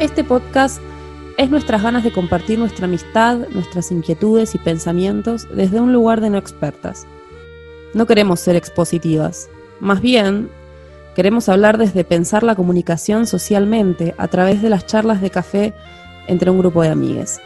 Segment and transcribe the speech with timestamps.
[0.00, 0.80] Este podcast
[1.36, 6.30] es nuestras ganas de compartir nuestra amistad, nuestras inquietudes y pensamientos desde un lugar de
[6.30, 7.06] no expertas.
[7.92, 10.48] No queremos ser expositivas, más bien
[11.14, 15.74] queremos hablar desde pensar la comunicación socialmente a través de las charlas de café
[16.28, 17.38] entre un grupo de amigues.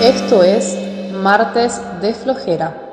[0.00, 0.78] Esto es
[1.20, 2.89] Martes de Flojera.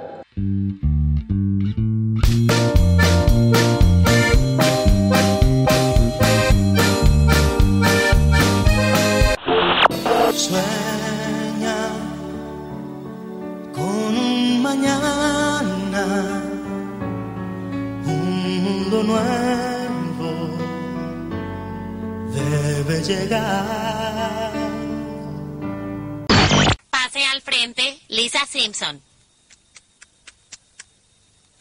[26.89, 29.02] Pase al frente, Lisa Simpson.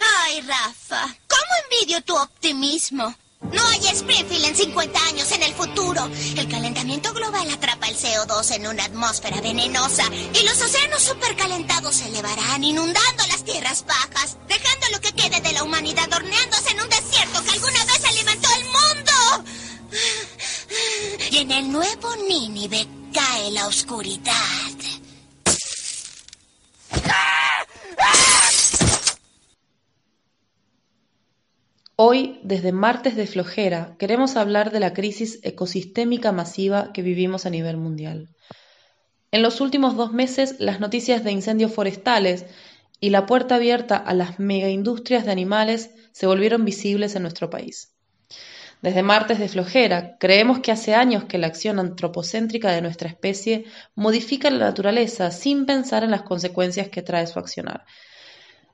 [0.00, 3.14] Ay, Rafa, ¿cómo envidio tu optimismo?
[3.52, 6.10] No hay Springfield en 50 años en el futuro.
[6.36, 10.02] El calentamiento global atrapa el CO2 en una atmósfera venenosa
[10.34, 15.52] y los océanos supercalentados se elevarán inundando las tierras bajas, dejando lo que quede de
[15.52, 19.44] la humanidad horneándose en un desierto que alguna vez alimentó el mundo.
[21.32, 24.32] En el nuevo Nínive cae la oscuridad.
[31.98, 37.50] Hoy, desde Martes de Flojera, queremos hablar de la crisis ecosistémica masiva que vivimos a
[37.50, 38.28] nivel mundial.
[39.30, 42.44] En los últimos dos meses, las noticias de incendios forestales
[43.00, 47.95] y la puerta abierta a las megaindustrias de animales se volvieron visibles en nuestro país.
[48.82, 53.64] Desde Martes de Flojera, creemos que hace años que la acción antropocéntrica de nuestra especie
[53.94, 57.84] modifica la naturaleza sin pensar en las consecuencias que trae su accionar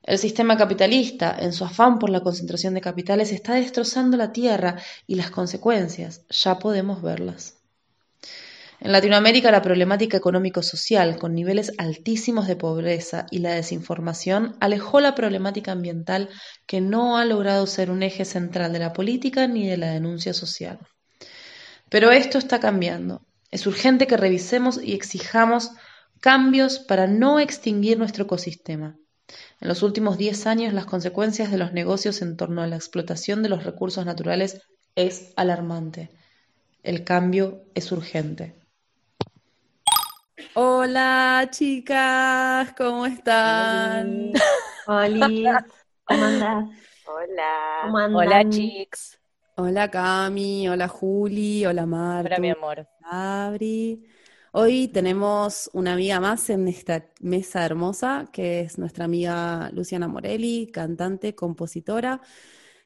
[0.03, 4.75] el sistema capitalista, en su afán por la concentración de capitales, está destrozando la tierra
[5.07, 7.62] y las consecuencias ya podemos verlas.
[8.83, 15.15] En Latinoamérica la problemática económico-social, con niveles altísimos de pobreza y la desinformación, alejó la
[15.15, 16.29] problemática ambiental
[16.67, 20.33] que no ha logrado ser un eje central de la política ni de la denuncia
[20.33, 20.79] social.
[21.89, 23.25] Pero esto está cambiando.
[23.51, 25.71] Es urgente que revisemos y exijamos
[26.19, 28.97] cambios para no extinguir nuestro ecosistema
[29.61, 33.41] en los últimos diez años, las consecuencias de los negocios en torno a la explotación
[33.43, 34.61] de los recursos naturales
[34.95, 36.09] es alarmante.
[36.83, 38.62] El cambio es urgente.
[40.55, 44.33] Hola chicas, ¿cómo están?
[44.85, 45.65] Hola,
[46.03, 46.65] ¿cómo andás?
[47.07, 47.79] Hola.
[47.81, 48.15] ¿Cómo andan?
[48.15, 49.19] Hola, chicos.
[49.55, 52.35] Hola Cami, hola Juli, hola Marta.
[52.35, 52.87] Hola, mi amor.
[53.01, 54.03] Abri.
[54.51, 60.69] Hoy tenemos una amiga más en esta mesa hermosa, que es nuestra amiga Luciana Morelli,
[60.71, 62.21] cantante, compositora,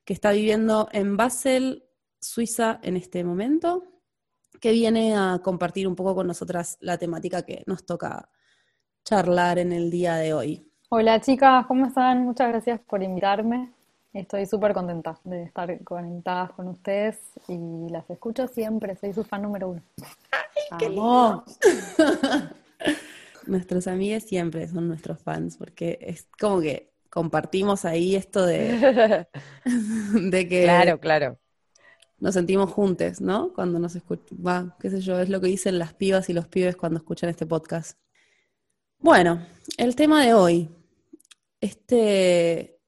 [0.05, 1.83] que está viviendo en Basel,
[2.21, 3.96] Suiza, en este momento,
[4.59, 8.29] que viene a compartir un poco con nosotras la temática que nos toca
[9.05, 10.71] charlar en el día de hoy.
[10.89, 12.23] Hola chicas, ¿cómo están?
[12.25, 13.71] Muchas gracias por invitarme.
[14.13, 19.43] Estoy súper contenta de estar conectadas con ustedes y las escucho siempre, soy su fan
[19.43, 19.81] número uno.
[20.71, 21.43] ¡Vamos!
[23.45, 29.27] Nuestros amigos siempre son nuestros fans, porque es como que compartimos ahí esto de,
[30.13, 31.37] de que Claro, claro.
[32.19, 33.53] Nos sentimos juntos, ¿no?
[33.53, 36.47] Cuando nos escuchan, va, qué sé yo, es lo que dicen las pibas y los
[36.47, 37.97] pibes cuando escuchan este podcast.
[38.99, 39.45] Bueno,
[39.77, 40.69] el tema de hoy,
[41.61, 42.79] este,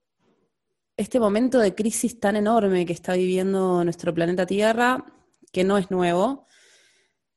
[0.98, 5.06] este momento de crisis tan enorme que está viviendo nuestro planeta Tierra,
[5.52, 6.48] que no es nuevo,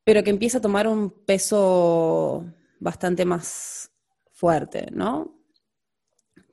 [0.04, 2.46] pero que empieza a tomar un peso
[2.80, 3.92] bastante más
[4.32, 5.38] fuerte, ¿no?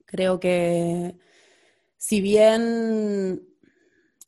[0.05, 1.17] Creo que
[1.97, 3.48] si bien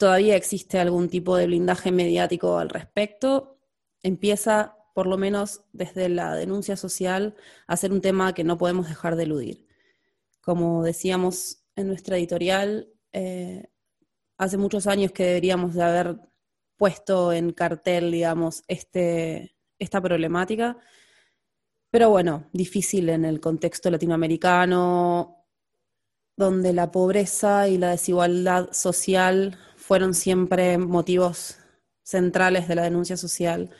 [0.01, 3.59] todavía existe algún tipo de blindaje mediático al respecto,
[4.01, 7.35] empieza, por lo menos desde la denuncia social,
[7.67, 9.68] a ser un tema que no podemos dejar de eludir.
[10.42, 13.69] Como decíamos en nuestra editorial, eh,
[14.39, 16.19] hace muchos años que deberíamos de haber
[16.77, 20.80] puesto en cartel, digamos, este, esta problemática.
[21.92, 25.45] Pero bueno, difícil en el contexto latinoamericano,
[26.36, 29.59] donde la pobreza y la desigualdad social
[29.91, 31.59] fueron siempre motivos
[32.01, 33.71] centrales de la denuncia social.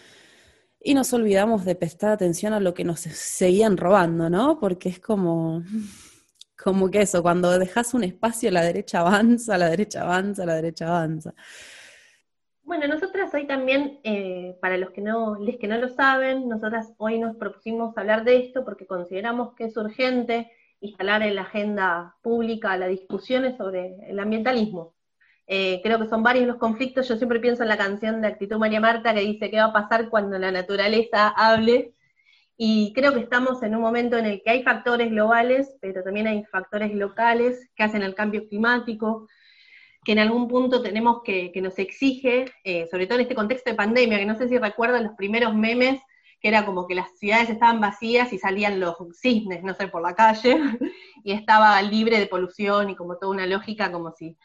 [0.78, 4.60] Y nos olvidamos de prestar atención a lo que nos seguían robando, ¿no?
[4.60, 5.64] Porque es como,
[6.62, 10.90] como que eso, cuando dejas un espacio, la derecha avanza, la derecha avanza, la derecha
[10.90, 11.34] avanza.
[12.62, 16.92] Bueno, nosotras hoy también, eh, para los que no, les que no lo saben, nosotras
[16.98, 22.18] hoy nos propusimos hablar de esto porque consideramos que es urgente instalar en la agenda
[22.22, 24.94] pública las discusiones sobre el ambientalismo.
[25.54, 27.10] Eh, creo que son varios los conflictos.
[27.10, 29.74] Yo siempre pienso en la canción de Actitud María Marta que dice qué va a
[29.74, 31.94] pasar cuando la naturaleza hable.
[32.56, 36.28] Y creo que estamos en un momento en el que hay factores globales, pero también
[36.28, 39.28] hay factores locales que hacen el cambio climático,
[40.06, 43.72] que en algún punto tenemos que, que nos exige, eh, sobre todo en este contexto
[43.72, 46.00] de pandemia, que no sé si recuerdan los primeros memes,
[46.40, 50.02] que era como que las ciudades estaban vacías y salían los cisnes, no sé, por
[50.02, 50.56] la calle,
[51.26, 54.38] y estaba libre de polución y como toda una lógica como si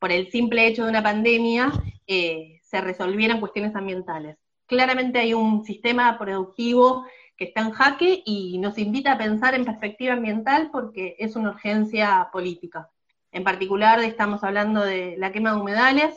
[0.00, 1.70] por el simple hecho de una pandemia,
[2.06, 4.36] eh, se resolvieran cuestiones ambientales.
[4.66, 7.04] Claramente hay un sistema productivo
[7.36, 11.50] que está en jaque y nos invita a pensar en perspectiva ambiental porque es una
[11.50, 12.90] urgencia política.
[13.30, 16.16] En particular estamos hablando de la quema de humedales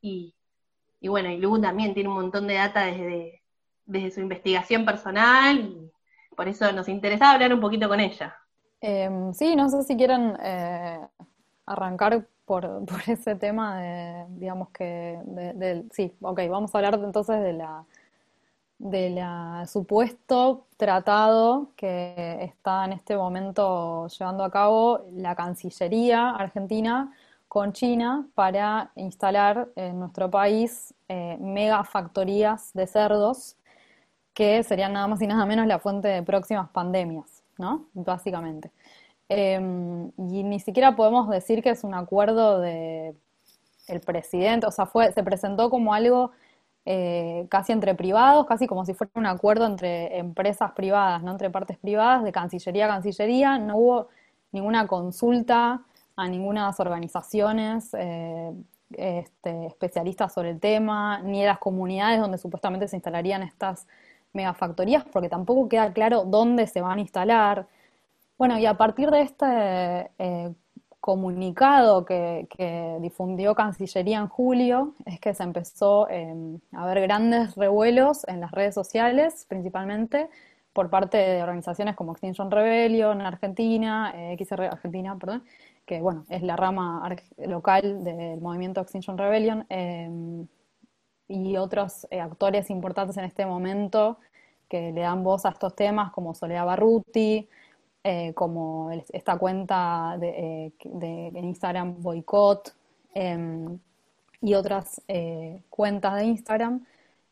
[0.00, 0.34] y,
[1.02, 3.42] bueno, y Lu también tiene un montón de data desde,
[4.10, 5.90] su investigación personal y
[6.36, 8.36] por eso nos interesa hablar un poquito con ella.
[8.80, 11.00] Em, sí, no sé si quieren eh,
[11.66, 17.52] arrancar por, ese tema de, digamos que, de, sí, ok, vamos a hablar entonces de
[17.52, 17.84] la,
[18.78, 27.12] de la supuesto tratado que está en este momento llevando a cabo la Cancillería Argentina
[27.46, 33.56] con China para instalar en nuestro país eh, mega factorías de cerdos
[34.34, 37.86] que serían nada más y nada menos la fuente de próximas pandemias, ¿no?
[37.92, 38.70] Básicamente.
[39.32, 43.14] Em, y ni siquiera podemos decir que es un acuerdo de
[43.86, 46.32] el presidente, o sea, fue, se presentó como algo
[46.84, 51.48] eh, casi entre privados, casi como si fuera un acuerdo entre empresas privadas, no entre
[51.48, 54.08] partes privadas, de Cancillería a Cancillería, no hubo
[54.50, 55.82] ninguna consulta
[56.16, 58.52] a ninguna organizaciones eh,
[58.96, 63.86] este, especialistas sobre el tema, ni a las comunidades donde supuestamente se instalarían estas
[64.32, 67.68] megafactorías, porque tampoco queda claro dónde se van a instalar.
[68.40, 70.54] Bueno, y a partir de este eh,
[70.98, 72.48] comunicado que,
[73.02, 78.50] difundió Cancillería en julio, es que se empezó em, a ver grandes revuelos en las
[78.52, 80.30] redes sociales, principalmente
[80.72, 85.44] por parte de organizaciones como Extinction Rebellion en Argentina, eh, XR Argentina, perdón,
[85.84, 87.14] que bueno, es la rama
[87.46, 90.46] local del movimiento Extinction Rebellion, em,
[91.28, 94.18] y otros eh, actores importantes en este momento
[94.66, 97.46] que le dan voz a estos temas, como Soledad Barruti,
[98.02, 102.72] eh, como esta cuenta de, eh, Instagram Boycott
[103.14, 103.78] em,
[104.40, 106.84] y otras eh, cuentas de Instagram.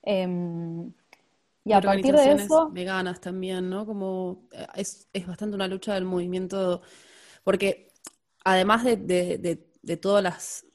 [0.03, 0.93] Em,
[1.65, 2.71] y a partir de eso...
[2.71, 3.87] Veganas también, ¿no?
[3.87, 4.43] Como
[4.75, 6.83] es, bastante una lucha del movimiento,
[7.45, 7.89] porque
[8.45, 10.67] además de todas las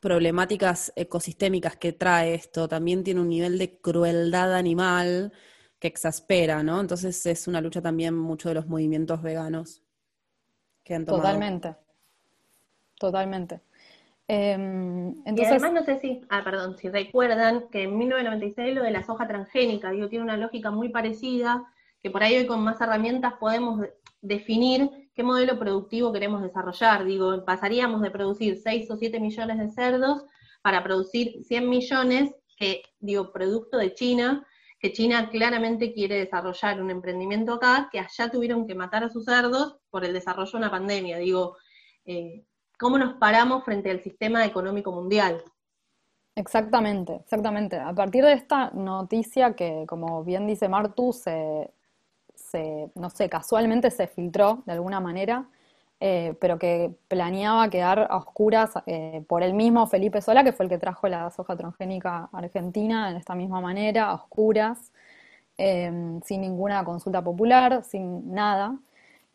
[0.00, 5.32] problemáticas ecosistémicas que trae esto, también tiene un nivel de crueldad animal
[5.78, 6.80] que exaspera, ¿no?
[6.80, 9.82] Entonces es una lucha también mucho de los movimientos veganos
[10.82, 11.22] que han tomado.
[11.22, 11.76] Totalmente,
[12.98, 13.60] totalmente.
[14.28, 15.48] Em, entonces...
[15.48, 19.04] Y además no sé si, ah, perdón, si recuerdan que en 1996 lo de la
[19.04, 21.64] soja transgénica, digo, tiene una lógica muy parecida,
[22.02, 23.80] que por ahí hoy con más herramientas podemos
[24.20, 27.04] definir qué modelo productivo queremos desarrollar.
[27.04, 30.24] Digo, pasaríamos de producir 6 o 7 millones de cerdos
[30.62, 34.46] para producir 100 millones, que, digo, producto de China,
[34.78, 39.24] que China claramente quiere desarrollar un emprendimiento acá, que allá tuvieron que matar a sus
[39.24, 41.18] cerdos por el desarrollo de una pandemia.
[41.18, 41.56] Digo,
[42.04, 42.44] eh,
[42.78, 45.42] ¿cómo nos paramos frente al sistema económico mundial?
[46.34, 47.78] Exactamente, exactamente.
[47.78, 51.70] A partir de esta noticia que, como bien dice Martu, se,
[52.34, 55.48] se no sé, casualmente se filtró de alguna manera,
[55.98, 60.66] eh, pero que planeaba quedar a oscuras eh, por el mismo Felipe Sola, que fue
[60.66, 64.92] el que trajo la soja transgénica argentina en esta misma manera, a oscuras,
[65.56, 65.90] eh,
[66.24, 68.76] sin ninguna consulta popular, sin nada.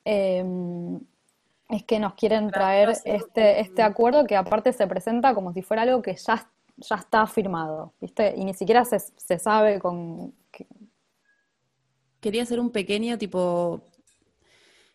[0.05, 5.83] es que nos quieren traer este, este acuerdo que aparte se presenta como si fuera
[5.83, 8.33] algo que ya, ya está firmado, ¿viste?
[8.37, 10.33] Y ni siquiera se, se sabe con...
[12.19, 13.81] Quería hacer un pequeño tipo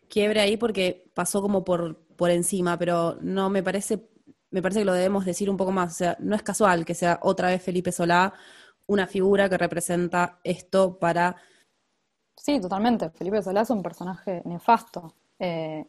[0.09, 4.09] quiebre ahí porque pasó como por, por encima, pero no me parece,
[4.51, 5.93] me parece que lo debemos decir un poco más.
[5.93, 8.33] O sea, no es casual que sea otra vez Felipe Solá
[8.87, 11.35] una figura que representa esto para.
[12.35, 13.09] Sí, totalmente.
[13.11, 15.13] Felipe Solá es un personaje nefasto.
[15.39, 15.85] Eh,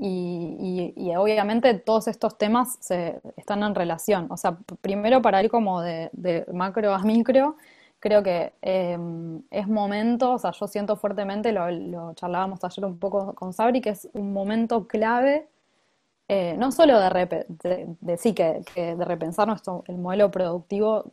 [0.00, 4.28] y, y, obviamente todos estos temas se, están en relación.
[4.30, 7.56] O sea, primero para ir como de, de macro a micro,
[8.00, 13.34] creo que em, es momento, o sea, yo siento fuertemente, lo, charlábamos ayer un poco
[13.34, 15.48] con Sabri, que es un momento clave,
[16.28, 21.12] eh, no solo de, de, sí, que, de repensar nuestro, el modelo productivo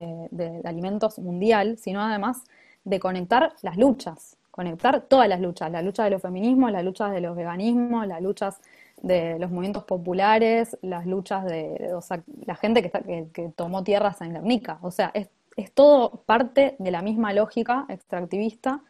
[0.00, 2.44] eh, de, alimentos mundial, sino además
[2.84, 7.12] de conectar las luchas, conectar todas las luchas, la lucha de los feminismos, las luchas
[7.12, 8.60] de los veganismos, las luchas
[9.02, 13.84] de los movimientos populares, las luchas de, o sea, la gente que, está, que, tomó
[13.84, 14.78] tierras en Guernica.
[14.82, 18.82] O sea, es, es todo parte de la misma lógica extractivista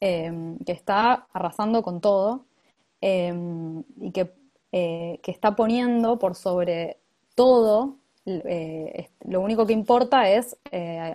[0.00, 2.44] eh, que está arrasando con todo
[3.00, 3.34] eh,
[4.00, 4.32] y que,
[4.70, 6.98] eh, que, está poniendo por sobre
[7.34, 10.56] todo, lo único que importa es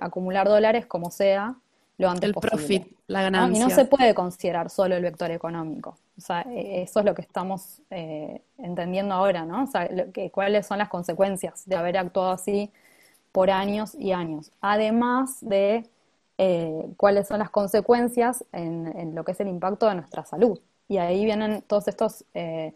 [0.01, 1.55] acumular dólares como sea
[1.97, 3.57] lo antes el profit, la ganancia.
[3.57, 5.97] Y no se puede considerar solo el vector económico.
[6.17, 7.81] O sea, eso es lo que estamos
[8.57, 9.63] entendiendo ahora, ¿no?
[9.63, 12.71] O sea, que, cuáles son las consecuencias de haber actuado así
[13.33, 14.51] por años y años.
[14.61, 15.89] Además de
[16.37, 20.59] eh, cuáles son las consecuencias en, lo que es el impacto de nuestra salud.
[20.87, 22.73] Y ahí vienen todos estos eh,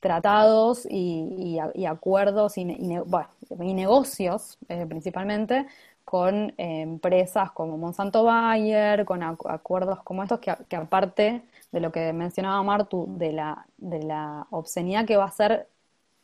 [0.00, 5.66] tratados y, acuerdos y, negocios, eh, principalmente,
[6.04, 12.62] con empresas como Monsanto Bayer, con acuerdos como estos, que, aparte de lo que mencionaba
[12.62, 15.68] Martu, de la, de la obscenidad que va a ser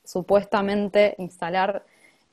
[0.05, 1.85] supuestamente instalar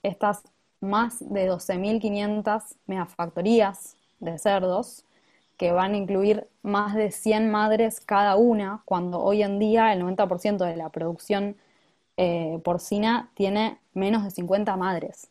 [0.04, 0.44] estas
[0.84, 5.06] más de 12.500 megafactorías de cerdos
[5.58, 10.02] que van a incluir más de 100 madres cada una, cuando hoy en día el
[10.02, 11.56] 90% de la producción
[12.18, 15.30] eh, porcina tiene menos de 50 madres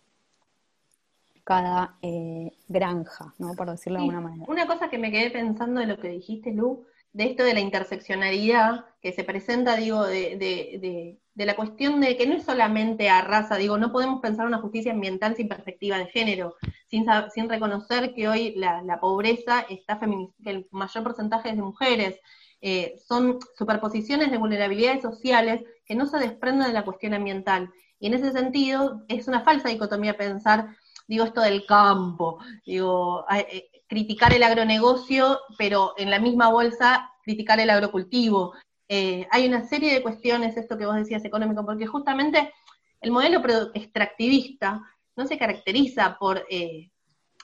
[1.45, 3.55] cada eh, granja, ¿no?
[3.55, 4.47] por decirlo de alguna manera.
[4.49, 7.61] Una cosa que me quedé pensando de lo que dijiste, Lu, de esto de la
[7.61, 13.09] interseccionalidad que se presenta, digo, de, de, de, la cuestión de que no es solamente
[13.09, 16.57] a raza, digo, no podemos pensar una justicia ambiental sin perspectiva de género,
[16.89, 21.63] sin, sin reconocer que hoy la, la pobreza está que el mayor porcentaje es de
[21.63, 22.21] mujeres,
[22.61, 27.71] eh, son superposiciones de vulnerabilidades sociales que no se desprenden de la cuestión ambiental.
[27.99, 30.77] Y en ese sentido, es una falsa dicotomía pensar,
[31.09, 37.59] digo, esto del campo, digo, eh, criticar el agronegocio, pero en la misma bolsa criticar
[37.61, 38.55] el agrocultivo.
[38.95, 42.53] Eh, hay una serie de cuestiones, esto que vos decías económico, porque justamente
[43.01, 43.41] el modelo
[43.73, 44.83] extractivista
[45.17, 46.91] no se caracteriza por, eh,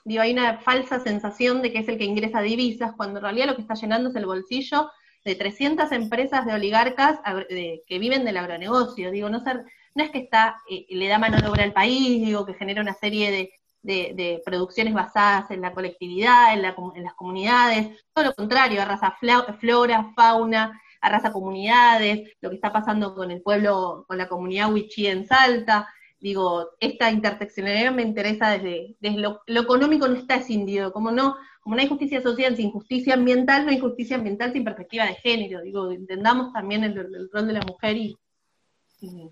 [0.05, 3.47] digo, hay una falsa sensación de que es el que ingresa divisas, cuando en realidad
[3.47, 4.91] lo que está llenando es el bolsillo
[5.25, 9.11] de 300 empresas de oligarcas que viven del agronegocio.
[9.11, 9.65] Digo, no, ser,
[9.95, 12.83] no es que está, eh, le da mano de obra al país, digo, que genera
[12.83, 18.83] una serie de, de, producciones basadas en la colectividad, en, las comunidades, todo lo contrario,
[18.83, 19.17] arrasa
[19.59, 25.07] flora, fauna, arrasa comunidades, lo que está pasando con el pueblo, con la comunidad wichí
[25.07, 25.89] en Salta,
[26.21, 31.77] digo, esta interseccionalidad me interesa desde, desde lo, económico no está escindido, como no, como
[31.77, 35.61] no hay justicia social sin justicia ambiental, no hay justicia ambiental sin perspectiva de género,
[35.63, 36.95] digo, entendamos también el,
[37.33, 38.17] rol de la mujer y,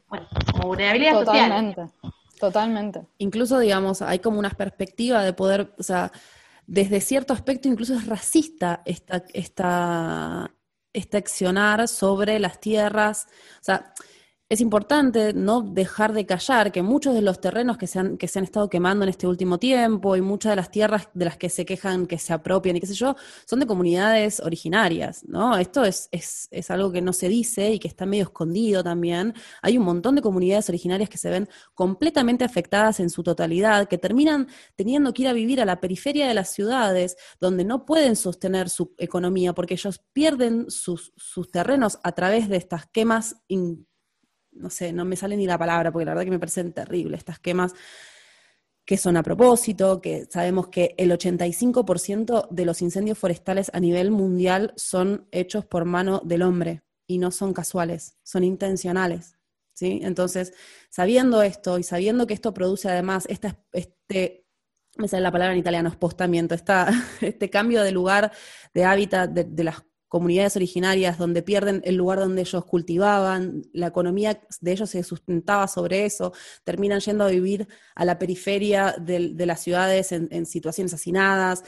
[0.08, 1.87] bueno, como vulnerabilidad Totalmente.
[2.38, 3.00] Totalmente.
[3.18, 6.12] Incluso, digamos, hay como una perspectiva de poder, o sea,
[6.66, 10.50] desde cierto aspecto incluso es racista esta, esta,
[10.96, 13.28] esta accionar sobre las tierras.
[14.48, 18.28] Es importante no dejar de callar que muchos de los terrenos que se, han, que
[18.28, 21.36] se han estado quemando en este último tiempo y muchas de las tierras de las
[21.36, 25.56] que se quejan que se apropian y qué sé yo, son de comunidades originarias, ¿no?
[25.56, 29.34] Esto es, es, es algo que no se dice y que está medio escondido también.
[29.62, 33.98] Hay un montón de comunidades originarias que se ven completamente afectadas en su totalidad, que
[33.98, 38.14] terminan teniendo que ir a vivir a la periferia de las ciudades, donde no pueden
[38.14, 43.42] sostener su economía porque ellos pierden sus, sus terrenos a través de estas quemas
[44.56, 47.18] no sé, no me sale ni la palabra, porque la verdad que me parecen terribles
[47.18, 47.75] estas quemas
[48.86, 54.12] que son a propósito, que sabemos que el 85% de los incendios forestales a nivel
[54.12, 59.38] mundial son hechos por mano del hombre y no son casuales, son intencionales.
[59.72, 60.00] ¿sí?
[60.04, 60.54] Entonces,
[60.88, 64.46] sabiendo esto y sabiendo que esto produce además esta, este,
[64.96, 66.54] me sale la palabra en italiano, espostamiento,
[67.20, 68.30] este cambio de lugar,
[68.72, 73.88] de hábitat de, de las comunidades originarias donde pierden el lugar donde ellos cultivaban, la
[73.88, 76.32] economía de ellos se sustentaba sobre eso,
[76.64, 81.64] terminan yendo a vivir a la periferia de, las ciudades en, situaciones hacinadas,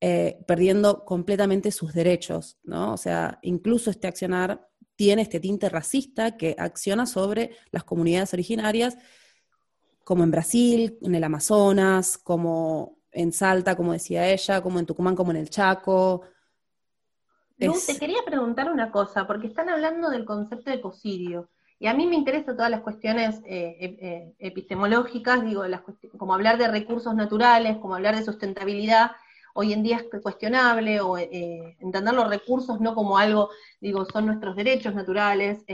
[0.00, 2.94] eh, perdiendo completamente sus derechos, ¿no?
[2.94, 8.96] O sea, incluso este accionar tiene este tinte racista que acciona sobre las comunidades originarias,
[10.04, 15.16] como en Brasil, en el Amazonas, como en Salta, como decía ella, como en Tucumán,
[15.16, 16.22] como en el Chaco,
[17.58, 22.06] te quería preguntar una cosa, porque están hablando del concepto de ecocidio, y a mí
[22.06, 25.82] me interesan todas las cuestiones eh, eh, epistemológicas, digo, las
[26.16, 29.10] como hablar de recursos naturales, como hablar de sustentabilidad,
[29.54, 34.26] hoy en día es cuestionable, o eh, entender los recursos no como algo, digo, son
[34.26, 35.64] nuestros derechos naturales,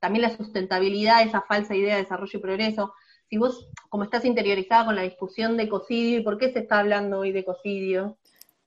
[0.00, 2.94] también la sustentabilidad, esa falsa idea de desarrollo y progreso.
[3.30, 6.80] Si vos, como estás interiorizada con la discusión de ecocidio, ¿y por qué se está
[6.80, 8.18] hablando hoy de ecocidio?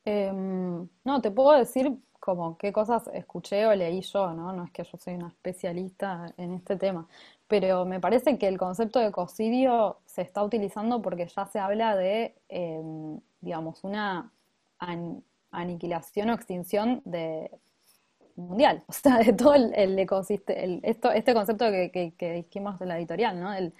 [0.06, 1.92] Em, no, te puedo decir
[2.28, 4.52] como qué cosas escuché o leí yo, ¿no?
[4.52, 7.08] No es que yo soy una especialista en este tema,
[7.48, 11.96] pero me parece que el concepto de ecocidio se está utilizando porque ya se habla
[11.96, 14.30] de, em, digamos, una
[15.52, 17.50] aniquilación o extinción de
[18.36, 22.98] mundial, o sea, de todo el, ecosistema, esto, este concepto que, que, dijimos en la
[22.98, 23.54] editorial, ¿no?
[23.54, 23.74] El,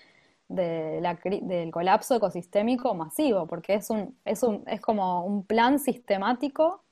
[0.48, 6.86] del colapso ecosistémico masivo, porque es, un, es, un, es como un plan sistemático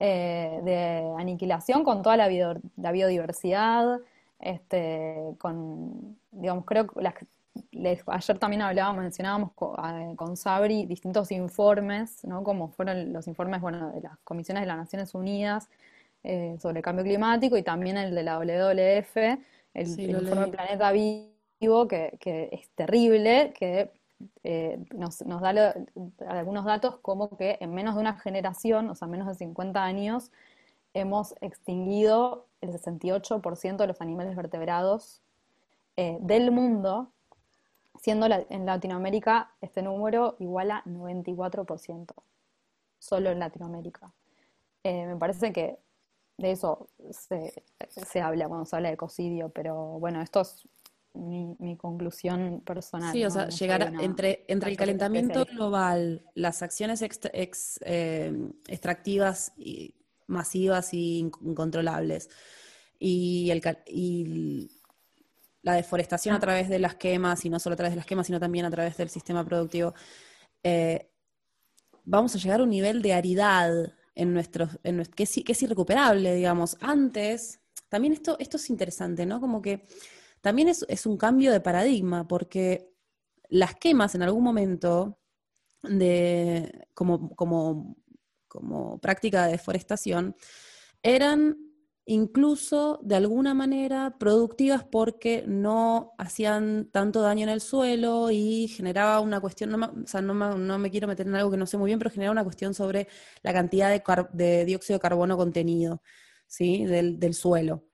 [0.00, 2.28] eh, de aniquilación con toda la,
[2.76, 3.98] la biodiversidad,
[4.38, 7.00] este, con, digamos, creo que
[8.06, 12.44] ayer también hablábamos, mencionábamos con, Sabri distintos informes, ¿no?
[12.44, 15.68] Como fueron los informes, bueno, de las comisiones de las Naciones Unidas
[16.22, 19.38] eh, sobre el cambio climático y también el de la WWF, el,
[19.74, 23.90] el informe Planeta Vivo, que, que, es terrible, que
[24.44, 25.74] eh, nos, da
[26.28, 30.32] algunos datos como que en menos de una generación, o sea, menos de 50 años,
[30.94, 35.22] hemos extinguido el 68% de los animales vertebrados
[35.96, 37.10] eh, del mundo,
[38.00, 42.14] siendo en Latinoamérica este número igual a 94%,
[42.98, 44.12] solo en Latinoamérica.
[44.84, 45.78] Eh, me parece que
[46.36, 50.68] de eso se, se, habla cuando se habla de ecocidio, pero bueno, esto es
[51.14, 53.12] mi, conclusión personal.
[53.12, 59.94] Sí, o sea, llegar entre, entre el calentamiento global, las acciones eh, extractivas y
[60.26, 62.28] masivas e incontrolables
[62.98, 64.70] y, el, y
[65.62, 68.26] la deforestación a través de las quemas, y no solo a través de las quemas,
[68.26, 69.94] sino también a través del sistema productivo,
[70.62, 71.10] eh,
[72.04, 73.72] vamos a llegar a un nivel de aridad
[74.14, 76.76] en nuestros, en que, es, que es irrecuperable, digamos.
[76.80, 79.40] Antes, también esto, esto es interesante, ¿no?
[79.40, 79.86] Como que
[80.40, 82.90] también es, un cambio de paradigma, porque
[83.48, 85.18] las quemas en algún momento
[85.82, 87.96] de, como, como,
[88.46, 90.36] como práctica de deforestación
[91.02, 91.56] eran
[92.08, 99.20] incluso de alguna manera productivas porque no hacían tanto daño en el suelo y generaba
[99.20, 100.34] una cuestión, no me, o sea, no
[100.78, 103.08] me, quiero meter en algo que no sé muy bien, pero generaba una cuestión sobre
[103.42, 103.90] la cantidad
[104.32, 106.02] de, dióxido de carbono contenido
[106.46, 106.86] ¿sí?
[106.86, 107.87] del suelo.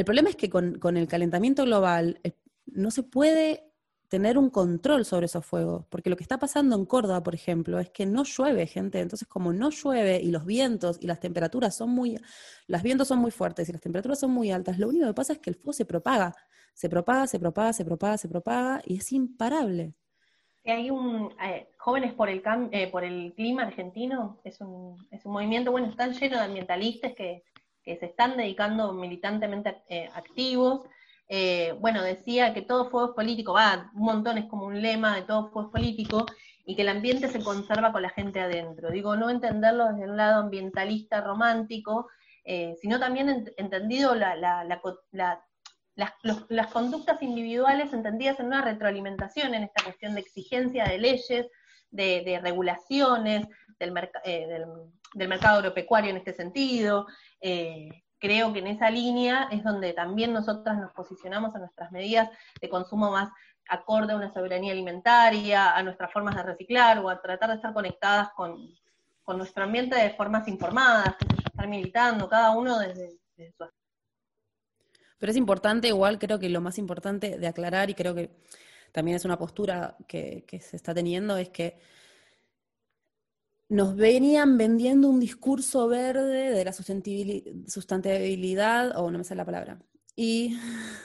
[0.00, 2.32] El problema es que con, el calentamiento global eh,
[2.64, 3.70] no se puede
[4.08, 7.78] tener un control sobre esos fuegos, porque lo que está pasando en Córdoba, por ejemplo,
[7.78, 8.98] es que no llueve, gente.
[8.98, 12.18] Entonces, como no llueve y los vientos y las temperaturas son muy,
[12.66, 15.34] los vientos son muy fuertes y las temperaturas son muy altas, lo único que pasa
[15.34, 16.34] es que el fuego se propaga,
[16.72, 19.92] se propaga, se propaga, se propaga, se propaga y es imparable.
[20.64, 25.32] Hay un eh, jóvenes por el eh, por el clima argentino es un, es un
[25.34, 27.44] movimiento bueno están lleno de ambientalistas que
[27.82, 30.82] que se están dedicando militantemente eh, activos.
[31.28, 35.14] Eh, bueno, decía que todo fuego es político, va, un montón es como un lema
[35.14, 36.26] de todo fuego político,
[36.64, 38.90] y que el ambiente se conserva con la gente adentro.
[38.90, 42.08] Digo, no entenderlo desde un lado ambientalista romántico,
[42.44, 44.40] eh, sino también entendido las,
[46.72, 51.46] conductas individuales entendidas en una retroalimentación en esta cuestión de exigencia de leyes,
[51.90, 53.46] de, regulaciones,
[53.78, 53.92] del,
[55.14, 57.06] del mercado agropecuario en este sentido,
[57.40, 62.28] eh, creo que en esa línea es donde también nosotras nos posicionamos en nuestras medidas
[62.60, 63.30] de consumo más
[63.68, 67.72] acorde a una soberanía alimentaria, a nuestras formas de reciclar o a tratar de estar
[67.72, 68.68] conectadas con,
[69.26, 73.64] nuestro ambiente de formas informadas, que estar militando, cada uno desde, su
[75.18, 78.32] Pero es importante, igual creo que lo más importante de aclarar, y creo que
[78.90, 81.78] también es una postura que se está teniendo, es que
[83.70, 89.80] nos venían vendiendo un discurso verde de la sustentabilidad, o no me sale la palabra,
[90.16, 90.58] y,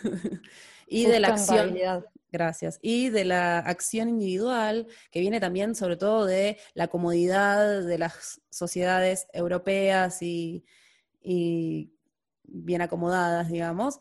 [0.88, 1.78] y de la acción.
[2.32, 2.80] Gracias.
[2.82, 8.41] Y de la acción individual, que viene también sobre todo de la comodidad de las
[8.49, 10.65] sociedades europeas y,
[12.43, 13.99] bien acomodadas, digamos.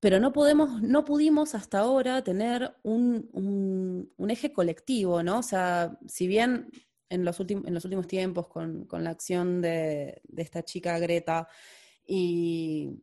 [0.00, 5.38] Pero no podemos, no pudimos hasta ahora tener un, un eje colectivo, ¿no?
[5.38, 6.68] O sea, si bien
[7.10, 11.48] en los, en los últimos tiempos con, la acción de, esta chica Greta
[12.06, 13.02] y,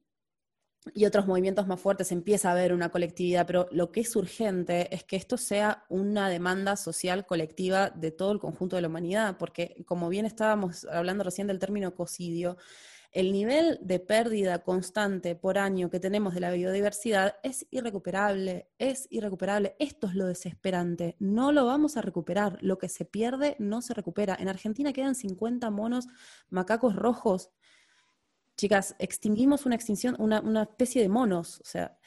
[0.94, 4.94] y, otros movimientos más fuertes empieza a haber una colectividad, pero lo que es urgente
[4.94, 9.38] es que esto sea una demanda social colectiva de todo el conjunto de la humanidad,
[9.38, 12.58] porque como bien estábamos hablando recién del término cocidio,
[13.16, 19.08] el nivel de pérdida constante por año que tenemos de la biodiversidad es irrecuperable, es
[19.10, 19.78] irrecuperable.
[19.80, 21.16] Esto es lo desesperante.
[21.18, 22.58] No lo vamos a recuperar.
[22.62, 24.36] Lo que se pierde no se recupera.
[24.38, 26.08] En Argentina quedan 50 monos
[26.50, 27.52] macacos rojos.
[28.58, 31.62] Chicas, extinguimos una extinción, una, especie de monos.
[31.62, 31.98] O sea,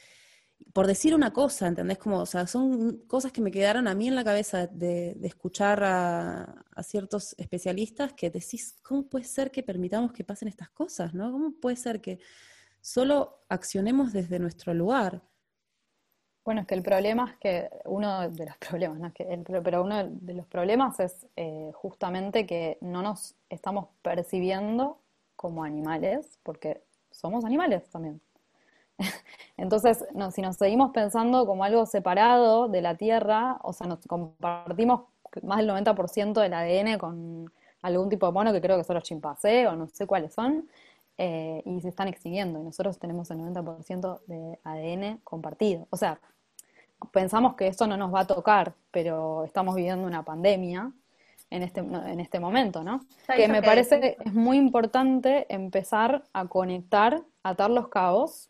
[0.79, 1.97] por decir una cosa, ¿entendés?
[1.97, 5.83] Como, o sea, son cosas que me quedaron a mí en la cabeza de, escuchar
[5.83, 11.33] a, ciertos especialistas que decís, ¿cómo puede ser que permitamos que pasen estas cosas, ¿no?
[11.33, 12.19] ¿Cómo puede ser que
[12.79, 15.21] solo accionemos desde nuestro lugar?
[16.45, 19.13] Bueno, es que el problema es que uno de los problemas, ¿no?
[19.13, 25.01] que el, pero uno de los problemas es eh, justamente que no nos estamos percibiendo
[25.35, 28.21] como animales, porque somos animales también.
[29.57, 33.99] Entonces, no, si nos seguimos pensando como algo separado de la Tierra, o sea, nos
[34.05, 35.01] compartimos
[35.43, 39.03] más del 90% del ADN con algún tipo de mono que creo que son los
[39.03, 40.67] chimpancés o no sé cuáles son,
[41.17, 45.87] eh, y se están extinguiendo, y nosotros tenemos el 90% de ADN compartido.
[45.89, 46.19] O sea,
[47.11, 50.91] pensamos que esto no nos va a tocar, pero estamos viviendo una pandemia
[51.49, 53.01] en este, en este momento, ¿no?
[53.35, 58.49] Que me parece que es muy importante empezar a conectar, atar los cabos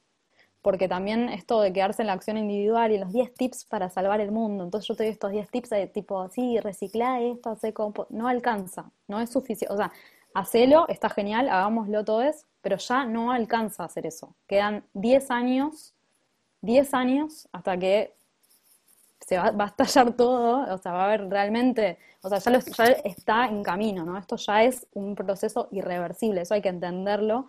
[0.61, 4.19] porque también esto de quedarse en la acción individual y los 10 tips para salvar
[4.19, 7.73] el mundo, entonces yo te doy estos 10 tips de tipo, así, recicla esto, hace
[8.09, 9.91] no alcanza, no es suficiente, o sea,
[10.33, 14.35] hacelo, está genial, hagámoslo todos, pero ya no alcanza a hacer eso.
[14.47, 15.93] Quedan 10 años,
[16.61, 18.13] 10 años hasta que
[19.21, 22.51] se va, va, a estallar todo, o sea, va a haber realmente, o sea, ya,
[22.51, 24.17] lo, ya está en camino, ¿no?
[24.17, 27.47] Esto ya es un proceso irreversible, eso hay que entenderlo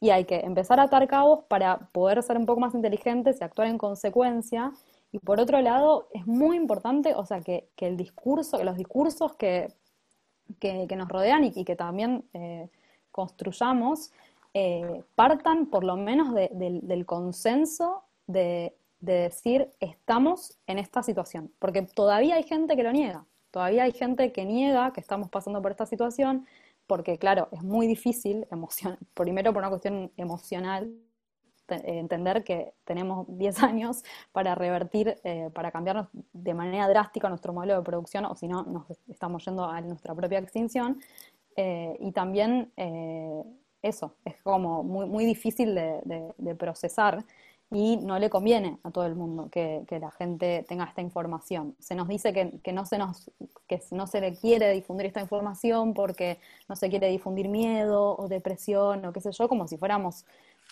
[0.00, 3.44] y hay que empezar a atar cabos para poder ser un poco más inteligentes y
[3.44, 4.72] actuar en consecuencia.
[5.10, 9.34] Y por otro lado, es muy importante, o sea, que, el discurso, que los discursos
[9.34, 9.72] que,
[10.60, 12.68] que, nos rodean y, que también eh,
[13.10, 14.12] construyamos,
[14.54, 21.82] eh, partan por lo menos del consenso de, de decir estamos en esta situación, porque
[21.82, 25.70] todavía hay gente que lo niega, todavía hay gente que niega que estamos pasando por
[25.70, 26.46] esta situación,
[26.88, 28.48] porque claro, es muy difícil,
[29.14, 30.92] primero por una cuestión emocional,
[31.68, 37.76] entender que tenemos 10 años para revertir, eh, para cambiar de manera drástica nuestro modelo
[37.76, 40.98] de producción, o si no, nos estamos yendo a nuestra propia extinción.
[41.56, 43.42] Eh, y también eh,
[43.82, 47.24] eso, es como muy, muy difícil de procesar
[47.70, 51.76] y no le conviene a todo el mundo que, la gente tenga esta información.
[51.78, 53.30] Se nos dice que, no se nos,
[53.66, 58.28] que no se le quiere difundir esta información porque no se quiere difundir miedo o
[58.28, 60.24] depresión o qué sé yo, como si fuéramos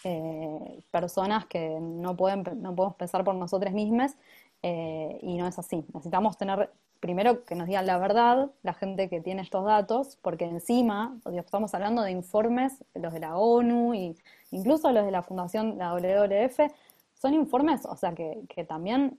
[0.05, 4.17] eh, personas que no, pueden, no podemos pensar por nosotros mismas
[4.63, 5.85] eh, y no es así.
[5.93, 10.45] Necesitamos tener, primero, que nos digan la verdad, la gente que tiene estos datos, porque
[10.45, 14.15] encima, estamos hablando de informes, los de la ONU e
[14.51, 16.73] incluso los de la Fundación, la WWF,
[17.17, 19.19] son informes, o sea, que, también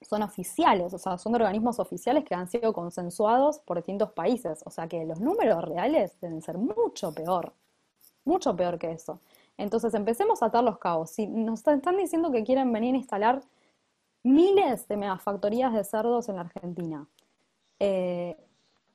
[0.00, 4.70] son oficiales, o sea, son organismos oficiales que han sido consensuados por distintos países, o
[4.70, 7.52] sea que los números reales deben ser mucho peor,
[8.24, 9.20] mucho peor que eso.
[9.56, 11.10] Entonces empecemos a atar los cabos.
[11.10, 13.42] Si nos están diciendo que quieren venir a instalar
[14.24, 17.06] miles de megafactorías de cerdos en la Argentina,
[17.78, 18.36] eh,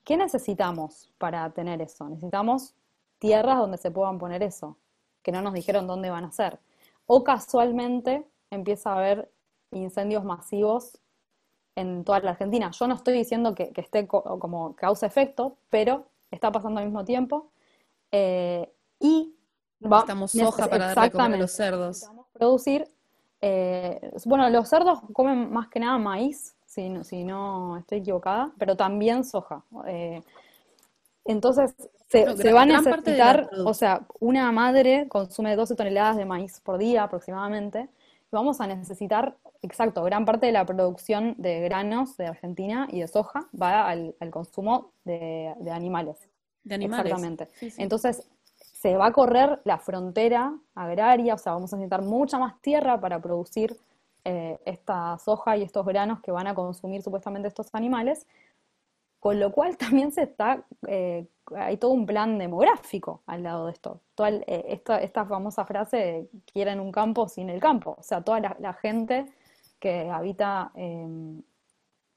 [0.04, 2.06] ¿qué necesitamos para tener eso?
[2.08, 2.74] Necesitamos
[3.18, 4.76] tierras donde se puedan poner eso,
[5.22, 6.60] que no nos dijeron dónde van a ser
[7.08, 9.32] o casualmente empieza a haber
[9.72, 10.98] incendios masivos
[11.74, 12.70] en toda la Argentina.
[12.70, 17.50] Yo no estoy diciendo que, esté como causa efecto, pero está pasando al mismo tiempo.
[18.12, 19.34] Eh, y
[19.80, 22.10] Estamos soja para darle comer a los cerdos.
[22.32, 22.88] Producir,
[23.40, 28.52] eh, bueno, los cerdos comen más que nada maíz, si no, si no estoy equivocada,
[28.58, 29.62] pero también soja.
[29.86, 30.22] Eh,
[31.24, 31.74] entonces,
[32.08, 37.02] se, va a necesitar, o sea, una madre consume 12 toneladas de maíz por día
[37.02, 37.88] aproximadamente.
[38.30, 43.08] Vamos a necesitar, exacto, gran parte de la producción de granos de Argentina y de
[43.08, 46.16] soja va al, consumo de, animales.
[46.64, 47.12] De animales.
[47.12, 47.48] Exactamente.
[47.76, 52.60] Entonces, se va a correr la frontera agraria, o sea, vamos a necesitar mucha más
[52.60, 53.76] tierra para producir
[54.24, 58.26] eh, esta soja y estos granos que van a consumir supuestamente estos animales,
[59.20, 61.26] con lo cual también se está eh,
[61.56, 64.00] hay todo un plan demográfico al lado de esto.
[64.14, 67.96] Toda, eh, esta, esta, famosa frase, quieren un campo sin el campo.
[67.98, 69.26] O sea, toda la, gente
[69.78, 71.44] que habita en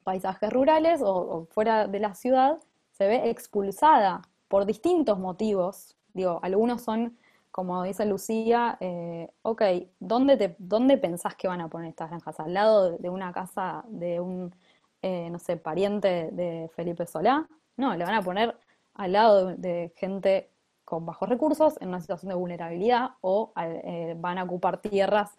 [0.04, 2.58] paisajes rurales o, fuera de la ciudad
[2.90, 5.96] se ve expulsada por distintos motivos.
[6.12, 7.16] Digo, algunos son,
[7.50, 9.62] como dice Lucía, eh, ok,
[10.00, 12.38] ¿dónde, te, ¿dónde pensás que van a poner estas granjas?
[12.40, 14.54] ¿Al lado de una casa de un,
[15.02, 17.48] eh, no sé, pariente de Felipe Solá?
[17.76, 18.56] No, le van a poner
[18.94, 20.50] al lado de, gente
[20.84, 25.30] con bajos recursos en una situación de vulnerabilidad o eh, van a ocupar tierras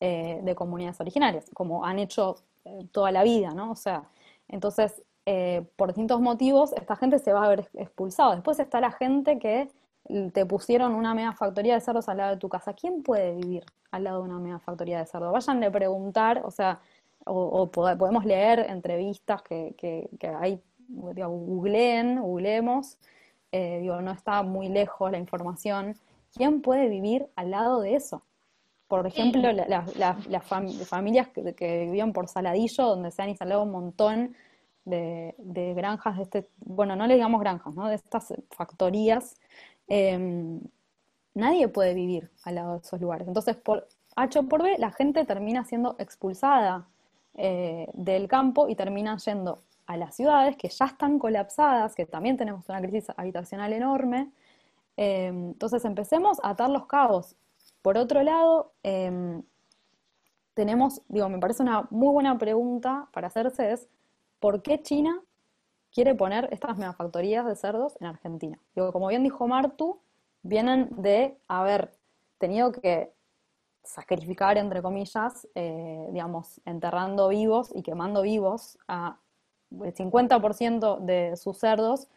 [0.00, 3.72] eh, de comunidades originarias, como han hecho eh, toda la vida, ¿no?
[3.72, 4.04] O sea,
[4.48, 5.02] entonces,
[5.76, 8.34] por distintos motivos, esta gente se va a ver expulsada.
[8.34, 9.70] Después está la gente que
[10.34, 12.74] te pusieron una mega factoría de cerdos al lado de tu casa.
[12.74, 15.32] ¿Quién puede vivir al lado de una mega factoría de cerdos?
[15.32, 16.78] Vayan a preguntar, o sea,
[17.26, 22.98] o, podemos leer entrevistas que, que, que hay, digo, googleen, googlemos,
[23.52, 25.96] eh, digo, no está muy lejos la información.
[26.34, 28.22] ¿Quién puede vivir al lado de eso?
[28.88, 30.46] Por ejemplo, las
[30.86, 34.34] familias que, vivían por Saladillo, donde se han instalado un montón
[34.84, 35.34] de,
[35.76, 37.88] granjas de este, bueno, no le digamos granjas, ¿no?
[37.88, 39.36] De estas factorías,
[39.88, 40.60] em,
[41.32, 43.26] nadie puede vivir al lado de esos lugares.
[43.26, 46.88] Entonces, por H o por B, la gente termina siendo expulsada
[47.34, 52.36] eh, del campo y termina yendo a las ciudades que ya están colapsadas, que también
[52.36, 54.30] tenemos una crisis habitacional enorme.
[54.96, 57.36] Em, entonces, empecemos a atar los cabos.
[57.82, 59.42] Por otro lado, em,
[60.54, 63.88] tenemos, digo, me parece una muy buena pregunta para hacerse es,
[64.40, 65.20] ¿por qué China
[65.92, 68.58] quiere poner estas megafactorías de cerdos en Argentina?
[68.74, 70.00] Digo, como bien dijo Martu,
[70.42, 71.92] vienen de haber
[72.38, 73.12] tenido que
[73.84, 79.18] sacrificar, entre comillas, eh, digamos, enterrando vivos y quemando vivos a
[79.70, 82.08] el 50% de sus cerdos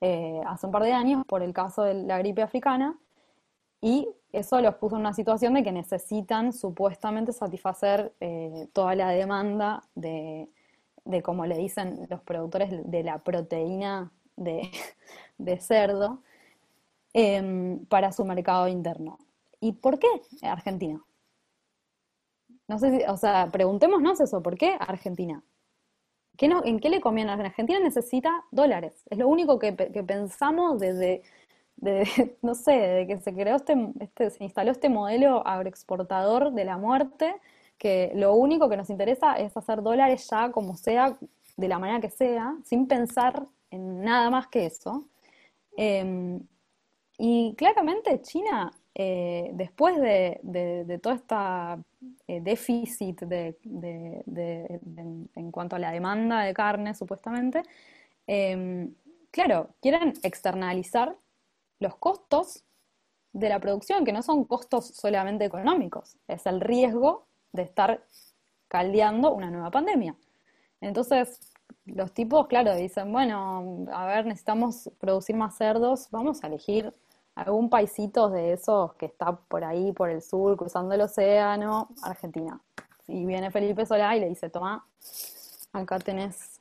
[0.00, 2.98] eh, hace un par de años por el caso de la gripe africana
[3.80, 9.10] y eso los puso en una situación de que necesitan supuestamente satisfacer eh, toda la
[9.10, 10.48] demanda de,
[11.04, 14.70] de, como le dicen los productores, de la proteína de,
[15.60, 16.22] cerdo
[17.12, 19.18] em, para su mercado interno.
[19.60, 20.08] ¿Y por qué
[20.42, 21.02] Argentina?
[22.68, 25.42] No sé si, o sea, preguntémonos eso, ¿por qué Argentina?
[26.40, 27.32] ¿En qué le conviene?
[27.32, 29.02] Argentina necesita dólares.
[29.10, 31.22] Es lo único que, pensamos desde,
[32.42, 36.76] no sé, de que se creó este, este, se instaló este modelo agroexportador de la
[36.76, 37.34] muerte,
[37.76, 41.18] que lo único que nos interesa es hacer dólares ya como sea,
[41.56, 45.06] de la manera que sea, sin pensar en nada más que eso.
[45.76, 46.40] Em,
[47.18, 53.56] y claramente China eh, después de, todo este déficit de,
[55.36, 57.62] en cuanto a la demanda de carne, supuestamente,
[58.26, 58.92] em,
[59.30, 61.16] claro, quieren externalizar
[61.78, 62.64] los costos
[63.32, 68.04] de la producción, que no son costos solamente económicos, es el riesgo de estar
[68.66, 70.16] caldeando una nueva pandemia.
[70.80, 71.52] Entonces,
[71.86, 76.92] los tipos, claro, dicen, bueno, a ver, necesitamos producir más cerdos, vamos a elegir
[77.38, 82.60] algún paisito de esos que está por ahí, por el sur, cruzando el océano, Argentina.
[83.06, 84.84] Y viene Felipe Solá y le dice, toma,
[85.72, 86.60] acá tenés.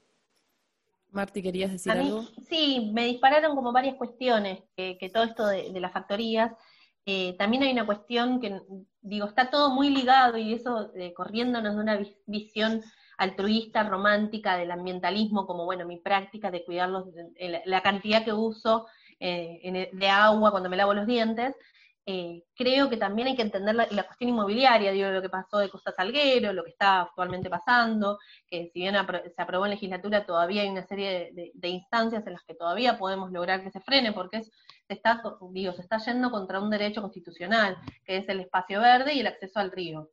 [1.12, 2.22] Marti, ¿querías decir algo?
[2.48, 6.52] Sí, me dispararon como varias cuestiones, que, todo esto de, las factorías.
[7.08, 8.62] Eh, también hay una cuestión que,
[9.02, 12.84] digo, está todo muy ligado y eso eh, corriéndonos de una visión
[13.18, 17.06] altruista, romántica del ambientalismo, como, bueno, mi práctica de cuidarlos,
[17.66, 18.86] la cantidad que uso
[19.20, 21.56] eh, de agua cuando me lavo los dientes,
[22.10, 25.70] eh, creo que también hay que entender la, cuestión inmobiliaria, digo, lo que pasó de
[25.70, 30.62] Costa Salguero, lo que está actualmente pasando, que si bien se aprobó en legislatura, todavía
[30.62, 34.42] hay una serie de, instancias en las que todavía podemos lograr que se frene, porque
[34.42, 34.52] se,
[34.88, 37.76] está, digo, se está yendo contra un derecho constitucional,
[38.06, 40.10] que es el espacio verde y el acceso al río.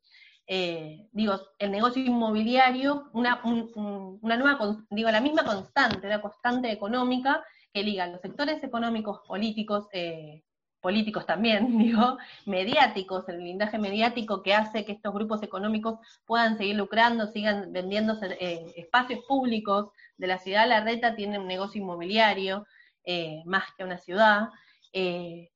[0.48, 4.58] Eh, digo, el negocio inmobiliario, una, una nueva,
[4.90, 10.44] digo, la misma constante, la constante económica que liga los sectores económicos, políticos, eh,
[10.80, 16.76] políticos también, digo, mediáticos, el blindaje mediático que hace que estos grupos económicos puedan seguir
[16.76, 22.64] lucrando, sigan vendiéndose eh, espacios públicos de la ciudad La Reta, tiene un negocio inmobiliario
[23.04, 24.48] eh, más que una ciudad.
[24.92, 25.48] y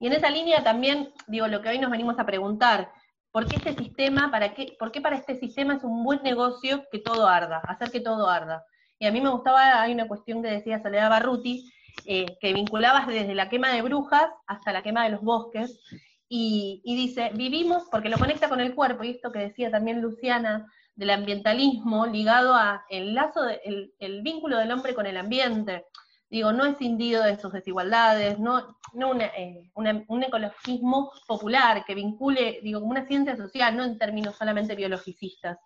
[0.00, 2.92] en esa línea también, digo, lo que hoy nos venimos a preguntar,
[3.30, 6.84] ¿por qué este sistema, para qué, por qué para este sistema es un buen negocio
[6.92, 8.66] que todo arda, hacer que todo arda?
[9.02, 11.68] Y a mí me gustaba, hay una cuestión que decía Soledad Barruti,
[12.06, 15.80] eh, que vinculabas desde la quema de brujas hasta la quema de los bosques,
[16.28, 20.70] y, dice, vivimos, porque lo conecta con el cuerpo, y esto que decía también Luciana,
[20.94, 25.84] del ambientalismo ligado a el lazo, el, vínculo del hombre con el ambiente.
[26.30, 32.60] Digo, no es escindido de sus desigualdades, no, no eh, un ecologismo popular que vincule,
[32.62, 35.58] digo, como una ciencia social, no en términos solamente biologicistas.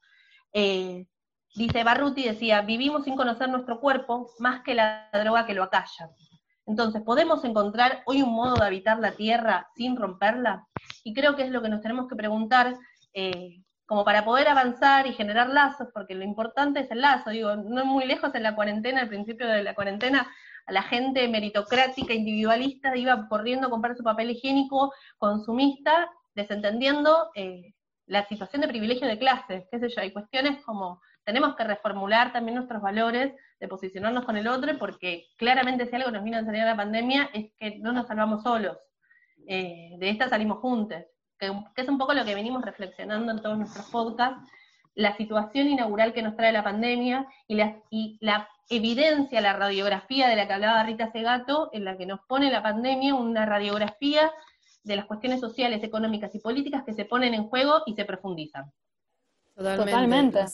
[0.55, 1.05] Eh,
[1.57, 6.11] Dice Barruti, decía, vivimos sin conocer nuestro cuerpo más que la droga que lo acalla.
[6.67, 10.67] Entonces, ¿podemos encontrar hoy un modo de habitar la Tierra sin romperla?
[11.03, 12.77] Y creo que es lo que nos tenemos que preguntar,
[13.15, 17.31] eh, como para poder avanzar y generar lazos, porque lo importante es el lazo.
[17.31, 20.31] Digo, no muy lejos en la cuarentena, al principio de la cuarentena,
[20.67, 27.73] a la gente meritocrática, individualista, iba corriendo a comprar su papel higiénico consumista, desentendiendo eh,
[28.05, 32.33] la situación de privilegio de clases, qué sé yo, hay cuestiones como tenemos que reformular
[32.33, 36.41] también nuestros valores de posicionarnos con el otro, porque claramente si algo nos vino a
[36.41, 38.79] enseñar la pandemia es que no nos salvamos solos,
[39.49, 41.03] eh, de esta salimos juntos,
[41.37, 44.49] que, que es un poco lo que venimos reflexionando en todos nuestros podcasts,
[44.95, 50.29] la situación inaugural que nos trae la pandemia y la, y la evidencia, la radiografía
[50.29, 54.31] de la que hablaba Rita Segato, en la que nos pone la pandemia una radiografía
[54.85, 58.73] de las cuestiones sociales, económicas y políticas que se ponen en juego y se profundizan.
[59.57, 59.91] Totalmente.
[59.91, 60.45] Totalmente.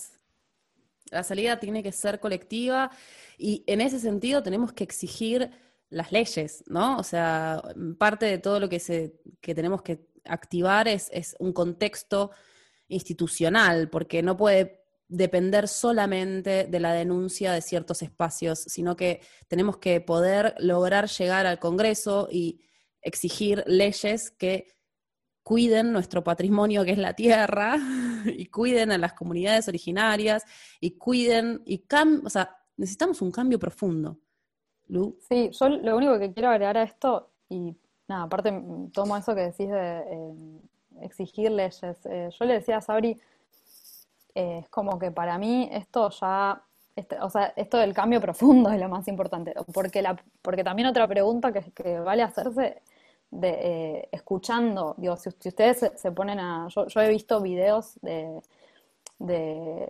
[1.13, 2.91] La salida tiene que ser colectiva
[3.39, 5.51] y en ese sentido tenemos que exigir
[5.91, 6.97] las leyes, ¿no?
[6.97, 7.63] O sea,
[7.99, 12.31] parte de todo lo que, se, que tenemos que activar es, es un contexto
[12.89, 19.77] institucional, porque no puede depender solamente de la denuncia de ciertos espacios, sino que tenemos
[19.77, 22.63] que poder lograr llegar al Congreso y
[23.03, 24.69] exigir leyes que
[25.43, 27.77] cuiden nuestro patrimonio que es la tierra
[28.27, 30.45] y cuiden a las comunidades originarias
[30.81, 34.19] y cuiden y cam o sea, necesitamos un cambio profundo.
[34.89, 35.17] Lu.
[35.29, 37.75] Sí, yo lo único que quiero agregar a esto, y
[38.09, 38.53] nada, aparte
[38.93, 40.61] tomo eso que decís de eh,
[41.01, 41.83] exigir leyes.
[42.05, 43.19] eh, yo le decía a Sabri,
[44.35, 46.63] eh, es como que para mí esto ya,
[46.97, 50.89] este- o sea, esto del cambio profundo es lo más importante, porque, la, porque también
[50.89, 52.83] otra pregunta que, que vale hacerse
[53.33, 57.99] de, eh, escuchando, digo, si, si ustedes se, ponen a, yo, yo he visto videos
[58.03, 58.41] de,
[59.19, 59.89] de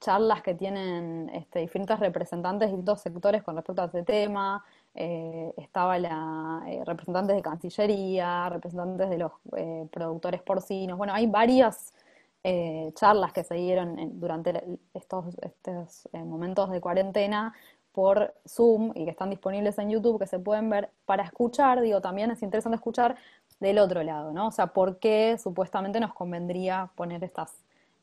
[0.00, 4.62] charlas que tienen este, diferentes representantes de distintos sectores con respecto a ese tema.
[4.94, 10.98] Eh, estaba la eh, representantes de Cancillería, representantes de los eh, productores porcinos.
[10.98, 11.94] Bueno, hay varias
[12.42, 17.54] eh, charlas que se dieron durante estos, estos eh, momentos de cuarentena
[17.94, 22.00] por Zoom y que están disponibles en YouTube, que se pueden ver para escuchar, digo,
[22.00, 23.14] también es interesante escuchar
[23.60, 24.48] del otro lado, ¿no?
[24.48, 27.52] O sea, ¿por qué supuestamente nos convendría poner estas,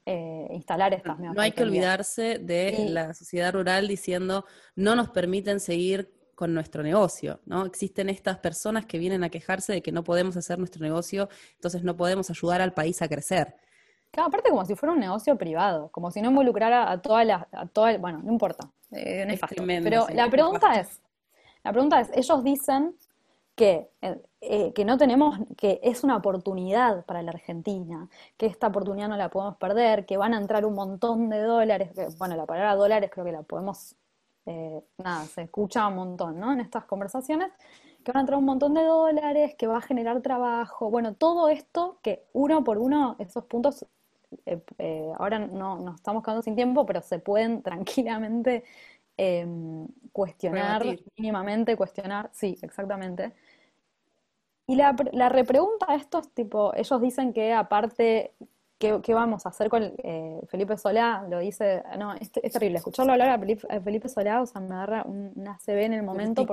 [0.06, 2.88] eh, instalar estas No hay que olvidarse de Sí.
[2.88, 4.46] la sociedad rural diciendo
[4.78, 7.66] no nos permiten seguir con nuestro negocio, ¿no?
[7.66, 11.84] Existen estas personas que vienen a quejarse de que no podemos hacer nuestro negocio, entonces
[11.84, 13.56] no podemos ayudar al país a crecer.
[14.12, 17.48] Claro, aparte como si fuera un negocio privado, como si no involucrara a toda la,
[17.52, 19.56] a toda bueno, no importa, eh, nefasto.
[19.56, 21.02] tremendo, Pero sí, la pregunta es,
[21.64, 22.96] la pregunta es, ellos dicen
[23.56, 28.68] que, eh, eh, que no tenemos, que es una oportunidad para la Argentina, que esta
[28.68, 32.36] oportunidad no la podemos perder, que van a entrar un montón de dólares, que, bueno,
[32.36, 33.96] la palabra dólares creo que la podemos,
[34.46, 36.52] eh, nada, se escucha un montón, ¿no?
[36.52, 37.52] En estas conversaciones,
[38.04, 41.48] que van a entrar un montón de dólares, que va a generar trabajo, bueno, todo
[41.48, 43.86] esto que uno por uno, esos puntos
[44.46, 48.64] eh, eh, ahora no nos estamos quedando sin tiempo, pero se pueden tranquilamente
[49.18, 49.46] eh,
[50.12, 51.06] cuestionar, Rebatir.
[51.18, 53.34] mínimamente cuestionar, sí, exactamente.
[54.68, 58.32] Y la, la repregunta a estos, tipo, ellos dicen que aparte,
[58.78, 61.26] ¿qué, qué vamos a hacer con eh, Felipe Solá?
[61.30, 63.40] Lo dice, no, es, es terrible, escucharlo hablar a
[63.82, 66.46] Felipe, Solá, o sea, me agarra un- una CB en el momento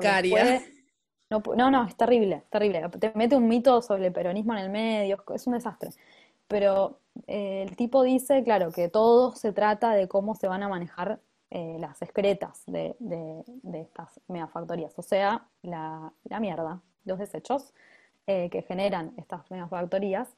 [1.30, 2.88] no, no, no, es terrible, es terrible.
[2.98, 5.90] Te mete un mito sobre el peronismo en el medio, es un desastre.
[6.48, 10.68] Pero eh, el tipo dice, claro, que todo se trata de cómo se van a
[10.68, 12.94] manejar eh, las excretas de,
[13.74, 17.72] estas megafactorías, o sea, la, mierda, los desechos
[18.26, 20.28] eh, que generan estas megafactorías.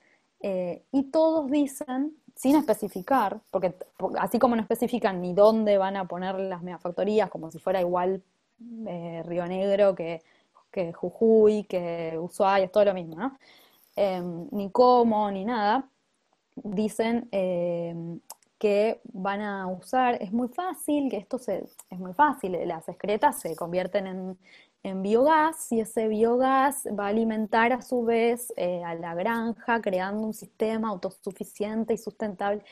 [0.92, 6.06] y todos dicen, sin especificar, porque por- así como no especifican ni dónde van a
[6.06, 8.22] poner las megafactorías, como si fuera igual
[8.58, 10.22] Río Negro que,
[10.70, 13.38] que Jujuy, que Ushuaia, es todo lo mismo, ¿no?
[13.96, 15.88] Eh, ni cómo, ni nada,
[16.64, 17.94] dicen eh,
[18.58, 23.40] que van a usar, es muy fácil, que esto se, es muy fácil, las excretas
[23.40, 24.38] se convierten en,
[24.82, 29.80] en biogás y ese biogás va a alimentar a su vez eh, a la granja,
[29.80, 32.62] creando un sistema autosuficiente y sustentable.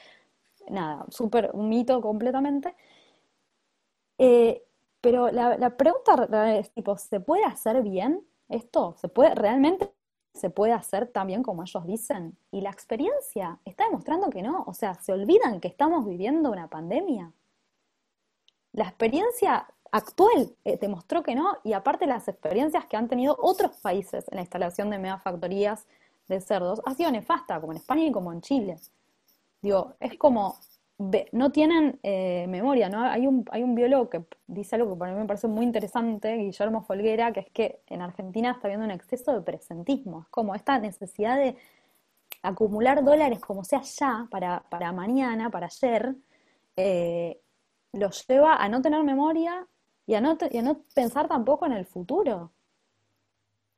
[0.68, 2.74] Nada, súper un mito completamente.
[4.18, 4.62] Eh,
[5.00, 8.94] pero la, la pregunta es tipo, ¿se puede hacer bien esto?
[8.98, 9.92] ¿Se puede, realmente
[10.34, 12.36] se puede hacer tan bien como ellos dicen?
[12.50, 14.64] Y la experiencia está demostrando que no.
[14.66, 17.32] O sea, ¿se olvidan que estamos viviendo una pandemia?
[18.72, 23.76] La experiencia actual eh, demostró que no, y aparte las experiencias que han tenido otros
[23.78, 25.86] países en la instalación de megafactorías
[26.28, 28.76] de cerdos ha sido nefasta, como en España y como en Chile.
[29.62, 30.58] Digo, es como,
[31.32, 33.02] no tienen eh, memoria, ¿no?
[33.04, 36.36] Hay un, hay un biólogo que dice algo que para mí me parece muy interesante,
[36.36, 40.22] Guillermo Folguera, que es que en Argentina está habiendo un exceso de presentismo.
[40.22, 41.56] Es como esta necesidad de
[42.42, 46.16] acumular dólares como sea ya, para, para mañana, para ayer,
[46.76, 47.40] eh,
[47.92, 49.66] los lleva a no tener memoria
[50.06, 52.52] y a no, y a no pensar tampoco en el futuro.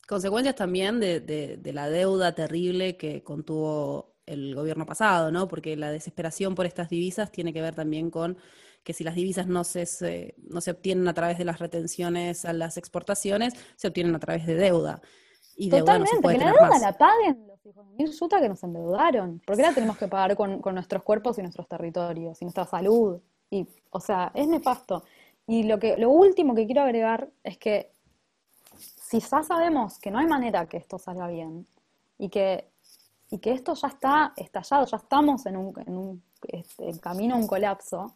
[0.07, 5.49] Consecuencias también de, de- de la deuda terrible que contuvo el gobierno pasado, ¿no?
[5.49, 8.37] Porque la desesperación por estas divisas tiene que ver también con
[8.85, 12.45] que si las divisas no se, se- no se obtienen a través de las retenciones
[12.45, 15.03] a las exportaciones, se obtienen a través de deuda.
[15.57, 16.81] Y deuda no se Totalmente, puede que la deuda más.
[16.81, 19.41] la paguen los hijos de mil yuta que nos endeudaron.
[19.41, 22.65] ¿Por qué la tenemos que pagar con, con nuestros cuerpos y nuestros territorios y nuestra
[22.67, 23.21] salud?
[23.51, 25.05] Y, o sea, es nefasto.
[25.47, 27.93] Y lo que, lo último que quiero agregar es que
[28.79, 31.67] si ya sabemos que no hay manera que esto salga bien
[32.19, 32.70] y que,
[33.31, 37.39] y que esto ya está estallado, ya estamos en un, en un este, camino a
[37.39, 38.13] un colapso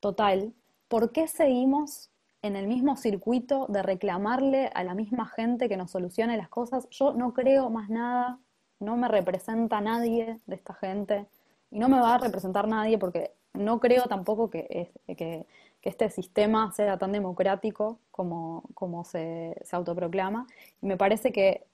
[0.00, 0.52] total,
[0.88, 2.10] ¿por qué seguimos
[2.42, 6.88] en el mismo circuito de reclamarle a la misma gente que nos solucione las cosas?
[6.90, 8.38] Yo no creo más nada,
[8.80, 11.26] no me representa nadie de esta gente
[11.70, 15.46] y no me va a representar nadie porque no creo tampoco que, que,
[15.80, 20.46] que este sistema sea tan democrático como, como se, se autoproclama.
[20.80, 21.64] Y me parece que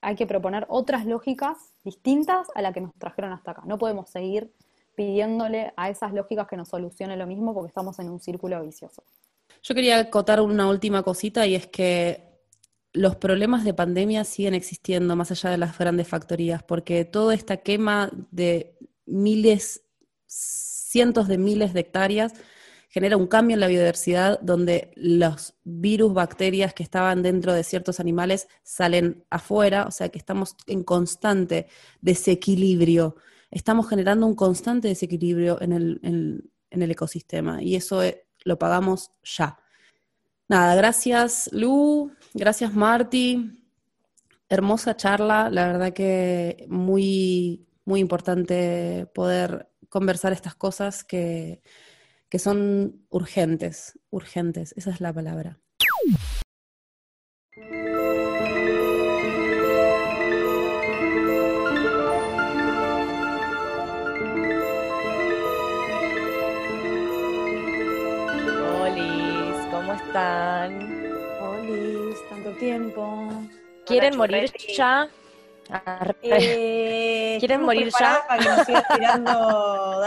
[0.00, 3.62] hay que proponer otras lógicas distintas a la que nos trajeron hasta acá.
[3.66, 4.52] No podemos seguir
[4.94, 9.02] pidiéndole a esas lógicas que nos solucionen lo mismo porque estamos en un círculo vicioso.
[9.62, 12.28] Yo quería acotar una última cosita y es que
[12.92, 17.58] los problemas de pandemia siguen existiendo más allá de las grandes factorías, porque toda esta
[17.58, 18.76] quema de
[19.06, 19.82] miles,
[20.26, 22.34] cientos de miles de hectáreas
[22.88, 28.00] genera un cambio en la biodiversidad donde los virus, bacterias que estaban dentro de ciertos
[28.00, 31.66] animales salen afuera, o sea que estamos en constante
[32.00, 33.16] desequilibrio,
[33.50, 39.10] estamos generando un constante desequilibrio en el, en- el ecosistema y eso eh, lo pagamos
[39.22, 39.58] ya.
[40.48, 43.64] Nada, gracias Lu, gracias Marty,
[44.48, 51.62] hermosa charla, la verdad que muy, muy importante poder conversar estas cosas que,
[52.28, 55.58] que son urgentes, urgentes, esa es la palabra.
[68.82, 71.12] Olis, ¿cómo están?
[71.40, 73.30] Olis, tanto tiempo.
[73.86, 75.08] ¿Quieren Hola, morir ya?
[76.22, 78.22] Eh, ¿Quieren morir ya?
[78.28, 80.02] Para que nos sigas tirando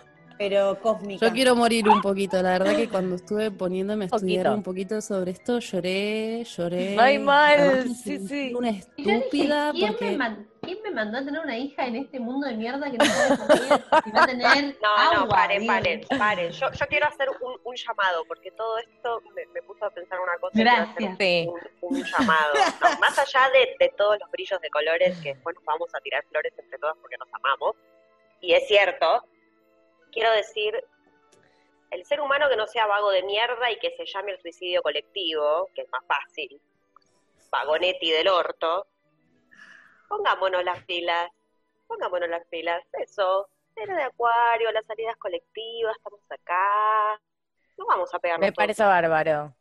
[0.40, 1.26] pero cósmica.
[1.26, 4.54] Yo quiero morir un poquito, la verdad que cuando estuve poniéndome a estudiar Poquito.
[4.56, 6.96] un poquito sobre esto, lloré, lloré.
[6.98, 8.54] Ay, mal, sí, sí.
[8.54, 8.80] Una dije,
[9.18, 10.04] estúpida ¿quién, porque...
[10.12, 12.96] me man- quién me mandó a tener una hija en este mundo de mierda que
[12.96, 15.14] no puede comer y va a tener No, agua?
[15.20, 16.50] no, paren, paren, paren.
[16.52, 20.18] Yo, yo quiero hacer un, un llamado, porque todo esto me, me puso a pensar
[20.20, 20.52] una cosa.
[20.54, 21.16] hacer Gracias.
[21.20, 21.48] Sí.
[21.82, 22.54] Un, un llamado.
[22.80, 26.00] No, más allá de, de todos los brillos de colores, que después nos vamos a
[26.00, 27.76] tirar flores entre todas porque nos amamos,
[28.40, 29.22] y es cierto,
[30.10, 30.74] quiero decir,
[31.90, 34.82] el ser humano que no sea vago de mierda y que se llame el suicidio
[34.82, 36.60] colectivo, que es más fácil,
[37.50, 38.86] vagonetti del orto,
[40.08, 41.30] pongámonos las pilas,
[41.86, 47.20] pongámonos las pilas, eso, cero de acuario, las salidas colectivas, estamos acá,
[47.76, 49.54] no vamos a pegarnos Me parece bárbaro.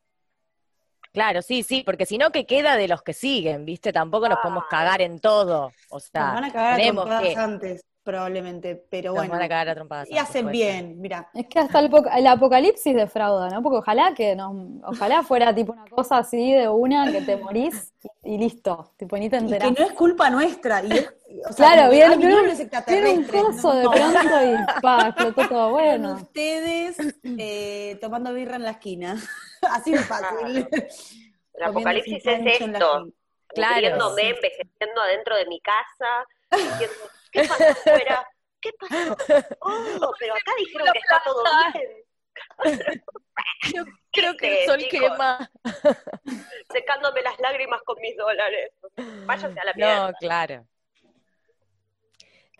[1.12, 3.66] Claro, sí, sí, porque si no, ¿qué queda de los que siguen?
[3.66, 3.92] ¿Viste?
[3.92, 5.72] Tampoco nos podemos cagar en todo.
[5.90, 7.36] O Nos sea, van a cagar a tenemos que.
[7.36, 9.34] antes, probablemente, pero Nos bueno.
[9.34, 11.30] van a cagar a trompadas Y hacen bien, mira.
[11.34, 13.62] Es que hasta el, el apocalipsis defrauda, ¿no?
[13.62, 17.94] Porque ojalá que nos, ojalá fuera tipo una cosa así de una que te morís
[18.24, 19.72] y, y listo, tipo ni te Y que enterás.
[19.80, 20.84] no es culpa nuestra.
[20.84, 21.14] Y es,
[21.50, 21.92] o sea, Claro, los
[22.88, 23.92] viene un coso de no.
[23.92, 26.14] pronto y pa, explotó todo bueno.
[26.16, 29.16] ustedes eh, tomando birra en la esquina.
[29.70, 30.68] Así de fácil.
[31.54, 33.08] El apocalipsis es esto.
[33.52, 33.76] Claro.
[33.76, 36.06] muriéndome, envejeciendo adentro de mi casa,
[36.52, 36.96] diciendo,
[37.32, 38.28] ¿qué pasa afuera?
[38.62, 39.18] ¿Qué pasó?
[39.62, 42.04] Oh, pero acá dijeron que está todo bien.
[43.74, 45.12] Yo creo que el ¿Viste, sol chicos?
[45.12, 45.52] quema.
[46.72, 48.72] Secándome las lágrimas con mis dólares.
[49.26, 50.14] Váyanse a la No, mierda.
[50.20, 50.68] claro.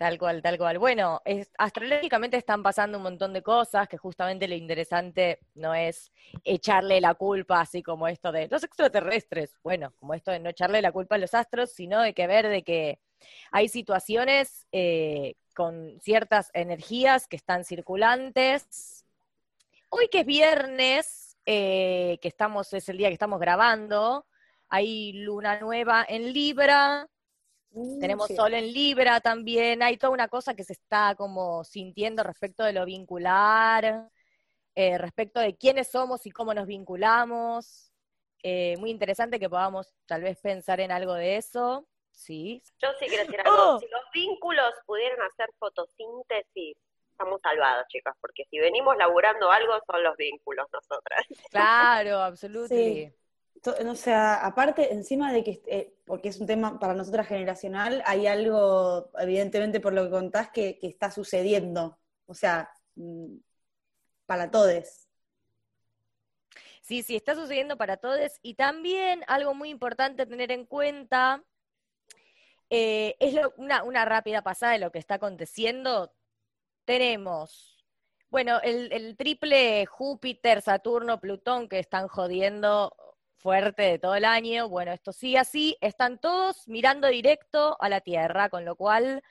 [0.00, 0.78] Tal cual, tal cual.
[0.78, 1.20] Bueno,
[1.58, 6.10] astrológicamente están pasando un montón de cosas que justamente lo interesante no es
[6.42, 10.80] echarle la culpa así como esto de los extraterrestres, bueno, como esto de no echarle
[10.80, 12.98] la culpa a los astros, sino de que ver de que
[13.52, 19.04] hay situaciones eh, con ciertas energías que están circulantes.
[19.90, 24.24] Hoy que es viernes, eh, que estamos, es el día que estamos grabando,
[24.70, 27.06] hay luna nueva en Libra,
[28.00, 28.36] tenemos sí.
[28.36, 32.72] sol en Libra también, hay toda una cosa que se está como sintiendo respecto de
[32.72, 34.10] lo vincular,
[34.74, 37.92] eh, respecto de quiénes somos y cómo nos vinculamos.
[38.42, 41.86] Eh, muy interesante que podamos tal vez pensar en algo de eso.
[42.10, 42.62] Sí.
[42.80, 43.74] Yo sí quiero decir algo.
[43.74, 43.78] Oh.
[43.78, 46.76] Si los vínculos pudieran hacer fotosíntesis,
[47.10, 51.26] estamos salvados, chicas, porque si venimos laburando algo son los vínculos nosotras.
[51.50, 53.10] Claro, absolutamente.
[53.10, 53.19] to-
[53.64, 58.26] o sea, aparte, encima de que, eh, porque es un tema para nosotras generacional, hay
[58.26, 61.98] algo, evidentemente por lo que contás, que, que está sucediendo.
[62.26, 63.36] O sea, mm,
[64.26, 65.08] para todos.
[66.82, 68.38] Sí, sí, está sucediendo para todos.
[68.42, 71.44] Y también algo muy importante tener en cuenta
[72.70, 76.14] eh, es una, una rápida pasada de lo que está aconteciendo.
[76.84, 77.84] Tenemos,
[78.30, 82.96] bueno, el, el triple Júpiter, Saturno, Plutón que están jodiendo
[83.40, 84.68] fuerte de todo el año.
[84.68, 85.76] Bueno, esto sigue así.
[85.80, 89.22] Están todos mirando directo a la Tierra, con lo cual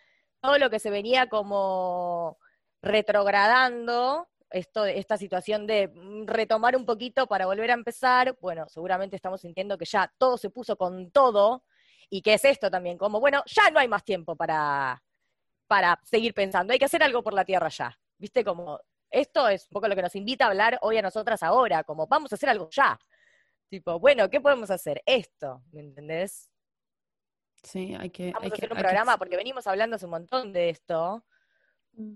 [0.41, 2.37] todo lo que se venía como
[2.81, 9.15] retrogradando, esto, esta situación de mm, retomar un poquito para volver a empezar, bueno, seguramente
[9.15, 11.63] estamos sintiendo que ya todo se puso con todo,
[12.09, 15.01] y que es esto también, como, bueno, ya no hay más tiempo para,
[15.67, 18.43] para seguir pensando, hay que hacer algo por la Tierra ya, ¿viste?
[18.43, 18.79] Como,
[19.09, 22.07] esto es un poco lo que nos invita a hablar hoy a nosotras ahora, como,
[22.07, 22.99] vamos a hacer algo ya.
[23.69, 25.01] Tipo, bueno, ¿qué podemos hacer?
[25.05, 26.49] Esto, ¿me entendés?
[27.63, 28.31] Sí, hay que.
[28.31, 30.69] Vamos hay a que- hacer un que- programa, porque venimos hablando hace un montón de
[30.69, 31.23] esto,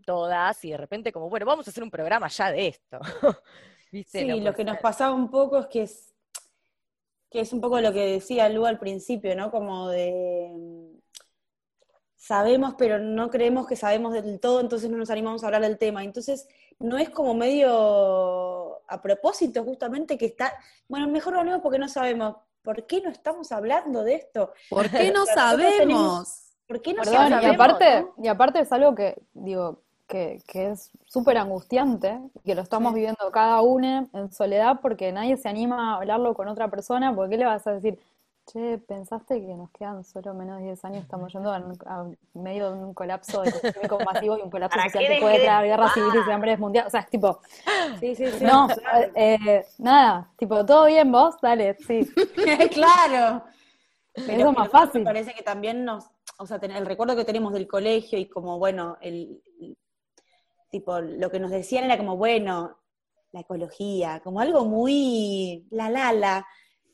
[0.06, 3.00] todas, y de repente como, bueno, vamos a hacer un programa ya de esto.
[3.92, 4.22] ¿Viste?
[4.22, 6.16] Sí, No lo que nos pasaba un poco es que es,
[7.30, 9.52] que es un poco lo que decía Lu al principio, ¿no?
[9.52, 10.98] Como de mm,
[12.16, 15.78] sabemos, pero no creemos que sabemos del todo, entonces no nos animamos a hablar del
[15.78, 16.04] tema.
[16.04, 16.48] Entonces,
[16.80, 20.54] no es como medio a propósito, justamente, que está,
[20.88, 22.36] bueno, mejor lo hablemos porque no sabemos.
[22.62, 24.54] ¿Por qué no estamos hablando de esto?
[24.70, 26.40] ¿Por qué no tenemos- sabemos?
[26.68, 27.56] ¿Por qué no Perdón, y sabemos?
[27.56, 28.24] aparte, no?
[28.24, 33.30] y aparte es algo que, digo, que, que es súper angustiante, que lo estamos viviendo
[33.32, 37.38] cada uno en soledad porque nadie se anima a hablarlo con otra persona, porque ¿qué
[37.40, 38.00] le vas a decir?
[38.46, 41.04] Che, ¿pensaste que nos quedan solo menos de 10 años?
[41.04, 44.90] Estamos yendo a, un- a medio de un colapso económico masivo y un colapso ¿Para
[44.90, 46.88] social qué que puede dejé de traer guerras civiles y hambres mundiales.
[46.88, 47.40] O sea, es tipo,
[48.02, 48.44] Sí, sí, sí.
[48.46, 49.12] no, claro.
[49.16, 51.36] eh, nada, tipo, ¿todo bien vos?
[51.42, 52.06] Dale, sí.
[52.74, 53.44] claro.
[54.14, 55.02] Eso Pero es más fácil.
[55.02, 56.06] Me parece que también nos,
[56.38, 59.78] o sea, ten- el recuerdo que tenemos del colegio y como, bueno, el, el-
[60.70, 62.78] tipo, lo que nos decían era como, bueno,
[63.32, 66.46] la ecología, como algo muy la la la.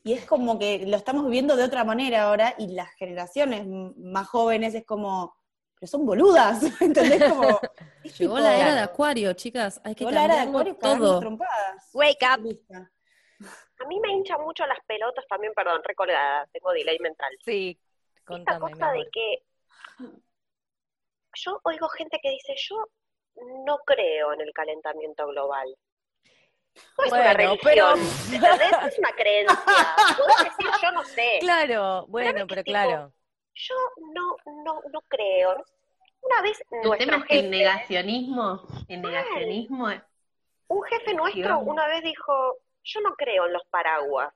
[0.03, 4.27] Y es como que lo estamos viviendo de otra manera ahora y las generaciones más
[4.27, 5.35] jóvenes es como,
[5.75, 7.29] pero son boludas, ¿entendés?
[7.29, 7.41] Como,
[8.03, 9.81] Llegó tipo, la era de Acuario, chicas.
[9.83, 11.19] Hay que llegó la era de cambiarlo acuario todo.
[11.19, 11.89] trompadas.
[11.93, 12.87] Wake up.
[13.81, 17.31] A mí me hincha mucho las pelotas también, perdón, recordada, tengo delay mental.
[17.43, 17.79] Sí,
[18.15, 19.43] Esta contame, cosa de que
[21.35, 22.89] yo oigo gente que dice, yo
[23.65, 25.75] no creo en el calentamiento global.
[27.05, 27.93] Es una Bueno, religión, pero-
[28.87, 29.59] es una creencia.
[30.17, 31.37] Podés decir, yo no sé.
[31.39, 33.13] Claro, bueno, pero tipo, claro.
[33.55, 33.75] Yo
[34.13, 35.63] no, no, no creo.
[36.21, 40.01] Una vez El nuestro tema es que el negacionismo, el negacionismo es-
[40.67, 41.59] un jefe nuestro Dios.
[41.63, 44.33] una vez dijo, yo no creo en los paraguas.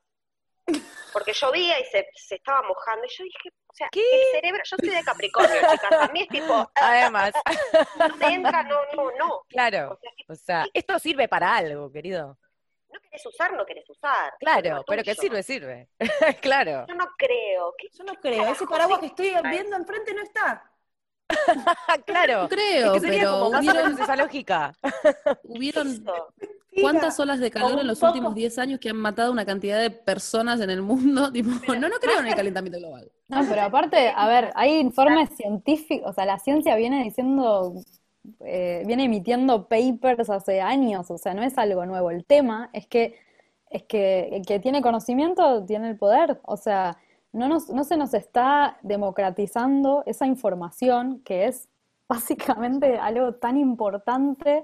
[1.11, 3.05] Porque llovía y se, se estaba mojando.
[3.05, 4.01] Y yo dije, o sea, ¿Qué?
[4.01, 5.91] el cerebro, yo soy de Capricornio, chicas.
[5.91, 7.31] A mí es tipo, Además,
[7.97, 9.41] no te entra, no, no, no.
[9.49, 9.93] claro.
[9.93, 12.37] O sea, que O sea, esto sirve para algo, querido.
[12.91, 14.33] no querés usar, no querés usar.
[14.39, 15.89] Claro, pero que sirve, sirve.
[16.41, 16.85] claro.
[16.87, 17.73] Yo no creo.
[17.77, 20.69] ¿Qué Yo no creo, ese paraguas que estoy viendo enfrente no está.
[22.05, 22.43] claro.
[22.43, 24.73] No creo, es que sería pero como más o hubieron, menos esa lógica.
[25.43, 26.05] hubieron?
[26.81, 29.79] Cuántas olas de calor en los poco- últimos 10 años que han matado una cantidad
[29.79, 31.31] de personas en el mundo.
[31.33, 33.11] Tipo, no, no creo en el calentamiento global.
[33.27, 37.73] No, pero aparte, a ver, hay informes científicos, o sea, la ciencia viene diciendo,
[38.41, 42.11] eh, viene emitiendo papers hace años, o sea, no es algo nuevo.
[42.11, 43.15] El tema es que,
[43.69, 46.97] es que el que tiene conocimiento tiene el poder, o sea,
[47.31, 51.67] no, nos, no se nos está democratizando esa información que es
[52.07, 54.63] básicamente algo tan importante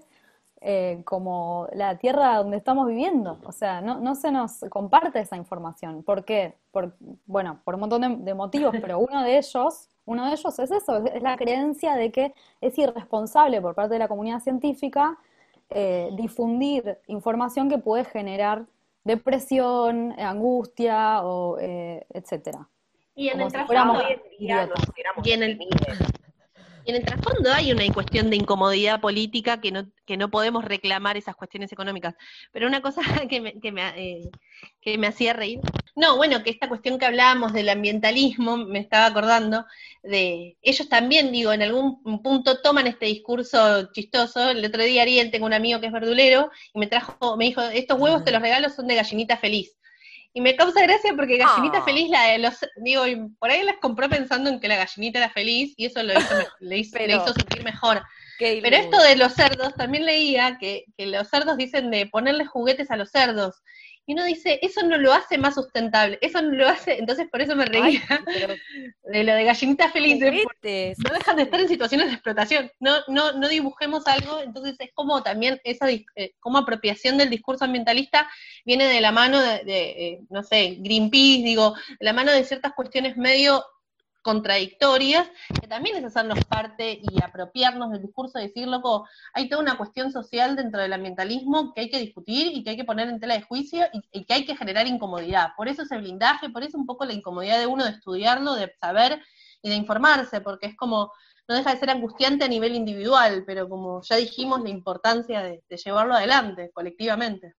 [0.61, 3.39] eh, como la tierra donde estamos viviendo.
[3.43, 6.03] O sea, no, no se nos comparte esa información.
[6.03, 6.55] ¿Por qué?
[6.71, 6.95] Por,
[7.25, 10.71] bueno, por un montón de, de motivos, pero uno de ellos, uno de ellos es
[10.71, 15.17] eso, es, es la creencia de que es irresponsable por parte de la comunidad científica
[15.71, 18.65] eh, difundir información que puede generar
[19.03, 22.67] depresión, angustia, o eh, etcétera.
[23.13, 24.45] Y en Como el si
[25.23, 25.43] Y en
[26.85, 31.17] en el trasfondo hay una cuestión de incomodidad política que no, que no podemos reclamar
[31.17, 32.15] esas cuestiones económicas.
[32.51, 34.29] Pero una cosa que me, que me, eh,
[34.81, 35.59] que me hacía reír.
[35.95, 39.65] No, bueno, que esta cuestión que hablábamos del ambientalismo, me estaba acordando
[40.03, 44.51] de ellos también, digo, en algún punto toman este discurso chistoso.
[44.51, 47.61] El otro día Ariel, tengo un amigo que es verdulero, y me trajo, me dijo,
[47.61, 49.78] estos huevos te los regalo son de gallinita feliz.
[50.33, 51.83] Y me causa gracia porque gallinita Ah.
[51.83, 53.03] feliz, la de los, digo,
[53.39, 56.35] por ahí las compró pensando en que la gallinita era feliz, y eso lo hizo,
[56.59, 58.03] le, hizo, le Pero- hizo sentir mejor.
[58.37, 62.89] Pero esto de los cerdos, también leía que, que los cerdos dicen de ponerle juguetes
[62.89, 63.61] a los cerdos.
[64.09, 67.43] Y uno dice, eso no lo hace más sustentable, eso no lo hace, entonces por
[67.43, 68.01] eso me reía Ay,
[69.03, 72.95] de lo de gallinita feliz, de- no dejan de estar en situaciones de explotación, no,
[73.07, 78.27] no, no dibujemos algo, entonces es como también esa eh, como apropiación del discurso ambientalista
[78.65, 82.43] viene de la mano de, de, eh, no sé, Greenpeace, digo, de la mano de
[82.45, 83.63] ciertas cuestiones medio
[84.21, 85.27] contradictorias,
[85.61, 90.11] que también es hacernos parte y apropiarnos del discurso, decir, loco, hay toda una cuestión
[90.11, 93.35] social dentro del ambientalismo que hay que discutir y que hay que poner en tela
[93.35, 95.49] de juicio y, que hay que generar incomodidad.
[95.55, 98.73] Por eso ese blindaje, por eso un poco la incomodidad de uno de estudiarlo, de
[98.79, 99.21] saber
[99.61, 101.11] y de informarse, porque es como,
[101.47, 105.63] no deja de ser angustiante a nivel individual, pero como ya dijimos, la importancia de,
[105.67, 107.55] de llevarlo adelante colectivamente.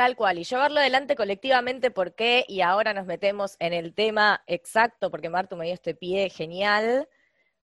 [0.00, 2.46] Tal cual, y llevarlo adelante colectivamente, ¿por qué?
[2.48, 7.06] Y ahora nos metemos en el tema exacto, porque Martu me dio este pie genial,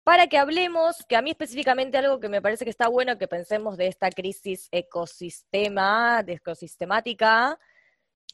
[0.05, 3.27] para que hablemos, que a mí específicamente algo que me parece que está bueno que
[3.27, 7.59] pensemos de esta crisis ecosistema, de ecosistemática,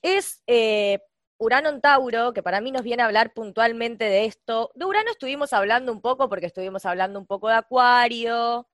[0.02, 0.98] es eh,
[1.38, 4.72] Urano en Tauro, que para mí nos viene a hablar puntualmente de esto.
[4.74, 8.68] De Urano estuvimos hablando un poco, porque estuvimos hablando un poco de Acuario,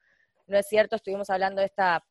[0.48, 0.96] ¿no es cierto?
[0.96, 2.04] Estuvimos hablando de esta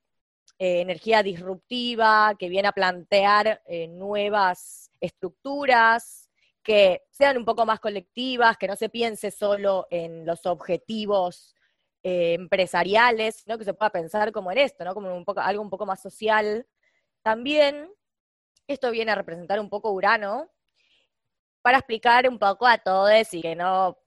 [0.64, 6.30] eh, energía disruptiva que viene a plantear eh, nuevas estructuras
[6.62, 11.56] que sean un poco más colectivas, que no se piense solo en los objetivos
[12.04, 14.94] eh, empresariales, sino que se pueda pensar como en esto, ¿no?
[14.94, 16.68] Como un poco, algo un poco más social.
[17.24, 17.90] También
[18.68, 20.48] esto viene a representar un poco Urano
[21.64, 23.98] para explicar un poco a todos y que no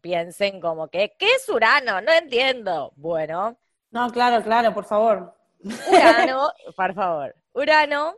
[0.00, 2.00] piensen como que, ¿qué es Urano?
[2.00, 2.92] No entiendo.
[2.94, 3.58] Bueno,
[3.90, 5.43] No, claro, claro, por favor.
[5.64, 7.34] Urano, por favor.
[7.52, 8.16] Urano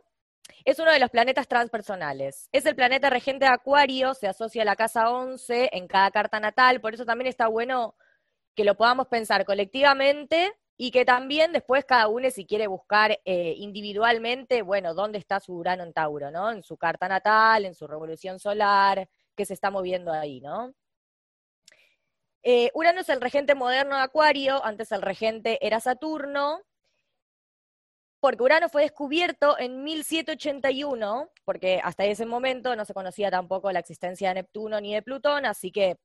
[0.65, 2.49] es uno de los planetas transpersonales.
[2.51, 6.39] Es el planeta regente de Acuario, se asocia a la casa 11 en cada carta
[6.39, 7.95] natal, por eso también está bueno
[8.55, 13.53] que lo podamos pensar colectivamente y que también después cada uno, si quiere buscar eh,
[13.57, 16.51] individualmente, bueno, dónde está su Urano en Tauro, ¿no?
[16.51, 20.73] En su carta natal, en su revolución solar, que se está moviendo ahí, ¿no?
[22.43, 26.61] Eh, Urano es el regente moderno de Acuario, antes el regente era Saturno,
[28.19, 33.79] porque Urano fue descubierto en 1781, porque hasta ese momento no se conocía tampoco la
[33.79, 35.97] existencia de Neptuno ni de Plutón, así que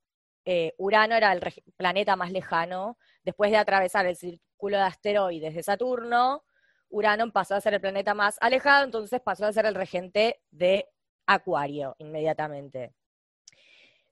[0.44, 1.40] eh, Urano era el
[1.76, 2.98] planeta más lejano.
[3.24, 6.44] Después de atravesar el círculo de asteroides de Saturno,
[6.88, 10.88] Urano pasó a ser el planeta más alejado, entonces pasó a ser el regente de
[11.26, 12.94] Acuario inmediatamente.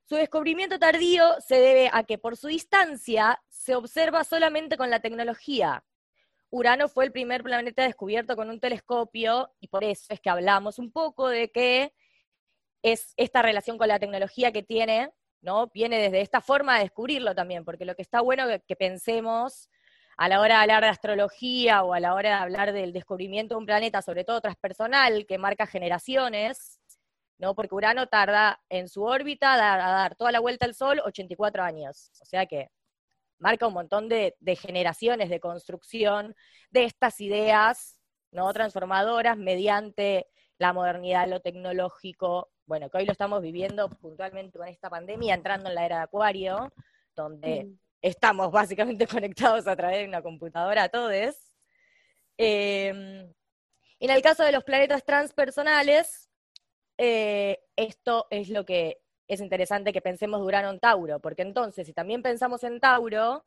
[0.05, 5.01] Su descubrimiento tardío se debe a que por su distancia se observa solamente con la
[5.01, 5.85] tecnología.
[6.51, 10.79] Urano fue el primer planeta descubierto con un telescopio y por eso es que hablamos
[10.79, 11.95] un poco de que
[12.83, 15.11] es esta relación con la tecnología que tiene,
[15.43, 15.69] ¿no?
[15.69, 19.69] Viene desde esta forma de descubrirlo también, porque lo que está bueno que, que pensemos
[20.17, 23.55] a la hora de hablar de astrología o a la hora de hablar del descubrimiento
[23.55, 26.81] de un planeta, sobre todo transpersonal, que marca generaciones,
[27.39, 27.55] ¿no?
[27.55, 32.11] Porque Urano tarda en su órbita a dar, toda la vuelta al Sol 84 años.
[32.21, 32.69] O sea que
[33.41, 36.37] marca un montón de, de generaciones de construcción
[36.71, 37.99] de estas ideas
[38.31, 38.53] ¿no?
[38.53, 40.29] transformadoras mediante
[40.59, 45.69] la modernidad, lo tecnológico, bueno, que hoy lo estamos viviendo puntualmente con esta pandemia, entrando
[45.69, 46.73] en la era de Acuario,
[47.17, 47.79] donde Mm.
[48.03, 49.07] estamos básicamente
[49.57, 51.53] conectados a través de una computadora a todos.
[52.39, 56.31] Eh, en el caso de los planetas transpersonales,
[56.97, 58.99] eh, esto es lo que
[59.31, 63.45] es interesante que pensemos de Urano en Tauro, porque entonces, si también pensamos en Tauro,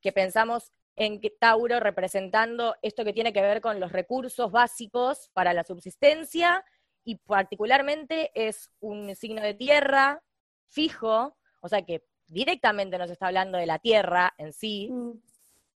[0.00, 5.52] que pensamos en Tauro representando esto que tiene que ver con los recursos básicos para
[5.52, 6.64] la subsistencia,
[7.04, 10.22] y particularmente es un signo de tierra
[10.68, 14.88] fijo, o sea que directamente nos está hablando de la tierra en sí.
[14.90, 15.20] Mm.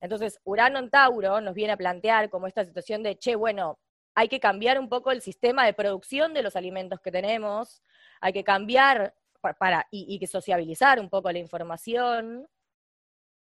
[0.00, 3.80] Entonces, Urano en Tauro nos viene a plantear como esta situación de, che, bueno,
[4.14, 7.82] hay que cambiar un poco el sistema de producción de los alimentos que tenemos,
[8.20, 12.48] hay que cambiar para, y, y que sociabilizar un poco la información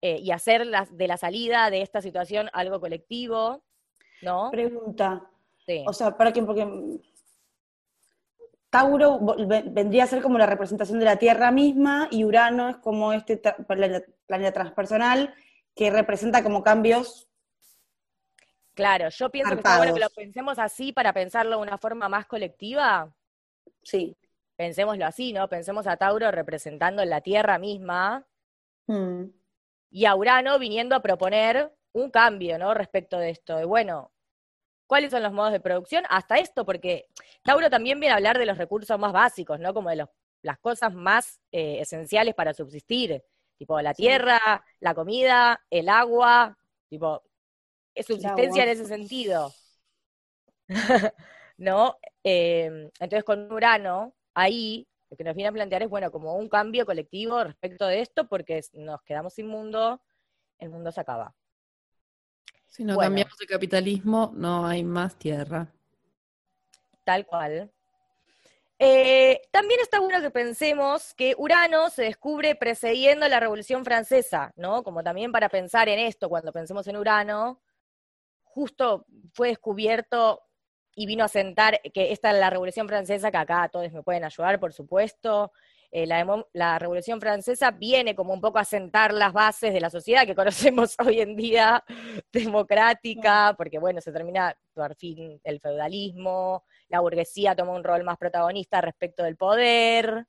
[0.01, 3.63] eh, y hacer las- de la salida de esta situación algo colectivo,
[4.21, 4.49] ¿no?
[4.51, 5.29] Pregunta.
[5.65, 5.83] Sí.
[5.88, 6.67] O sea, para que, porque
[8.69, 9.19] Tauro
[9.73, 13.38] vendría a ser como la representación de la Tierra misma y Urano es como este
[13.38, 15.33] planeta, planeta transpersonal
[15.75, 17.27] que representa como cambios.
[18.73, 22.07] Claro, yo pienso que está bueno que lo pensemos así para pensarlo de una forma
[22.09, 23.11] más colectiva.
[23.81, 24.15] Sí.
[24.57, 25.47] Pensémoslo así, ¿no?
[25.47, 28.25] Pensemos a Tauro representando la Tierra misma,
[28.87, 29.25] Mm.
[29.91, 32.73] y a Urano viniendo a proponer un cambio, ¿no?
[32.73, 34.11] Respecto de esto, de bueno,
[34.87, 36.03] ¿cuáles son los modos de producción?
[36.09, 37.07] Hasta esto, porque
[37.43, 39.73] Tauro también viene a hablar de los recursos más básicos, ¿no?
[39.73, 40.09] Como de los-
[40.41, 43.23] las cosas más eh, esenciales para subsistir,
[43.57, 46.57] tipo la tierra, la comida, el agua,
[46.89, 47.23] tipo,
[47.95, 49.51] es subsistencia en ese sentido.
[51.57, 51.97] ¿No?
[52.23, 56.47] Eh, entonces con Urano, ahí lo que nos viene a plantear es, bueno, como un
[56.47, 60.01] cambio colectivo respecto de esto, porque nos quedamos sin mundo,
[60.59, 61.33] el mundo se acaba.
[62.67, 63.07] Si no Bueno.
[63.09, 65.73] cambiamos el capitalismo, no hay más tierra.
[67.03, 67.71] Tal cual.
[68.77, 74.83] Eh, también está bueno que pensemos que Urano se descubre precediendo la Revolución Francesa, ¿no?
[74.83, 77.59] Como también para pensar en esto, cuando pensemos en Urano,
[78.43, 80.43] justo fue descubierto
[80.97, 84.23] y vino a sentar que esta es la Revolución Francesa, que acá todos me pueden
[84.23, 85.51] ayudar, por supuesto.
[85.91, 89.91] Eh, la, la Revolución Francesa viene como un poco a sentar las bases de la
[89.91, 91.83] sociedad que conocemos hoy en día,
[92.33, 98.17] democrática, porque bueno, se termina por fin el feudalismo, la burguesía toma un rol más
[98.17, 100.25] protagonista respecto del poder.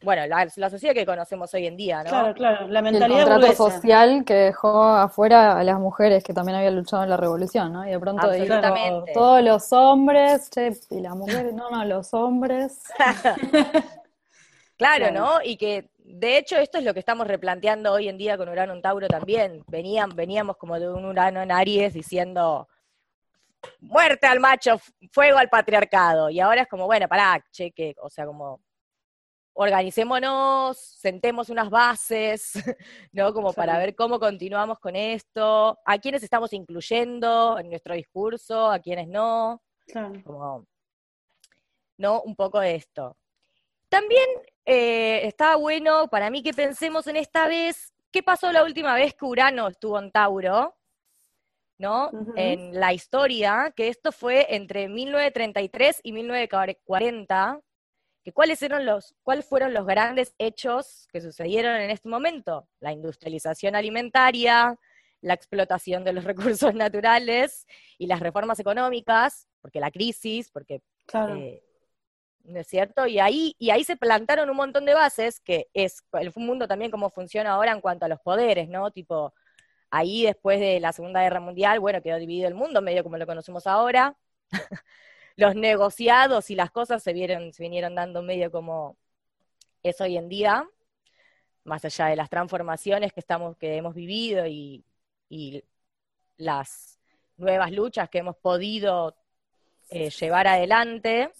[0.00, 2.10] Bueno, la, la sociedad que conocemos hoy en día, ¿no?
[2.10, 3.70] Claro, claro, la Y el mentalidad contrato burguesa.
[3.70, 7.84] social que dejó afuera a las mujeres que también habían luchado en la revolución, ¿no?
[7.86, 8.54] Y de pronto dijo,
[9.12, 12.82] todos los hombres, che, y las mujeres, no, no, los hombres.
[14.78, 15.10] Claro, Claro.
[15.12, 15.42] ¿no?
[15.42, 18.72] Y que de hecho esto es lo que estamos replanteando hoy en día con Urano
[18.74, 19.64] en Tauro también.
[19.66, 22.68] Venían, veníamos como de un Urano en Aries diciendo
[23.80, 24.78] muerte al macho,
[25.10, 26.30] fuego al patriarcado.
[26.30, 28.60] Y ahora es como, bueno, pará, che, que, o sea, como
[29.60, 32.52] organicémonos, sentemos unas bases,
[33.12, 33.34] ¿no?
[33.34, 38.78] Como para ver cómo continuamos con esto, a quiénes estamos incluyendo en nuestro discurso, a
[38.78, 40.22] quiénes no Claro.
[40.22, 40.66] como,
[41.96, 42.22] ¿no?
[42.22, 43.16] Un poco de esto.
[43.88, 44.28] También
[44.64, 49.14] eh, estaba bueno para mí que pensemos en esta vez, ¿qué pasó la última vez
[49.14, 50.76] que Urano estuvo en Tauro?
[51.78, 52.10] ¿No?
[52.36, 57.60] En la historia, que esto fue entre 1933 y 1940,
[58.28, 62.68] que cuáles, eran los, cuáles fueron los grandes hechos que sucedieron en este momento.
[62.78, 64.78] La industrialización alimentaria,
[65.22, 66.24] la explotación de los
[66.64, 67.66] recursos naturales
[67.96, 71.36] y las reformas económicas, porque la crisis, porque Claro.
[71.36, 71.62] eh,
[72.44, 73.06] ¿no es cierto?
[73.06, 76.90] Y ahí, y ahí se plantaron un montón de bases, que es el mundo también
[76.90, 78.90] cómo funciona ahora en cuanto a los poderes, ¿no?
[78.90, 79.32] Tipo,
[79.90, 83.26] ahí después de la Segunda Guerra Mundial, bueno, quedó dividido el mundo, medio como lo
[83.26, 84.18] conocemos ahora.
[85.38, 88.96] los negociados y las cosas se, vieron, se vinieron dando medio como
[89.84, 90.68] es hoy en día,
[91.62, 94.84] más allá de las transformaciones que, estamos, que hemos vivido y,
[96.38, 96.98] las
[97.36, 99.16] nuevas luchas que hemos podido
[99.90, 101.32] eh, llevar adelante.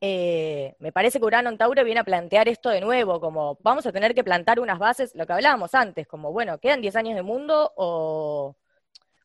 [0.00, 3.84] Eh, me parece que Urano en Tauro viene a plantear esto de nuevo, como vamos
[3.86, 7.16] a tener que plantar unas bases, lo que hablábamos antes, como bueno, ¿quedan 10 años
[7.16, 8.56] de mundo o,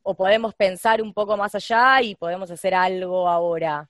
[0.04, 3.90] o podemos pensar un poco más allá y podemos hacer algo ahora?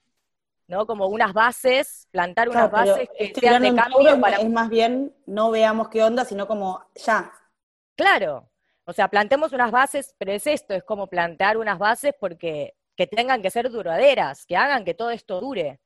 [0.67, 0.85] ¿No?
[0.85, 4.69] Como unas bases, plantar unas Claro, bases que este sean de cambio para es más
[4.69, 7.31] bien no veamos qué onda, sino como ya.
[7.95, 8.49] Claro,
[8.85, 13.07] o sea, plantemos unas bases, pero es esto, es como plantear unas bases porque que
[13.07, 15.79] tengan que ser duraderas, que hagan que todo esto dure.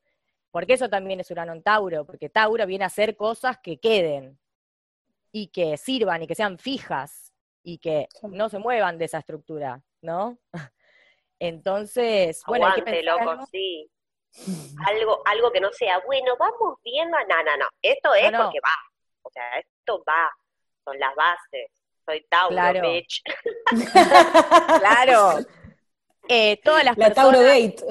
[0.52, 4.40] Porque eso también es Urano en Tauro, porque Tauro viene a hacer cosas que queden
[5.32, 9.82] y que sirvan y que sean fijas y que no se muevan de esa estructura,
[10.06, 10.38] ¿no?
[11.40, 13.90] Entonces, bueno, hay que Aguante, pensar loco, algo- sí.
[14.88, 18.44] Algo, algo que no sea, bueno, vamos viendo, no, no, no, esto es No, no.
[18.46, 18.76] porque va,
[19.22, 20.30] o sea, esto va,
[20.84, 21.72] son las bases,
[22.06, 22.82] soy Tauro, Claro.
[22.92, 23.22] bitch.
[24.80, 25.40] Claro.
[26.28, 27.86] Eh, todas las La personas, Tauro Gate.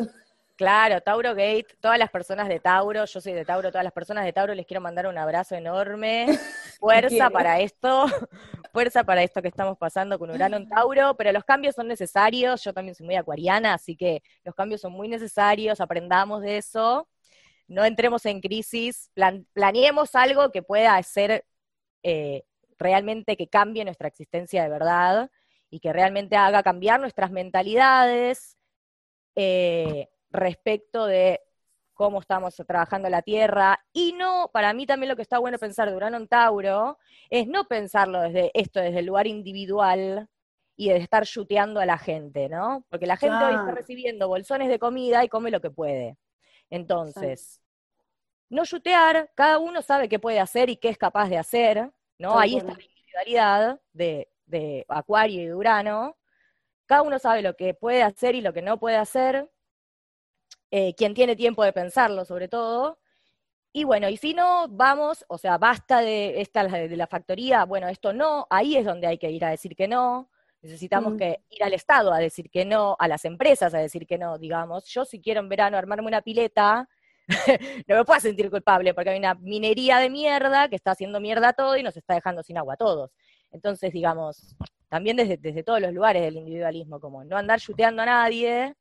[0.56, 4.24] Claro, Tauro Gate, todas las personas de Tauro, yo soy de Tauro, todas las personas
[4.24, 6.26] de Tauro les quiero mandar un abrazo enorme,
[6.78, 8.06] fuerza para esto,
[8.74, 12.62] fuerza para esto que estamos pasando con Urano en Tauro, pero los cambios son necesarios,
[12.64, 17.08] yo también soy muy acuariana, así que los cambios son muy necesarios, aprendamos de eso,
[17.68, 21.44] no entremos en crisis, plan- planeemos algo que pueda ser
[22.02, 22.42] eh,
[22.78, 25.30] realmente que cambie nuestra existencia de verdad
[25.70, 28.58] y que realmente haga cambiar nuestras mentalidades,
[29.36, 31.40] eh, respecto de
[31.94, 33.80] cómo estamos trabajando la Tierra.
[33.92, 36.98] Y no, para mí también lo que está bueno pensar de Urano en Tauro
[37.30, 40.28] es no pensarlo desde esto, desde el lugar individual
[40.76, 42.84] y de estar chuteando a la gente, ¿no?
[42.90, 46.18] Porque la gente hoy está recibiendo bolsones de comida y come lo que puede.
[46.68, 47.60] Entonces,
[48.50, 52.38] no chutear, cada uno sabe qué puede hacer y qué es capaz de hacer, ¿no?
[52.38, 56.16] Ahí está la individualidad de, de Acuario y de Urano.
[56.86, 59.48] Cada uno sabe lo que puede hacer y lo que no puede hacer.
[60.70, 62.98] Eh, quien tiene tiempo de pensarlo, sobre todo.
[63.72, 67.88] Y bueno, y si no, vamos, o sea, basta de esta de la factoría, bueno,
[67.88, 70.30] esto no, ahí es donde hay que ir a decir que no.
[70.62, 71.16] Necesitamos Mm.
[71.18, 74.38] que ir al Estado a decir que no, a las empresas a decir que no,
[74.38, 74.86] digamos.
[74.86, 76.88] Yo si quiero en verano armarme una pileta,
[77.88, 81.52] no me puedo sentir culpable porque hay una minería de mierda que está haciendo mierda
[81.52, 83.10] todo y nos está dejando sin agua a todos.
[83.50, 84.56] Entonces, digamos,
[84.88, 88.74] también desde, desde todos los lugares del individualismo, como no andar chuteando a nadie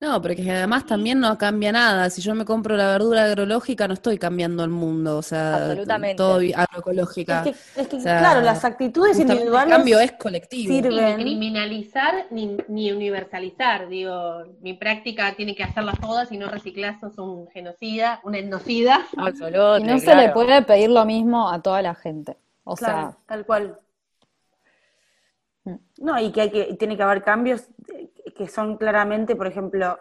[0.00, 2.08] No, pero que además también no cambia nada.
[2.08, 6.14] Si yo me compro la verdura agrológica, no estoy cambiando el mundo, o sea, Absolutamente.
[6.16, 7.44] todo agroecológica.
[7.44, 7.44] Es
[7.74, 10.72] que, es que, O sea, claro, las actitudes individuales El cambio es colectivo.
[10.72, 11.14] Ni sirven.
[11.20, 13.88] criminalizar ni, ni universalizar.
[13.90, 19.06] Digo, mi práctica tiene que hacerlas todas y no reciclar, sos un genocida, un etnocida.
[19.18, 19.78] Absoluto.
[19.80, 22.38] Y no se le puede pedir lo mismo a toda la gente.
[22.64, 23.78] O Claro, sea, tal cual.
[25.64, 25.74] Mm.
[25.98, 27.62] No, y que hay que, tiene que haber cambios
[27.94, 28.10] eh,
[28.40, 29.98] que son claramente, por ejemplo,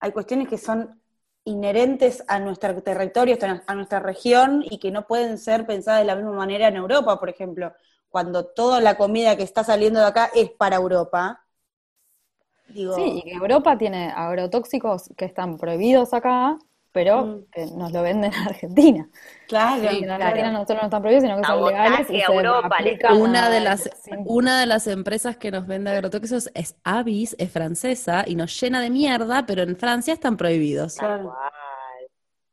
[0.00, 1.00] hay cuestiones que son
[1.44, 6.16] inherentes a nuestro territorio, a nuestra región, y que no pueden ser pensadas de la
[6.16, 7.72] misma manera en Europa, por ejemplo.
[8.08, 11.46] Cuando toda la comida que está saliendo de acá es para Europa.
[12.66, 16.58] Digo, sí, y que Europa tiene agrotóxicos que están prohibidos acá,
[16.92, 17.44] pero Mm.
[17.52, 19.08] que nos lo venden en Argentina.
[19.46, 20.24] claro, Y en claro.
[20.24, 22.90] Argentina no solo no están prohibidos, sino que son legales y a se Europa, le
[22.90, 23.90] aplican Una de a- las,
[24.26, 28.80] una de las empresas que nos vende agrotóxicos es Avis, es francesa y nos llena
[28.80, 30.96] de mierda, pero en Francia están prohibidos.
[30.96, 31.24] Tal Claro.
[31.30, 31.50] cual.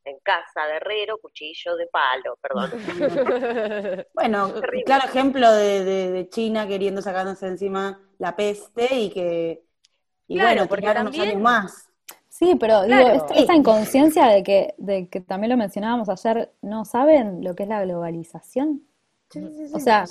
[0.07, 2.71] En casa de herrero, cuchillo de palo, perdón.
[4.13, 4.83] Bueno, Terrible.
[4.83, 9.63] claro ejemplo de, de- de China queriendo sacarnos encima la peste y que,
[10.27, 11.84] y Claro, bueno, porque unos también- años más.
[12.37, 16.83] Sí, pero digo, esta, esta inconsciencia de que, de que también lo mencionábamos ayer, ¿no
[16.83, 18.81] saben lo que es la globalización?
[19.29, 19.73] Sí, sí, sí.
[19.73, 20.03] O sea,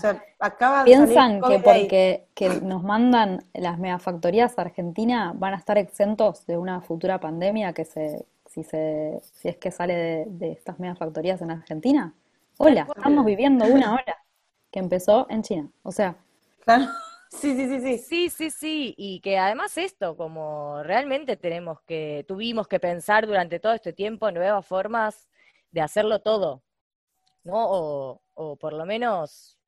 [0.86, 6.56] Piensan que porque que nos mandan las megafactorías a Argentina van a estar exentos de
[6.56, 11.42] una futura pandemia que se, si se, si es que sale de, de estas megafactorías
[11.42, 12.14] en Argentina.
[12.56, 14.16] Hola, estamos viviendo una hora
[14.70, 15.68] que empezó en China.
[15.82, 16.16] O sea,
[16.64, 16.86] Claro.
[17.40, 17.98] Sí, sí, sí, sí.
[17.98, 23.60] Sí, sí, sí, y que además esto, como realmente tenemos que, tuvimos que pensar durante
[23.60, 25.28] todo este tiempo nuevas formas
[25.70, 26.62] de hacerlo todo,
[27.44, 28.20] ¿no?
[28.34, 29.58] O, por lo menos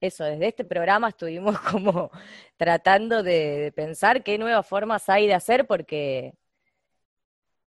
[0.00, 2.10] eso, desde este programa estuvimos como
[2.56, 6.34] tratando de, de pensar qué nuevas formas hay de hacer porque,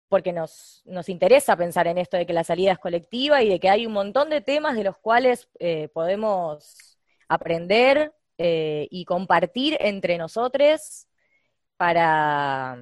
[0.07, 3.59] porque nos, nos interesa pensar en esto de que la salida es colectiva y de
[3.59, 6.97] que hay un montón de temas de los cuales eh, podemos
[7.27, 11.07] aprender eh, y compartir entre nosotros
[11.77, 12.77] para,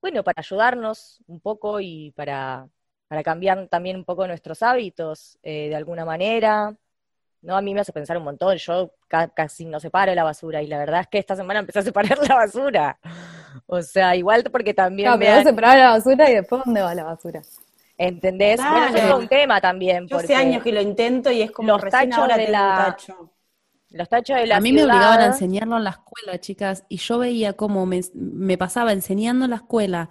[0.00, 2.68] bueno, para ayudarnos un poco y para,
[3.08, 6.76] para cambiar también un poco nuestros hábitos eh, de alguna manera.
[7.42, 7.56] ¿no?
[7.56, 10.66] A mí me hace pensar un montón, yo ca- casi no separo la basura y
[10.68, 12.98] la verdad es que esta semana empecé a separar la basura.
[13.66, 16.82] O sea, igual porque también claro, me pero han- separás la basura y después ¿dónde
[16.82, 17.42] va la basura?
[17.98, 18.60] ¿entendés?
[18.68, 19.18] Bueno, eso es Claro.
[19.18, 22.18] un tema también, Yo hace años que lo intento y es como los recién tachos
[22.18, 23.30] ahora de la- tacho.
[23.92, 26.96] Los tachos de la A mí me obligaban a enseñarlo en la escuela, chicas, y
[26.98, 30.08] yo veía cómo me, me pasaba enseñando en la escuela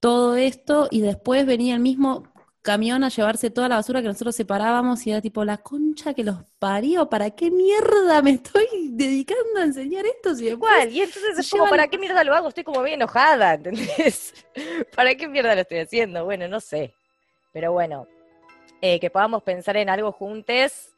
[0.00, 2.24] todo esto y después venía el mismo
[2.62, 6.22] camión a llevarse toda la basura que nosotros separábamos y era tipo, la concha que
[6.22, 10.34] los parió, ¿para qué mierda me estoy dedicando a enseñar esto?
[10.34, 12.48] Si Igual, y entonces se es como, llevan- ¿para qué mierda lo hago?
[12.48, 14.34] Estoy como bien enojada, ¿entendés?
[14.94, 16.24] ¿Para qué mierda lo estoy haciendo?
[16.24, 16.92] Bueno, no sé.
[17.52, 18.06] Pero bueno,
[18.82, 20.90] eh, que podamos pensar en algo juntos,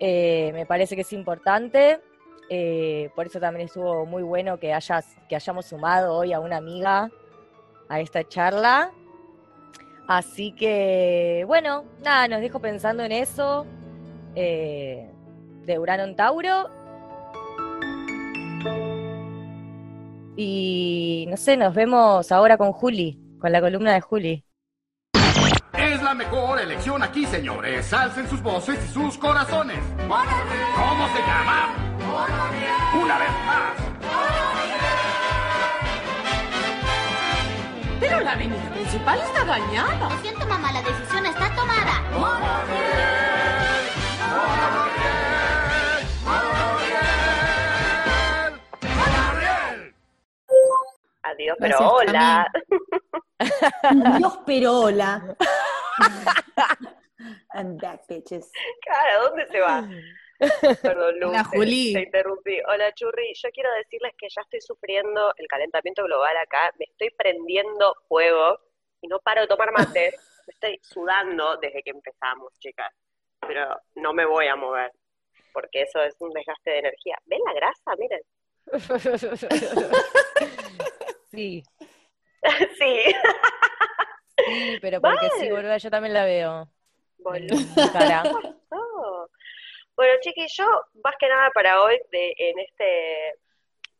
[0.00, 2.00] eh, me parece que es importante.
[2.48, 6.56] Eh, por eso también estuvo muy bueno que, hayas, que hayamos sumado hoy a una
[6.56, 7.10] amiga
[7.88, 8.92] a esta charla.
[10.08, 13.66] Así que, bueno, nada, nos dejo pensando en eso.
[14.34, 15.10] eh,
[15.66, 16.70] de Urano en Tauro.
[20.36, 24.44] Y no sé, nos vemos ahora con Juli, con la columna de Juli.
[26.10, 27.92] La mejor elección aquí, señores.
[27.92, 29.78] Alcen sus voces y sus corazones.
[30.08, 31.72] ¿Cómo se llama?
[33.00, 33.74] Una vez más.
[38.00, 40.10] Pero la avenida principal está dañada.
[40.10, 42.02] Lo siento, mamá, la decisión está tomada.
[51.22, 52.46] Adiós, Gracias, pero hola.
[54.18, 55.36] Dios, pero hola.
[57.54, 58.50] I'm back, bitches.
[58.86, 59.88] Cara, ¿dónde se va?
[60.82, 61.92] Perdón, Lu, Hola, te- Juli.
[61.92, 62.58] te interrumpí.
[62.66, 63.34] Hola, Churri.
[63.34, 66.70] Yo quiero decirles que ya estoy sufriendo el calentamiento global acá.
[66.78, 68.58] Me estoy prendiendo fuego
[69.02, 70.12] y no paro de tomar mate.
[70.46, 72.90] Me estoy sudando desde que empezamos, chicas.
[73.46, 74.90] Pero no me voy a mover
[75.52, 77.16] porque eso es un desgaste de energía.
[77.26, 77.94] ¿Ven la grasa?
[77.98, 78.22] Miren.
[81.30, 81.62] Sí,
[82.78, 83.04] sí.
[84.38, 86.68] sí, pero porque sí, boluda, yo también la veo.
[87.92, 88.22] cara.
[88.72, 89.26] Oh.
[89.96, 90.64] Bueno, chiquis, yo
[91.02, 93.30] más que nada para hoy, de, en este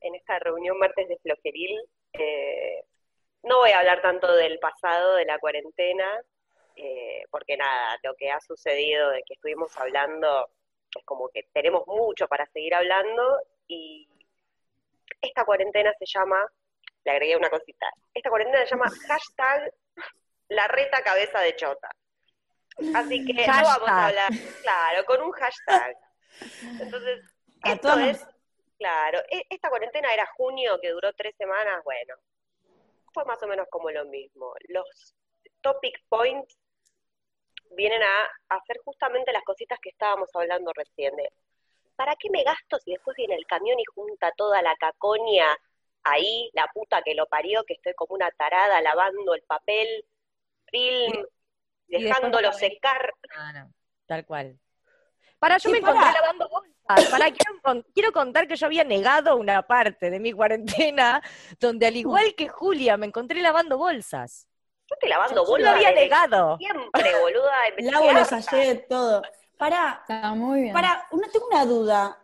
[0.01, 1.81] en esta reunión martes de Flojeril,
[2.13, 2.85] eh,
[3.43, 6.23] no voy a hablar tanto del pasado, de la cuarentena,
[6.77, 10.49] eh, porque nada, lo que ha sucedido de que estuvimos hablando
[10.97, 14.09] es como que tenemos mucho para seguir hablando y
[15.21, 16.39] esta cuarentena se llama
[17.05, 17.87] le agregué una cosita.
[18.15, 19.73] Esta cuarentena se llama hashtag
[20.49, 21.91] la reta cabeza de chota.
[22.95, 24.33] Así que no vamos a hablar,
[24.63, 25.97] claro, con un hashtag.
[26.81, 27.21] Entonces,
[27.63, 28.27] A esto es,
[28.79, 32.15] claro, e- esta cuarentena era junio, que duró tres semanas, bueno,
[33.13, 34.55] fue más o menos como lo mismo.
[34.69, 35.15] Los
[35.61, 36.59] topic points
[37.73, 41.29] vienen a hacer justamente las cositas que estábamos hablando recién de,
[41.97, 45.57] ¿para qué me gasto si después viene el camión y junta toda la caconia
[46.05, 50.05] ahí, la puta que lo parió, que estoy como una tarada lavando el papel,
[50.67, 51.25] film,
[51.89, 53.13] y dejándolo secar?
[53.37, 53.73] No, no,
[54.07, 54.59] tal cual.
[55.39, 57.11] Para, yo Sí, me encontré lavando bolsas.
[57.11, 61.23] Para, quiero, con- quiero contar que yo había negado una parte de mi cuarentena,
[61.59, 64.47] donde al igual que Julia, me encontré lavando bolsas.
[64.89, 66.59] Yo estoy lavando Yo lo bolsas había negado.
[66.59, 67.53] siempre, boluda.
[67.79, 69.23] Lavo los sachets, todo.
[69.57, 70.73] Pará, Está muy bien.
[70.75, 72.19] Para, una, tengo una duda.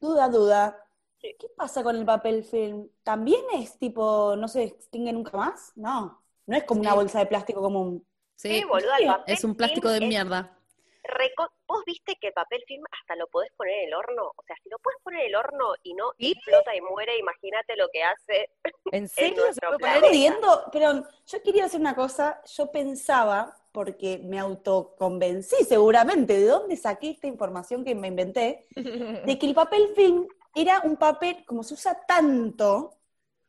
[0.00, 0.84] Duda, duda.
[1.20, 2.88] ¿Qué pasa con el papel film?
[3.02, 5.72] ¿También es tipo, no se extingue nunca más?
[5.76, 6.22] No.
[6.46, 8.06] No es como una bolsa de plástico común.
[8.36, 10.56] Sí, Sí, boluda, el papel es un plástico de mierda.
[11.04, 14.32] reco- ¿Vos viste que el papel film hasta lo podés poner en el horno?
[14.36, 16.32] O sea, si lo puedes poner en el horno y no ¿Sí?
[16.32, 18.50] explota y muere, imagínate lo que hace.
[18.92, 20.32] ¿En serio se nuestro puede.
[20.72, 22.42] Pero yo quería hacer una cosa.
[22.56, 28.66] Yo pensaba, porque me autoconvencí seguramente, ¿de dónde saqué esta información que me inventé?
[29.26, 32.96] De que el papel film era un papel, como se usa tanto,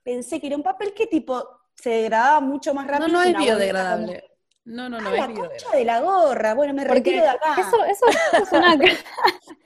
[0.03, 1.43] pensé que era un papel que tipo
[1.75, 3.07] se degradaba mucho más No, rápido.
[3.09, 4.23] no que es bolsa biodegradable.
[4.65, 5.49] No, no, no Ah, es la biodegradable.
[5.63, 6.53] concha de la gorra.
[6.53, 7.55] Bueno, me Porque retiro de acá.
[7.59, 8.73] eso, eso, eso es una...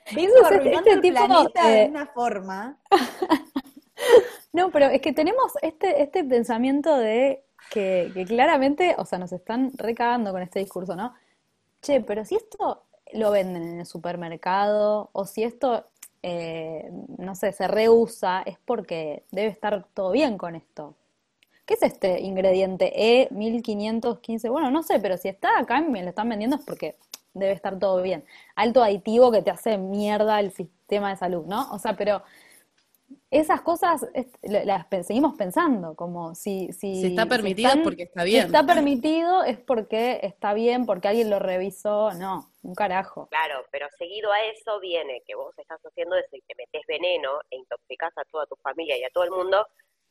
[0.06, 2.78] Eso es este tipo de- de una forma.
[4.54, 9.32] No, pero es que tenemos este, este pensamiento de que, que claramente, o sea, nos
[9.34, 11.14] están recagando con este discurso, ¿no?
[11.82, 12.84] Che, pero si esto
[13.14, 15.88] lo venden en el supermercado o si esto,
[16.28, 20.96] eh, no sé, se reusa, es porque debe estar todo bien con esto.
[21.68, 22.92] ¿Qué es este ingrediente
[23.30, 24.50] E1515?
[24.50, 26.96] Bueno, no sé, pero si está acá y me lo están vendiendo es porque
[27.36, 28.24] debe estar todo bien.
[28.56, 31.72] Alto aditivo que te hace mierda el sistema de salud, ¿no?
[31.72, 32.24] O sea, pero
[33.40, 37.74] esas cosas es- la- las seguimos pensando, como si, si, Si está si permitido es
[37.76, 38.46] están- porque está si bien.
[38.46, 43.28] está permitido es porque está bien, porque alguien lo revisó, no, un carajo.
[43.30, 47.40] Claro, pero seguido a eso viene que vos estás haciendo eso y te metes veneno
[47.50, 49.68] e intoxicás a toda tu familia y a todo el mundo,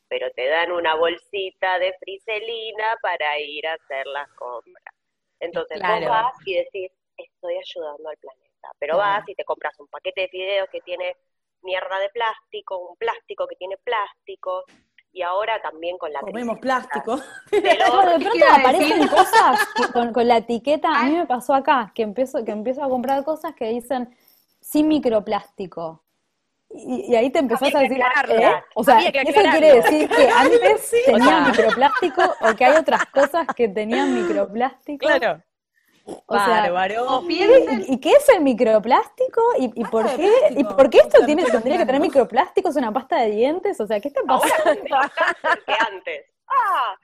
[0.07, 4.93] pero te dan una bolsita de friselina para ir a hacer las compras.
[5.39, 6.01] Entonces Claro.
[6.01, 8.41] vos vas y decís, estoy ayudando al planeta.
[8.79, 9.19] Pero Claro.
[9.21, 11.15] vas y te compras un paquete de fideos que tiene
[11.65, 14.63] mierda de plástico, un plástico que tiene plástico,
[15.11, 17.17] y ahora también con la Comemos plástico.
[17.51, 21.91] de ¿Qué pronto aparecen cosas que- con, con la etiqueta, a mí me pasó acá,
[21.95, 24.15] que empiezo, que empiezo a comprar cosas que dicen
[24.61, 26.01] sin microplástico.
[26.69, 27.99] Y, y ahí te empezás a decir.
[28.29, 28.51] ¿eh?
[28.73, 33.05] O sea, eso quiere decir que antes tenía O sea- microplástico o que hay otras
[33.05, 35.05] cosas que tenían microplástico.
[35.05, 35.41] Claro.
[36.27, 37.17] O sea, Bárbaro.
[37.17, 39.41] O piensen, ¿Y, y qué es el microplástico?
[39.59, 40.31] ¿Y, y por qué?
[40.55, 42.07] ¿Y por qué esto tiene, tendría que tener blancos.
[42.07, 42.69] microplástico?
[42.69, 43.79] ¿Es una pasta de dientes?
[43.79, 44.51] O sea, ¿qué está pasando?
[44.95, 45.11] ahora
[45.43, 46.25] es que antes.
[46.47, 46.95] Ah,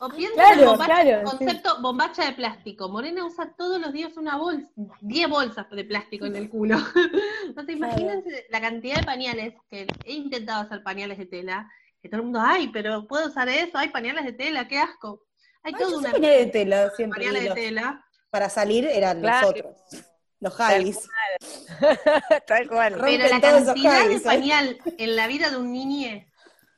[0.00, 2.88] o piensen Claro, en bombacha, claro, concepto bombacha de plástico.
[2.88, 4.68] Morena usa todos los días una bolsa,
[5.00, 6.76] 10 bolsas de plástico en el culo.
[7.46, 11.68] Entonces, imagínense la cantidad de pañales que he intentado hacer pañales de tela,
[12.00, 15.22] que todo el mundo, ay, pero puedo usar eso, hay pañales de tela, qué asco.
[15.64, 17.18] Hay Ay, toda yo una de tela siempre.
[17.20, 18.04] pañales de tela.
[18.30, 19.48] Para salir eran Claro.
[19.48, 19.76] nosotros.
[20.40, 21.08] Los Javis.
[22.46, 22.94] Tal cual.
[22.94, 24.20] Rompen Pero la cantidad de ¿eh?
[24.20, 26.24] pañal en la vida de un niño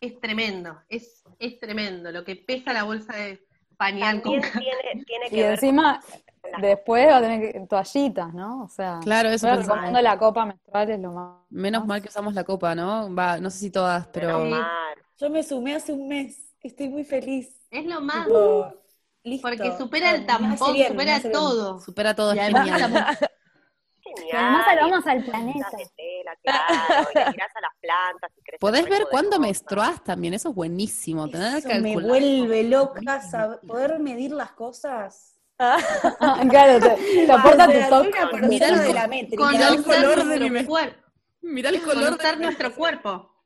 [0.00, 3.44] es tremendo, es, es tremendo lo que pesa la bolsa de
[3.76, 6.00] pañal con también tiene, tiene que Y ver encima,
[6.40, 8.64] con después va a tener que- toallitas, ¿no?
[8.64, 11.36] O sea, Claro, eso recomiendo la copa menstrual, es lo más.
[11.50, 13.14] Menos mal que usamos la copa, ¿no?
[13.14, 14.42] Va, no sé si todas, pero.
[15.18, 16.54] Yo me sumé hace un mes.
[16.62, 17.54] Estoy muy feliz.
[17.70, 18.72] Es lo más, Tipo,
[19.24, 19.48] listo.
[19.48, 21.80] porque supera el Ah, tampón, bien, supera todo.
[21.80, 23.18] supera todo, Y genial.
[24.02, 24.38] Genial.
[24.44, 25.68] además salvamos al y planeta.
[25.96, 30.34] tela, claro, y le tirás a las plantas y crece Podés ver cuándo menstruás también,
[30.34, 31.28] eso es buenísimo.
[31.28, 35.36] Tener Eso que me vuelve loca sab- poder medir las cosas.
[35.58, 35.76] Ah,
[36.50, 38.46] claro, te, te aporta tu toque.
[38.48, 39.44] Mirá el de la métrica.
[39.44, 40.66] Conocer el color de mi
[41.42, 43.39] Mirá el color de nuestro cuerpo.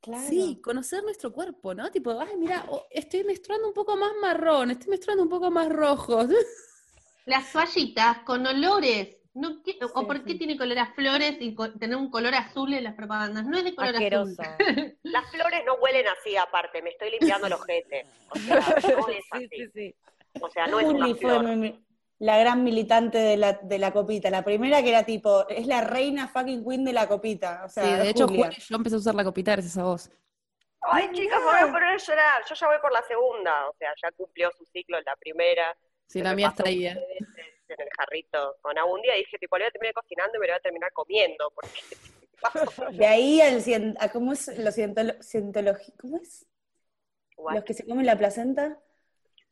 [0.00, 0.26] Claro.
[0.28, 1.90] Sí, conocer nuestro cuerpo, ¿no?
[1.90, 5.68] Tipo, ay, mira, oh, estoy menstruando un poco más marrón, estoy menstruando un poco más
[5.68, 6.26] rojo.
[7.26, 9.16] Las toallitas con olores.
[9.34, 10.38] No, qui- ¿O Sí, por qué sí.
[10.38, 13.44] tiene color a flores y tener un color azul en las propagandas?
[13.46, 14.42] No es de color Asqueroso.
[14.42, 14.98] azul.
[15.04, 18.06] Las flores no huelen así aparte, me estoy limpiando los jetes.
[18.30, 18.56] O sea,
[18.98, 19.48] no es Sí, así.
[19.50, 19.94] sí, sí.
[20.40, 21.44] O sea, no es flor.
[21.56, 21.78] mi-
[22.20, 24.30] la gran militante de la, de la copita.
[24.30, 27.62] La primera que era tipo, es la reina fucking queen de la copita.
[27.64, 28.44] O sea, Sí, de hecho, Julia.
[28.46, 30.10] Juli, yo empecé a usar la copita gracias a vos.
[30.82, 32.42] Ay, chicas, me voy a poner a llorar.
[32.48, 35.76] Yo ya voy por la segunda, o sea, ya cumplió su ciclo en la primera.
[36.06, 36.86] Sí, la mía está ahí.
[36.86, 36.90] eh.
[37.68, 38.94] en el jarrito con agua.
[38.94, 40.92] Un día dije, tipo, le voy a terminar cocinando y me lo voy a terminar
[40.92, 41.80] comiendo, porque
[42.98, 46.46] De ahí al cien- a cómo es los cientolo- cientologi- ¿cómo es?
[47.54, 48.78] Los que se comen la placenta.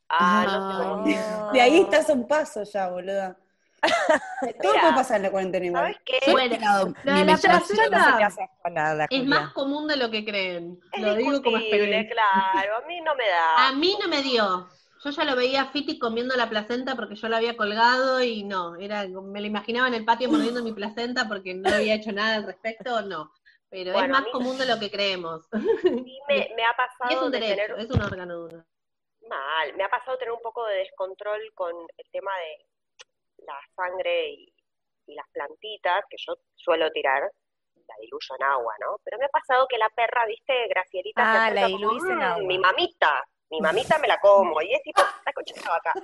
[0.09, 0.59] Ah, Ah.
[0.59, 3.37] no sé cómo- De ahí estás a un paso ya, boluda.
[4.63, 5.83] Todo puede pasar en la cuarentena igual.
[5.85, 6.19] ¿Sabes qué?
[6.27, 9.05] Yo he Bueno, tirado lo mi de la placenta- No se te hace asco nada,
[9.09, 9.41] Es Julia.
[9.41, 10.81] más común de lo que creen.
[10.93, 12.15] Es Lo digo como discutible, experiencia.
[12.53, 12.77] claro.
[12.77, 13.69] A mí no me da.
[13.69, 14.69] A mí no me dio.
[15.05, 18.43] Yo ya lo veía a Fiti comiendo la placenta porque yo la había colgado y
[18.43, 22.11] no, era, me lo imaginaba en el patio mordiendo mi placenta porque no había hecho
[22.11, 23.31] nada al respecto, no.
[23.71, 25.47] Pero es a más mí- común de lo que creemos.
[25.53, 26.75] Sí me, me ha
[27.09, 28.65] Y es pasado un de derecho, tener es un órgano duro.
[29.29, 32.67] Mal, me ha pasado tener un poco de descontrol con el tema de
[33.47, 34.53] la sangre y,
[35.07, 37.23] y las plantitas que yo suelo tirar,
[37.87, 38.99] la diluyo en agua, ¿no?
[39.05, 42.05] Pero me ha pasado que la perra, viste, Gracielita, se Ah, acerca la como, diluís
[42.05, 42.43] en "Mm, agua".
[42.47, 45.95] mi mamita, mi mamita me la como, y es tipo, la concha vaca,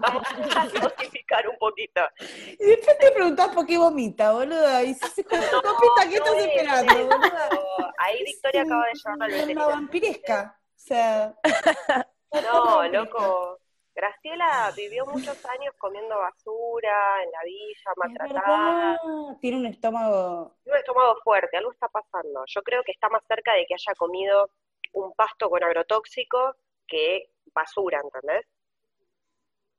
[0.00, 2.00] vamos a dosificar un poquito.
[2.18, 4.82] Y después te preguntás por qué vomita, boluda.
[4.84, 7.92] Y si se con tu papita, ¿qué no estás es esperando, boluda?
[7.98, 9.74] Ahí Victoria acaba de llevarlo al una veterinario.
[9.74, 10.60] vampiresca.
[10.76, 11.34] O sea,
[12.42, 13.58] No, loco.
[13.94, 19.00] Graciela vivió muchos años comiendo basura en la villa, maltratada.
[19.40, 20.56] Tiene un estómago.
[20.64, 22.42] Tiene un estómago fuerte, algo está pasando.
[22.46, 24.50] Yo creo que está más cerca de que haya comido
[24.94, 26.56] un pasto con agrotóxico
[26.88, 28.46] que basura, ¿entendés?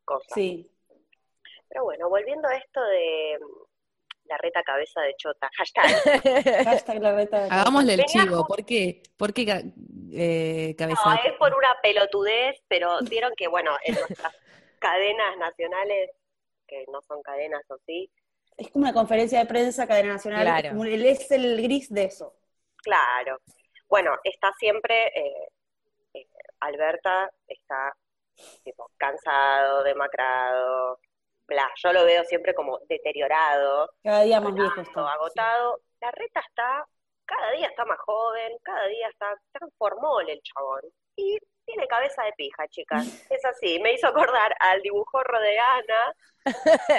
[0.05, 0.33] Cosa.
[0.33, 0.71] Sí.
[1.67, 6.65] Pero bueno, volviendo a esto de mm, la reta cabeza de chota, hashtag.
[6.65, 8.45] Hashtag la reta de Hagámosle el chivo.
[8.47, 9.03] ¿Por qué?
[9.17, 9.45] ¿Por qué
[10.15, 11.01] eh, cabeza?
[11.05, 14.35] No, es por una pelotudez, pero vieron que, bueno, en nuestras
[14.79, 16.11] cadenas nacionales,
[16.67, 18.09] que no son cadenas o sí,
[18.57, 20.41] Es como una conferencia de prensa, cadena nacional.
[20.43, 20.67] Claro.
[20.67, 22.33] Es, como el, es el gris de eso.
[22.77, 23.39] Claro.
[23.87, 25.47] Bueno, está siempre, eh,
[26.13, 26.27] eh,
[26.59, 27.93] Alberta está
[28.63, 30.99] tipo cansado, demacrado,
[31.47, 31.69] bla.
[31.83, 35.11] Yo lo veo siempre como deteriorado, Cada día más viejo está.
[35.11, 35.81] agotado.
[36.01, 36.87] La reta está,
[37.25, 40.81] cada día está más joven, cada día está transformol el chabón.
[41.17, 43.05] Y tiene cabeza de pija, chicas.
[43.31, 46.15] Es así, me hizo acordar al dibujorro de Ana.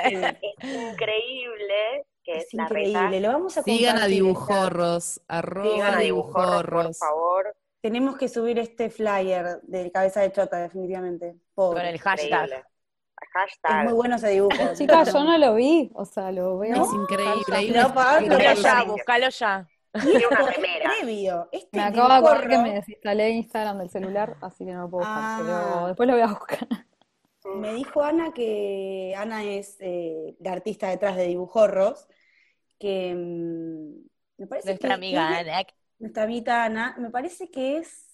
[0.04, 3.00] Es increíble que es, Es la increíble.
[3.00, 3.20] reta.
[3.20, 5.20] Lo vamos a Sigan a dibujorros.
[5.28, 7.56] Arroba Sigan a dibujorros, por favor.
[7.80, 11.36] Tenemos que subir este flyer de cabeza de chota, definitivamente.
[11.54, 11.80] Pobre.
[11.82, 12.44] Con el hashtag.
[12.44, 12.64] Increíble.
[13.18, 13.84] Es Hashtag.
[13.84, 14.74] muy bueno ese dibujo.
[14.74, 16.82] Chicas, yo no lo vi, o sea, lo veo.
[16.84, 17.44] Es increíble.
[17.46, 19.68] Pero lo Búscalo Pero ya, búscalo ya.
[20.02, 20.58] Tiene una es
[21.00, 21.48] previo.
[21.52, 24.90] Este Me acabo de acordar que me desinstalé Instagram del celular, así que no lo
[24.90, 25.38] puedo buscar, Ah.
[25.74, 26.68] pero después lo voy a buscar.
[27.56, 32.08] Me dijo Ana que Ana es eh, la artista detrás de Dibujorros,
[32.78, 34.06] que mm,
[34.38, 35.66] me parece Nuestra que- amiga que- Ana.
[35.98, 38.04] nuestra amiga Ana, me parece que es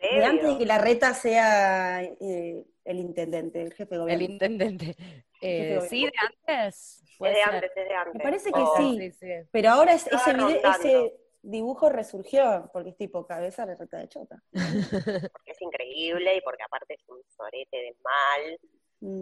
[0.00, 4.24] de antes de que la reta sea eh, el intendente, el jefe de El gobierno.
[4.26, 4.96] intendente.
[5.40, 6.12] Eh, Jefe ¿Sí, de
[6.56, 7.01] antes?
[7.18, 7.54] De ser.
[7.54, 8.14] antes, es de antes.
[8.14, 9.12] Me parece que Oh, sí.
[9.12, 9.28] sí.
[9.50, 14.08] Pero ahora es- ese, video- ese dibujo resurgió, porque es tipo cabeza de reta de
[14.08, 14.36] chota.
[15.32, 18.60] Porque es increíble y porque aparte es un sorete del mal.
[19.00, 19.20] Mm.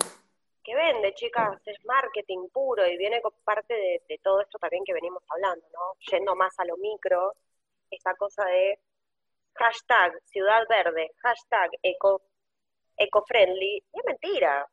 [0.62, 4.84] Que vende, chicas, es marketing puro y viene con parte de, de todo esto también
[4.84, 5.94] que venimos hablando, ¿no?
[6.10, 7.32] Yendo más a lo micro,
[7.90, 8.78] esta cosa de
[9.54, 12.22] hashtag ciudad verde, hashtag eco,
[12.98, 14.66] eco-friendly, y es mentira,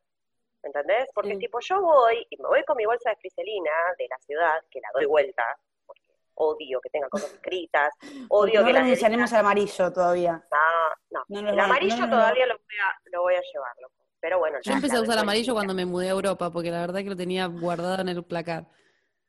[0.67, 1.09] ¿entendés?
[1.13, 1.39] Porque Sí.
[1.39, 4.79] tipo yo voy y me voy con mi bolsa de friselina de la ciudad, que
[4.79, 5.43] la doy vuelta,
[5.85, 6.01] porque
[6.35, 7.93] odio que tenga cosas escritas,
[8.29, 10.45] odio no que las renunciaremos al amarillo todavía.
[10.51, 11.41] No, no.
[11.41, 13.95] No el amarillo no todavía lo, voy a, lo voy a llevar, loco.
[14.19, 16.99] Pero bueno, Yo empecé a usar amarillo cuando me mudé a Europa, porque la verdad
[16.99, 18.65] que lo tenía guardado en el placar.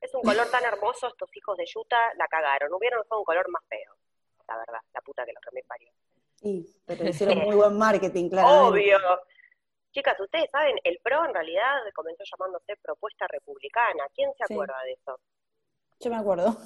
[0.01, 2.73] Es un color tan hermoso, estos hijos de Utah la cagaron.
[2.73, 3.95] Hubieran usado un color más feo,
[4.49, 5.91] la verdad, la puta que los que me parió.
[6.37, 8.69] Sí, pero hicieron muy buen marketing, claramente.
[8.69, 8.99] Obvio.
[9.93, 14.05] Chicas, ustedes saben, el PRO en realidad comenzó llamándose Propuesta Republicana.
[14.15, 14.55] ¿Quién se Sí.
[14.55, 15.19] acuerda de eso?
[16.01, 16.57] Yo me acuerdo.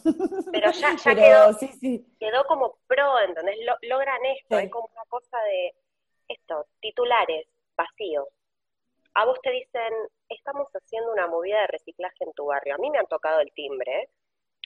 [0.52, 2.16] Pero ya, ya Pero quedó, sí, sí.
[2.18, 3.56] quedó como PRO, ¿entendés?
[3.64, 5.74] Lo- logran esto, es como una cosa de
[6.28, 7.46] esto, titulares
[7.76, 8.28] vacíos.
[9.14, 9.92] A vos te dicen,
[10.28, 12.74] estamos haciendo una movida de reciclaje en tu barrio.
[12.74, 14.08] A mí me han tocado el timbre,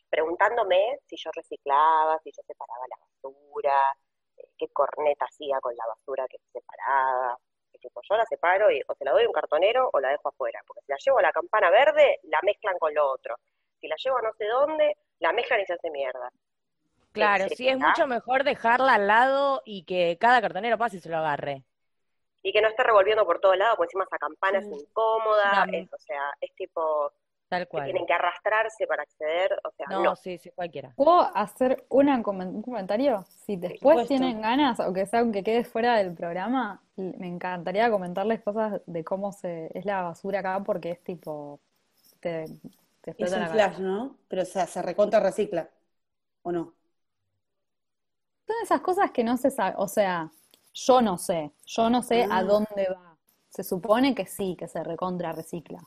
[0.08, 3.96] preguntándome si yo reciclaba, si yo separaba la basura,
[4.38, 7.38] eh, qué corneta hacía con la basura que separaba.
[7.86, 10.28] Tipo, yo la separo y o se la doy a un cartonero o la dejo
[10.28, 13.36] afuera, porque si la llevo a la campana verde, la mezclan con lo otro.
[13.80, 16.30] Si la llevo a no sé dónde, la mezclan y se hace mierda.
[17.12, 21.08] Claro, Sí, es mucho mejor dejarla al lado y que cada cartonero pase y se
[21.08, 21.64] lo agarre.
[22.42, 25.86] y que no esté revolviendo por todos lados, porque encima esa campana es incómoda, es,
[25.92, 27.12] o sea, es tipo,
[27.48, 27.85] Tal que cual.
[27.85, 30.16] tienen que arrastrarse para acceder, o sea, No, no.
[30.16, 30.93] sí, sí, cualquiera.
[30.97, 33.24] ¿Puedo hacer una un comentario?
[33.47, 38.81] Si después tienen ganas, aunque sea aunque quede fuera del programa, me encantaría comentarles cosas
[38.86, 41.60] de cómo se es la basura acá, porque es tipo,
[42.20, 42.47] te,
[43.02, 43.78] te Es un la flash.
[43.81, 44.18] ¿no?
[44.28, 45.70] Pero o sea, se recontra recicla.
[46.43, 46.74] ¿O no?
[48.44, 50.31] Todas esas cosas que no se sabe, o sea,
[50.74, 52.43] yo no sé, yo no sé a Ah.
[52.43, 53.16] dónde va.
[53.51, 55.81] Se supone que sí, que se recontra recicla.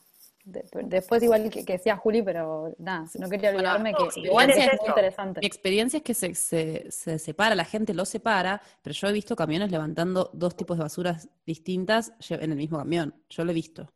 [0.51, 4.19] De- después igual que, que decía Juli, pero nada, no quería Bueno, olvidarme no, que
[4.27, 5.41] igual es es muy interesante.
[5.41, 9.13] Mi experiencia es que se, se, se separa, la gente lo separa, pero yo he
[9.13, 13.15] visto camiones levantando dos tipos de basuras distintas en el mismo camión.
[13.29, 13.87] Yo lo he visto.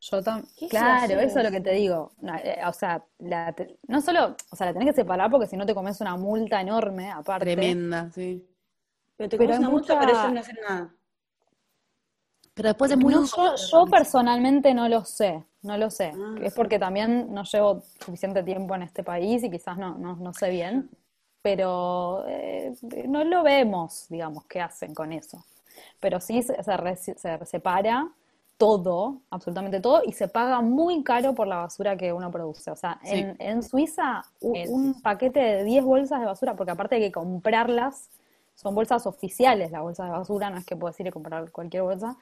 [0.00, 2.12] Yo tam- ¿Qué claro, eso es lo que te digo.
[2.20, 5.46] No, eh, o sea, la te- no solo, o sea, la tenés que separar porque
[5.46, 7.46] si no te comes una multa enorme, aparte.
[7.46, 8.44] Tremenda, sí.
[9.16, 10.94] Pero te Pero comes una multa, mucha- pero ellos no hacen nada.
[12.54, 13.24] Pero después es muy No,
[13.56, 16.12] yo personalmente no lo sé, no lo sé.
[16.14, 20.16] Ah, Es porque también no llevo suficiente tiempo en este país y quizás no, no,
[20.16, 20.90] no sé bien,
[21.42, 22.74] pero eh,
[23.08, 25.44] no lo vemos, digamos, qué hacen con eso.
[26.00, 28.08] Pero sí se, se se separa
[28.56, 32.70] todo, absolutamente todo, y se paga muy caro por la basura que uno produce.
[32.70, 33.16] O sea, Sí.
[33.16, 37.00] en, en Suiza, u- Es- un paquete de 10 bolsas de basura, porque aparte hay
[37.02, 38.10] que comprarlas,
[38.54, 41.82] son bolsas oficiales las bolsas de basura, no es que puedes ir a comprar cualquier
[41.82, 42.16] bolsa,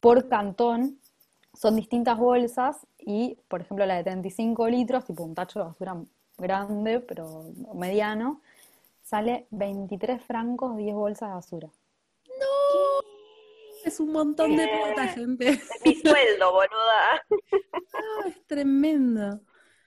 [0.00, 0.98] por cantón
[1.54, 5.96] son distintas bolsas y, por ejemplo, la de 35 litros, tipo un tacho de basura
[6.38, 8.40] grande, pero mediano,
[9.02, 11.68] sale 23 francos 10 bolsas de basura.
[13.84, 15.48] Es un montón de plata, gente.
[15.50, 17.22] Es mi sueldo, boluda.
[17.94, 19.40] Ah, es tremenda.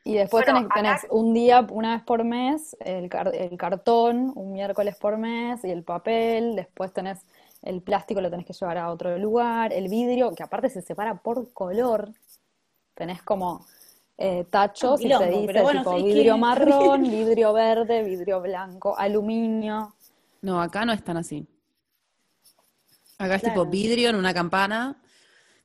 [0.04, 4.32] Y después Bueno, tenés, tenés un día, una vez por mes, el, car- el cartón,
[4.36, 7.26] un miércoles por mes, y el papel, después tenés
[7.66, 11.16] el plástico, lo tenés que llevar a otro lugar, el vidrio, que aparte se separa
[11.22, 12.14] por color,
[12.94, 13.66] tenés como
[14.18, 18.98] eh, tachos y quilombo, dice bueno, tipo sí, vidrio que- marrón, vidrio verde, vidrio blanco,
[18.98, 19.96] aluminio.
[20.42, 21.46] No, acá no es tan así.
[23.18, 25.02] Acá es tipo vidrio en una campana.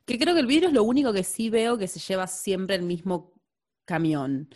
[0.07, 2.77] Que creo que el vidrio es lo único que sí veo que se lleva siempre
[2.77, 3.33] el mismo
[3.85, 4.49] camión.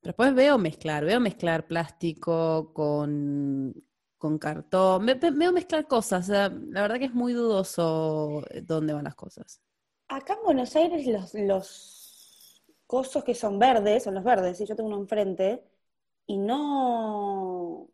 [0.00, 3.72] Pero después veo mezclar, veo mezclar plástico con,
[4.18, 6.24] con cartón, ve- ve- veo mezclar cosas.
[6.28, 9.60] O sea, la verdad que es muy dudoso eh, dónde van las cosas.
[10.08, 14.74] Acá en Buenos Aires los, los cosos que son verdes, son los verdes, y yo
[14.76, 15.64] tengo uno enfrente,
[16.26, 17.88] y no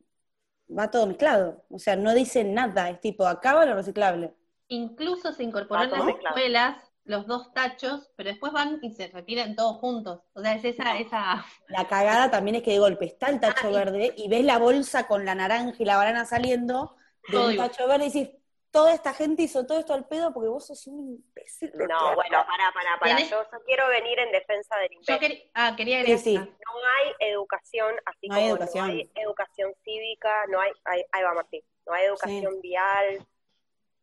[0.70, 1.64] va todo mezclado.
[1.70, 4.34] O sea, no dicen nada, es tipo, acaba lo reciclable.
[4.68, 6.36] Incluso se incorporó en Ah, las mezclado.
[6.36, 10.22] escuelas los dos tachos, pero después van y se retiran todos juntos.
[10.32, 13.68] O sea, es esa, esa La cagada también es que de golpe está el tacho
[13.68, 16.96] Ah, verde y ves la bolsa con la naranja y la banana saliendo
[17.28, 17.70] de Todo un igual.
[17.70, 18.36] tacho verde y decís,
[18.70, 21.70] toda esta gente hizo todo esto al pedo porque vos sos un imbécil.
[21.74, 22.14] No, mierda".
[22.14, 23.18] bueno, pará, pará, pará.
[23.20, 25.18] Yo, yo quiero venir en defensa del Yo imbécil.
[25.20, 26.34] quería, ah, quería Sí, sí.
[26.34, 28.86] No hay educación, así No hay como educación.
[28.88, 33.26] no hay educación cívica, no hay, hay- ahí va Martín, no hay educación vial,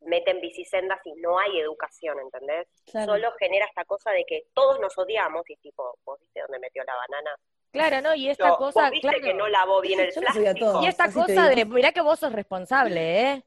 [0.02, 2.68] meten bicisendas y no hay educación, ¿entendés?
[2.91, 3.14] Claro.
[3.14, 6.84] Solo genera esta cosa de que todos nos odiamos y tipo, ¿vos viste dónde metió
[6.84, 7.32] la banana?
[7.72, 8.14] Claro, ¿no?
[8.15, 9.23] Y esta Yo, cosa, ¿Vos viste claro.
[9.23, 10.82] que no lavó bien el plástico?
[10.84, 13.44] Y esta Así cosa de, mirá que vos sos responsable, ¿eh?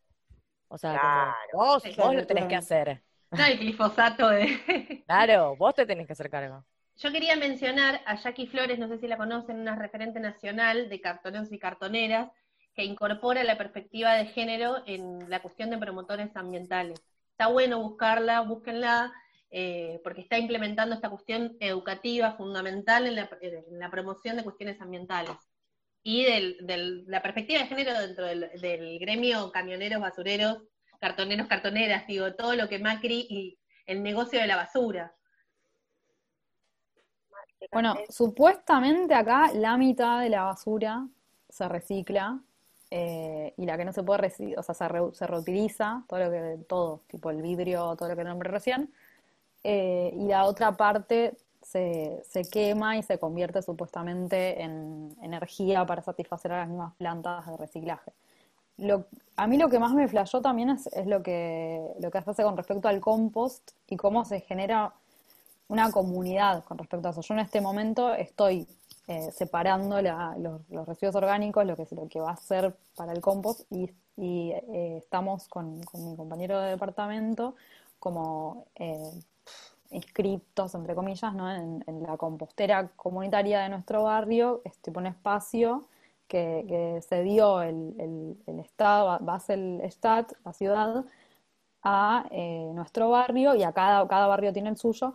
[0.68, 1.36] O sea, como, Claro.
[1.52, 3.02] vos, vos lo tenés que hacer.
[3.30, 4.46] no, el glifosato de...
[5.06, 6.64] Claro, vos te tenés que hacer cargo.
[6.96, 11.00] Yo quería mencionar a Jackie Flores, no sé si la conocen, una referente nacional de
[11.00, 12.30] cartoneros y cartoneras,
[12.74, 17.00] que incorpora la perspectiva de género en la cuestión de promotores ambientales.
[17.30, 19.12] Está bueno buscarla, búsquenla,
[19.50, 24.80] eh, porque está implementando esta cuestión educativa fundamental en la, en la promoción de cuestiones
[24.80, 25.36] ambientales.
[26.02, 30.58] Y del- la perspectiva de género dentro del, del gremio camioneros, basureros,
[31.00, 35.14] cartoneros, cartoneras, digo, todo lo que Macri y el negocio de la basura.
[37.72, 41.06] Bueno, supuestamente acá la mitad de la basura
[41.48, 42.40] se recicla
[42.96, 46.30] eh, y la que no se puede o sea, se, re- se reutiliza, todo lo
[46.30, 48.92] que, todo, tipo el vidrio, todo lo que nombré recién,
[49.64, 56.02] eh, y la otra parte se, se quema y se convierte supuestamente en energía para
[56.02, 58.12] satisfacer a las mismas plantas de reciclaje.
[58.78, 59.06] Lo,
[59.36, 62.42] a mí lo que más me flashó también es, es lo que, lo que hace
[62.42, 64.92] con respecto al compost y cómo se genera
[65.68, 67.22] una comunidad con respecto a eso.
[67.22, 68.66] Yo en este momento estoy
[69.06, 73.20] eh, separando la- los, residuos orgánicos, lo que, lo que va a ser para el
[73.20, 73.90] compost, y,
[74.52, 77.54] eh, estamos con, mi compañero de departamento
[77.98, 79.10] como eh,
[79.90, 81.50] inscriptos, entre comillas, ¿no?
[81.54, 85.84] en, en la compostera comunitaria de nuestro barrio, es tipo un espacio
[86.28, 86.64] que,
[87.06, 87.94] se dio el,
[88.46, 89.18] el, Estado, va-
[89.48, 89.80] el
[90.44, 91.04] la ciudad,
[91.82, 95.14] a eh, nuestro barrio, y a cada, cada barrio tiene el suyo,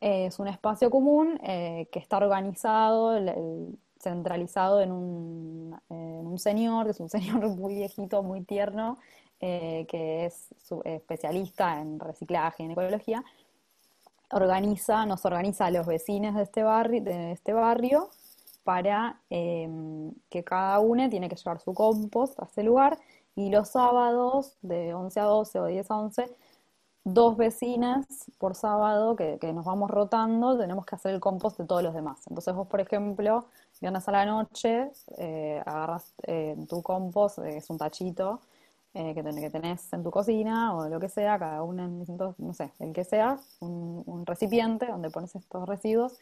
[0.00, 3.18] Es un espacio común eh, que está organizado,
[3.98, 8.98] centralizado en un, en un señor, que es un señor muy viejito, muy tierno,
[9.40, 10.48] eh, que es
[10.84, 13.24] especialista en reciclaje y en ecología.
[14.30, 18.10] Organiza, nos organiza a los vecinos de este barrio, de este barrio
[18.66, 19.68] para eh,
[20.28, 22.98] que cada uno tiene que llevar su compost a ese lugar
[23.36, 26.36] y los sábados de 11 a 12 o de 10 a 11
[27.06, 28.04] dos vecinas
[28.38, 32.18] por sábado que, nos vamos rotando, tenemos que hacer el compost de todos los demás.
[32.28, 33.46] Entonces vos, por ejemplo,
[33.80, 38.40] viernes a la noche, eh, agarras eh, tu compost, eh, es un tachito
[38.92, 42.00] eh, que, ten- que tenés en tu cocina o lo que sea, cada uno en
[42.00, 46.18] distintos, no sé, el que sea, un, recipiente donde pones estos residuos,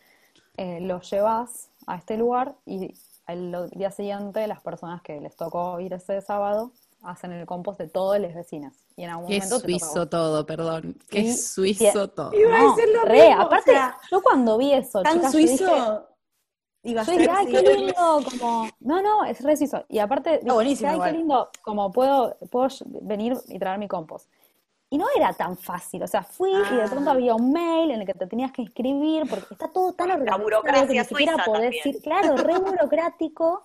[0.58, 2.94] los llevas a este lugar y
[3.26, 6.70] el día siguiente las personas que les tocó ir ese sábado
[7.04, 8.74] hacen el compost de todas las vecinas.
[8.96, 10.96] Y en algún Qué momento a suizo todo, perdón.
[11.10, 12.32] Qué Y- suizo todo.
[12.34, 15.14] Iba a No, decir lo re, mismo, o aparte, sea, yo cuando vi eso, Tan
[15.16, 16.08] chicas, yo dije, suizo
[16.86, 19.84] iba a yo dije, ay, qué lindo, como, no, no, es re suizo.
[19.88, 21.10] Y aparte, dije, buenísimo ay, igual.
[21.12, 22.68] qué lindo, como puedo, puedo
[23.02, 24.28] venir y traer mi compost.
[24.90, 27.14] Y no era tan fácil, o sea, fui y de pronto Ah.
[27.14, 30.38] había un mail en el que te tenías que inscribir, porque está todo tan organizado
[30.38, 31.88] que burocracia ni siquiera podés también.
[31.88, 33.64] ir, claro, re burocrático.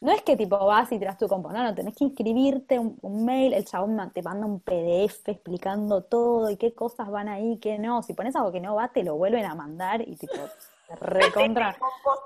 [0.00, 2.96] No es que tipo vas y tiras tu compost, no, no, tenés que inscribirte, un,
[3.02, 7.58] un mail, el chabón te manda un PDF explicando todo y qué cosas van ahí,
[7.58, 8.02] qué no.
[8.04, 10.34] Si pones algo que no va, te lo vuelven a mandar y tipo,
[11.00, 11.76] recontra.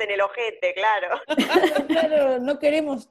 [0.00, 1.16] en el ojete, claro.
[1.88, 3.08] Claro, no queremos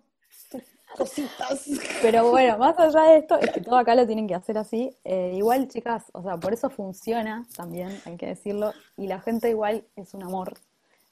[0.98, 1.68] cositas.
[2.02, 4.96] Pero bueno, más allá de esto, es que todo acá lo tienen que hacer así.
[5.04, 8.74] Eh, igual, chicas, o sea, por eso funciona también, hay que decirlo.
[8.98, 10.54] Y la gente igual es un amor.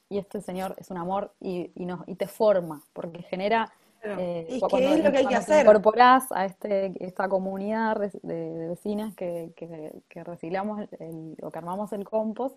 [0.09, 3.71] Y este señor es un amor y, y, nos, y te forma, porque genera...
[4.01, 5.61] Eh, Y es cuando- que es lo que hay que hacer.
[5.65, 11.57] incorporás a este, esta comunidad de, de vecinas que, que, que reciclamos el- o que
[11.57, 12.55] armamos el compost,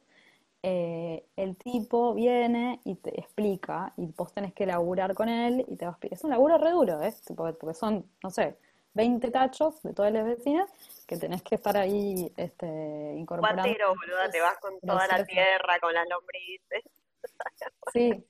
[0.65, 5.77] eh, el tipo viene y te explica y vos tenés que laburar con él y
[5.77, 6.19] te va a explicar.
[6.19, 7.13] Es un laburo re duro, ¿eh?
[7.37, 8.57] Porque son, no sé,
[8.95, 10.71] 20 tachos de todas las vecinas
[11.07, 13.63] que tenés que estar ahí este, incorporando.
[13.63, 16.85] Boluda, te vas con toda la tierra, con las lombrices.
[17.93, 18.25] Sí,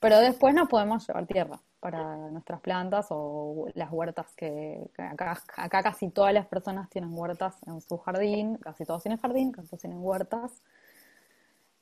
[0.00, 5.40] pero después nos podemos llevar tierra para nuestras plantas o las huertas que, que acá,
[5.56, 9.68] acá casi todas las personas tienen huertas en su jardín, casi todos tienen jardín, casi
[9.68, 10.60] todos tienen huertas.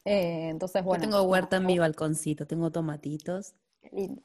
[0.07, 1.03] Eh, entonces, Yo bueno.
[1.03, 3.55] tengo huerta en mi balconcito, tengo tomatitos.
[3.83, 4.23] qué lindo.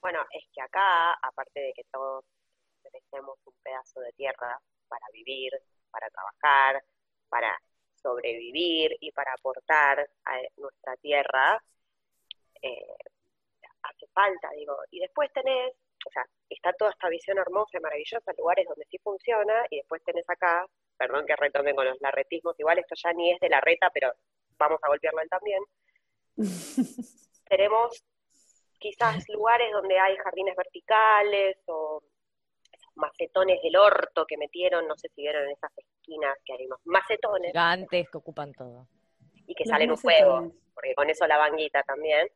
[0.00, 2.24] Bueno, es que acá, aparte de que todos
[2.82, 4.58] merecemos un pedazo de tierra
[4.88, 5.52] para vivir,
[5.90, 6.82] para trabajar,
[7.28, 7.60] para
[8.02, 11.62] sobrevivir y para aportar a nuestra tierra,
[12.62, 12.96] eh,
[13.82, 14.76] hace falta, digo.
[14.90, 15.74] Y después tenés,
[16.06, 20.02] o sea, está toda esta visión hermosa y maravillosa, lugares donde sí funciona, y después
[20.04, 20.64] tenés acá,
[20.96, 24.12] perdón que retome con los larretismos, igual esto ya ni es de la reta, pero
[24.58, 25.62] vamos a golpearlo él también.
[27.48, 28.04] Tenemos
[28.78, 32.02] quizás lugares donde hay jardines verticales o
[32.94, 36.80] macetones del orto que metieron, no sé si vieron en esas esquinas que hay unos
[36.84, 38.88] macetones Gigantes que ocupan todo.
[39.46, 42.28] y que Los salen un juego, porque con eso la banguita también.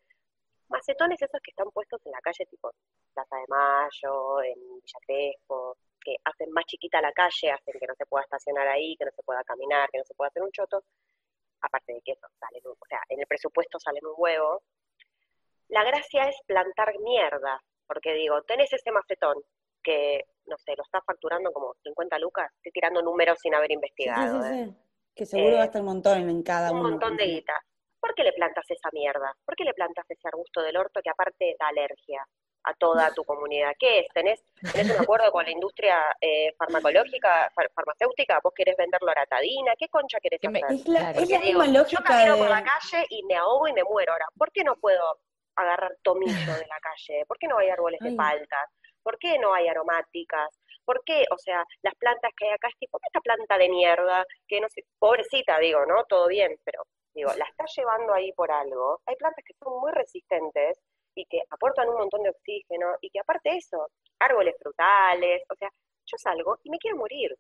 [0.69, 2.73] Macetones esos que están puestos en la calle tipo
[3.13, 7.95] Plaza de Mayo, en Villa Crespo, que hacen más chiquita la calle, hacen que no
[7.95, 10.51] se pueda estacionar ahí, que no se pueda caminar, que no se pueda hacer un
[10.51, 10.83] choto,
[11.63, 14.63] aparte de que eso salen, un- o sea, en el presupuesto salen un huevo.
[15.69, 19.37] La gracia es plantar mierda, porque digo, tenés ese macetón
[19.83, 23.73] que, no sé, lo está facturando como 50 lucas, estoy tirando números sin haber Sí,
[23.73, 24.65] sí, investigado, sí, ¿eh?
[24.67, 24.77] sí.
[25.15, 26.91] Que seguro Eh, gasta un montón en cada un uno.
[26.91, 27.55] montón de guita.
[28.03, 29.33] ¿Por qué le plantas esa mierda?
[29.47, 32.27] ¿Por qué le plantas ese arbusto del orto que aparte da alergia
[32.65, 33.73] a toda tu comunidad?
[33.79, 34.09] ¿Qué es?
[34.13, 38.41] ¿Tenés, tenés un acuerdo con la industria eh, farmacológica, far- farmacéutica?
[38.43, 39.75] ¿Vos querés vender loratadina?
[39.79, 40.75] ¿Qué concha querés Que me- hacer?
[40.77, 41.11] Es la, Claro.
[41.13, 43.85] es Porque la digo, misma yo camino por la calle y me ahogo y me
[43.85, 44.13] muero.
[44.13, 45.21] Ahora, ¿por qué no puedo
[45.55, 47.25] agarrar tomillo de la calle?
[47.27, 48.17] ¿Por qué no hay árboles de Ay.
[48.17, 48.69] paltas?
[49.05, 50.49] ¿Por qué no hay aromáticas?
[50.85, 51.25] ¿Por qué?
[51.31, 54.69] O sea, las plantas que hay acá es tipo, esta planta de mierda, que no
[54.69, 56.05] sé, pobrecita, digo, ¿no?
[56.05, 56.83] Todo bien, pero
[57.15, 59.01] digo, la está llevando ahí por algo.
[59.07, 60.79] Hay plantas que son muy resistentes
[61.15, 65.55] y que aportan un montón de oxígeno y que aparte de eso, árboles frutales, o
[65.57, 65.69] sea,
[66.07, 67.37] yo salgo y me quiero morir.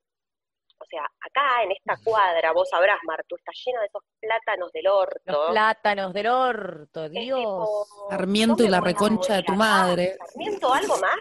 [0.78, 4.88] O sea, acá en esta cuadra, vos sabrás, Martu, está lleno de esos plátanos del
[4.88, 5.20] orto.
[5.26, 7.38] Los plátanos del orto, Dios.
[7.38, 10.16] tipo, Sarmiento y la reconcha de tu madre.
[10.26, 11.20] ¿Sarmiento algo más?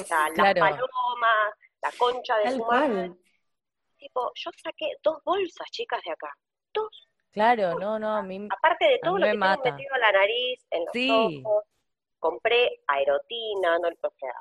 [0.00, 0.60] O sea, las Claro.
[0.60, 2.88] palomas, la concha de Tal tu madre.
[3.08, 3.18] cual.
[3.96, 6.30] Tipo, yo saqué dos bolsas, chicas, de acá.
[6.74, 7.08] Dos.
[7.32, 9.62] Claro, no, no, a mí, Aparte de todo lo me que mata.
[9.62, 11.42] tengo metido en la nariz, en los Sí.
[11.44, 11.64] ojos.
[12.18, 14.32] Compré aerotina, no, o sea,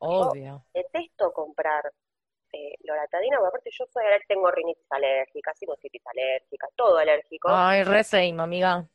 [0.00, 0.64] obvio.
[0.74, 1.90] detesto comprar
[2.52, 7.48] eh, loratadina, porque aparte yo soy tengo rinitis alérgica, sinusitis alérgica, todo alérgico.
[7.48, 8.86] Ay, re same, amiga.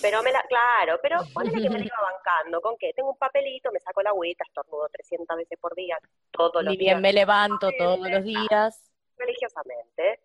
[0.00, 2.92] Pero me la, claro, pero ponele que me la iba bancando, ¿con qué?
[2.94, 5.98] Tengo un papelito, me saco la agüita, estornudo 300 veces por día,
[6.30, 6.94] todos los Ni días.
[6.94, 8.90] bien me levanto todos los días.
[9.18, 10.20] Religiosamente.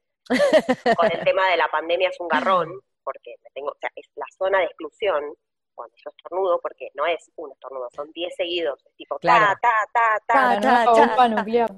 [0.97, 4.07] Con el tema de la pandemia es un garrón, porque me tengo, o sea, es
[4.15, 5.23] la zona de exclusión
[5.73, 9.57] cuando yo estornudo, porque no es un estornudo, son 10 seguidos, es tipo Claro.
[9.61, 11.69] ta, ta, ta, ta, Claro, ta, no ta, nuclear.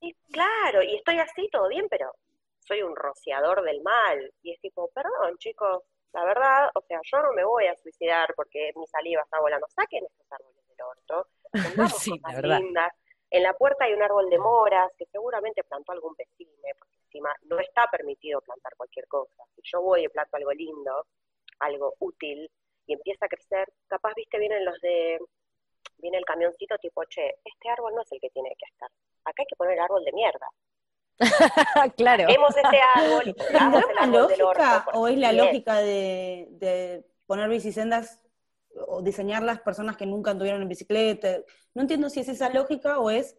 [0.00, 2.12] Y claro, y estoy así, todo bien, pero
[2.60, 4.32] soy un rociador del mal.
[4.42, 5.82] Y es tipo, perdón, chicos,
[6.12, 9.66] la verdad, o sea, yo no me voy a suicidar porque mi saliva está volando.
[9.74, 12.58] Saquen estos árboles del orto, pongamos Sí, la cosas verdad.
[12.60, 12.92] lindas.
[13.34, 17.34] En la puerta hay un árbol de moras que seguramente plantó algún vecino, porque encima
[17.46, 19.42] no está permitido plantar cualquier cosa.
[19.56, 21.08] Si yo voy y planto algo lindo,
[21.58, 22.48] algo útil,
[22.86, 25.18] y empieza a crecer, capaz, viste, vienen los de,
[25.98, 28.88] viene el camioncito tipo, che, este árbol no es el que tiene que estar.
[29.24, 30.48] Acá hay que poner árbol de mierda.
[31.96, 32.26] claro.
[32.28, 34.62] Vemos este árbol y ¿Tendrá pongamos el del orto.
[34.62, 35.36] lógica o es la es.
[35.36, 38.23] lógica de, de poner bicisendas
[38.86, 41.38] o diseñar las personas que nunca anduvieron en bicicleta?
[41.74, 43.38] No entiendo si es esa lógica o es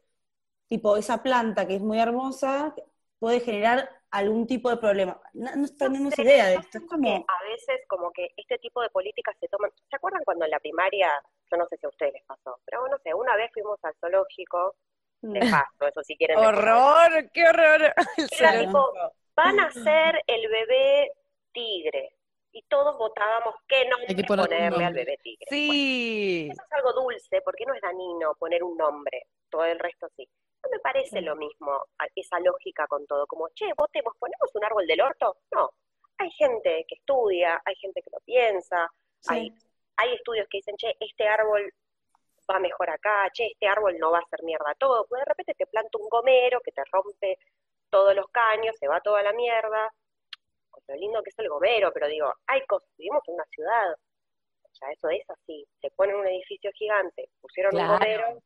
[0.68, 2.74] tipo esa planta que es muy hermosa
[3.20, 5.20] puede generar algún tipo de problema.
[5.34, 6.78] No, no tenemos sé, idea de esto.
[6.78, 9.72] Es como, a veces como que este tipo de políticas se toman.
[9.90, 11.10] ¿Se acuerdan cuando en la primaria,
[11.52, 13.94] yo no sé si a ustedes les pasó, pero no sé, una vez fuimos al
[14.00, 14.76] zoológico,
[15.22, 16.38] de paso, eso si quieren.
[16.38, 17.32] ¡Horror!
[17.34, 17.94] ¡Qué horror!
[18.40, 18.94] Era tipo,
[19.36, 21.12] van a ser el bebé
[21.52, 22.15] tigre.
[22.56, 25.46] Y todos votábamos qué nombre Hay que ponerle al bebé tigre.
[25.50, 26.48] Sí.
[26.50, 30.26] Eso es algo dulce, porque no es dañino poner un nombre, todo el resto sí.
[30.64, 31.84] No me parece lo mismo
[32.16, 35.36] esa lógica con todo, como, che, votemos, ponemos un árbol del orto.
[35.52, 35.70] No,
[36.18, 38.90] hay gente que estudia, hay gente que lo piensa,
[39.28, 39.54] hay,
[39.98, 41.70] hay estudios que dicen, che, este árbol
[42.50, 45.56] va mejor acá, che, este árbol no va a hacer mierda todo, pues de repente
[45.56, 47.38] te planta un gomero que te rompe
[47.90, 49.94] todos los caños, se va toda la mierda,
[50.76, 53.94] con lo lindo que es el gomero, pero digo, hay cosas, vivimos en una ciudad,
[54.64, 57.94] o sea, eso es así, te ponen un edificio gigante, pusieron Claro.
[57.94, 58.44] un gomero,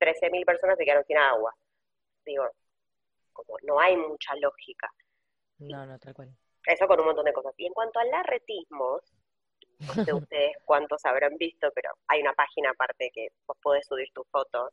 [0.00, 1.54] 13.000 personas se quedaron sin agua.
[2.24, 2.48] Digo,
[3.32, 4.90] como no hay mucha lógica.
[5.58, 6.36] No, no, tal cual.
[6.66, 7.54] Eso con un montón de cosas.
[7.56, 9.00] Y en cuanto al larretismos,
[9.78, 14.08] no sé ustedes cuántos habrán visto, pero hay una página aparte que vos podés subir
[14.12, 14.72] tus fotos,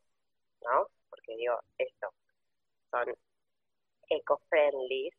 [0.62, 0.88] ¿no?
[1.10, 2.10] Porque digo, esto,
[2.92, 3.16] son
[4.10, 5.12] eco-friendly,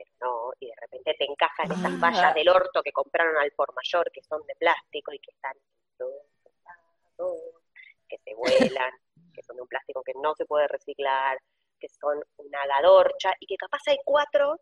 [0.00, 1.98] pero no, y de repente te encajan esas Ah.
[2.00, 5.54] vallas del orto que compraron al por mayor, que son de plástico y que están
[8.08, 8.92] que se vuelan,
[9.34, 11.38] que son de un plástico que no se puede reciclar,
[11.78, 14.58] que son una gadorcha, y que capaz hay cuatro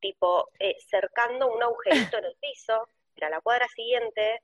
[0.00, 4.42] tipo eh, cercando un agujerito en el piso, pero a la cuadra siguiente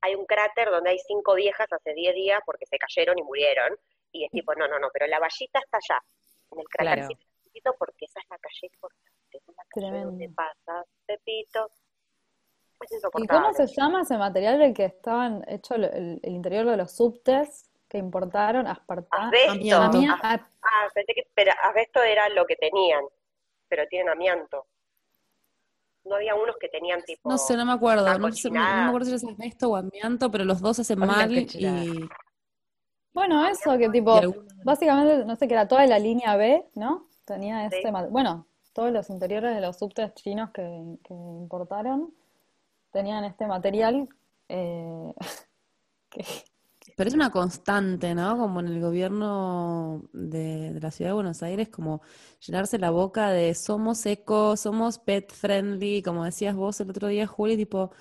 [0.00, 3.76] hay un cráter donde hay cinco viejas hace 10 días porque se cayeron y murieron,
[4.12, 6.02] y es tipo, no, no, no, pero la vallita está allá,
[6.52, 7.08] en el Claro.
[7.78, 10.10] Porque esa es la calle importante, es la calle Tremendo.
[10.10, 11.70] donde pasa Pepito.
[12.80, 16.64] Es ¿Y cómo se llama ese material del que estaban hecho el, el- el interior
[16.66, 18.66] de los subtes que importaron?
[18.68, 19.24] Aspartame.
[19.26, 19.76] Asbesto.
[19.82, 19.98] Amianto.
[20.22, 23.02] Ah, ah, ah, pensé que pero asbesto era lo que tenían,
[23.68, 24.66] pero tienen amianto.
[26.04, 27.28] No había unos que tenían tipo...
[27.28, 28.16] No sé, no me acuerdo.
[28.18, 31.36] No, sé- no me acuerdo si es asbesto o amianto, pero los dos hacen mal
[31.36, 32.08] y,
[33.12, 34.20] Bueno, eso, que tipo,
[34.64, 37.07] básicamente, no sé, que era toda la línea B, ¿no?
[37.28, 37.76] Tenía Sí.
[37.78, 40.62] ese, ma- bueno, todos los interiores de los subtes chinos que,
[41.04, 42.12] que importaron
[42.92, 44.08] tenían este material
[44.48, 45.14] eh,
[46.10, 46.24] que,
[46.96, 48.36] Pero es una constante, ¿no?
[48.38, 52.02] Como en el gobierno de, de la ciudad de Buenos Aires, como
[52.44, 57.26] llenarse la boca de somos eco, somos pet friendly, como decías vos el otro día,
[57.26, 57.92] Juli, tipo,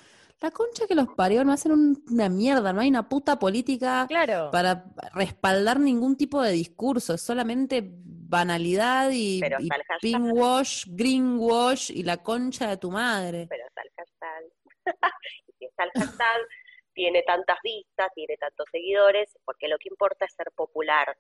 [0.42, 4.08] la concha que los parió, no hacen un- una mierda, no hay una puta política
[4.08, 4.50] Claro.
[4.52, 7.82] para respaldar ningún tipo de discurso, es solamente
[8.28, 9.70] banalidad y, y
[10.02, 13.48] pinkwash, greenwash y la concha de tu madre.
[13.50, 14.44] pero está el hashtag.
[15.48, 16.48] y si está el hashtag,
[16.94, 21.16] tiene tantas vistas, tiene tantos seguidores, porque lo que importa es ser popular.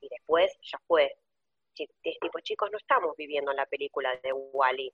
[0.00, 1.14] Y después ya fue.
[1.76, 4.92] Es tipo, chicos, no estamos viviendo en la película de Wally,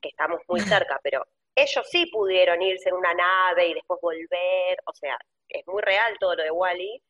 [0.00, 4.78] que estamos muy cerca, pero ellos sí pudieron irse en una nave y después volver.
[4.86, 5.16] O sea,
[5.48, 7.02] es muy real todo lo de Wally.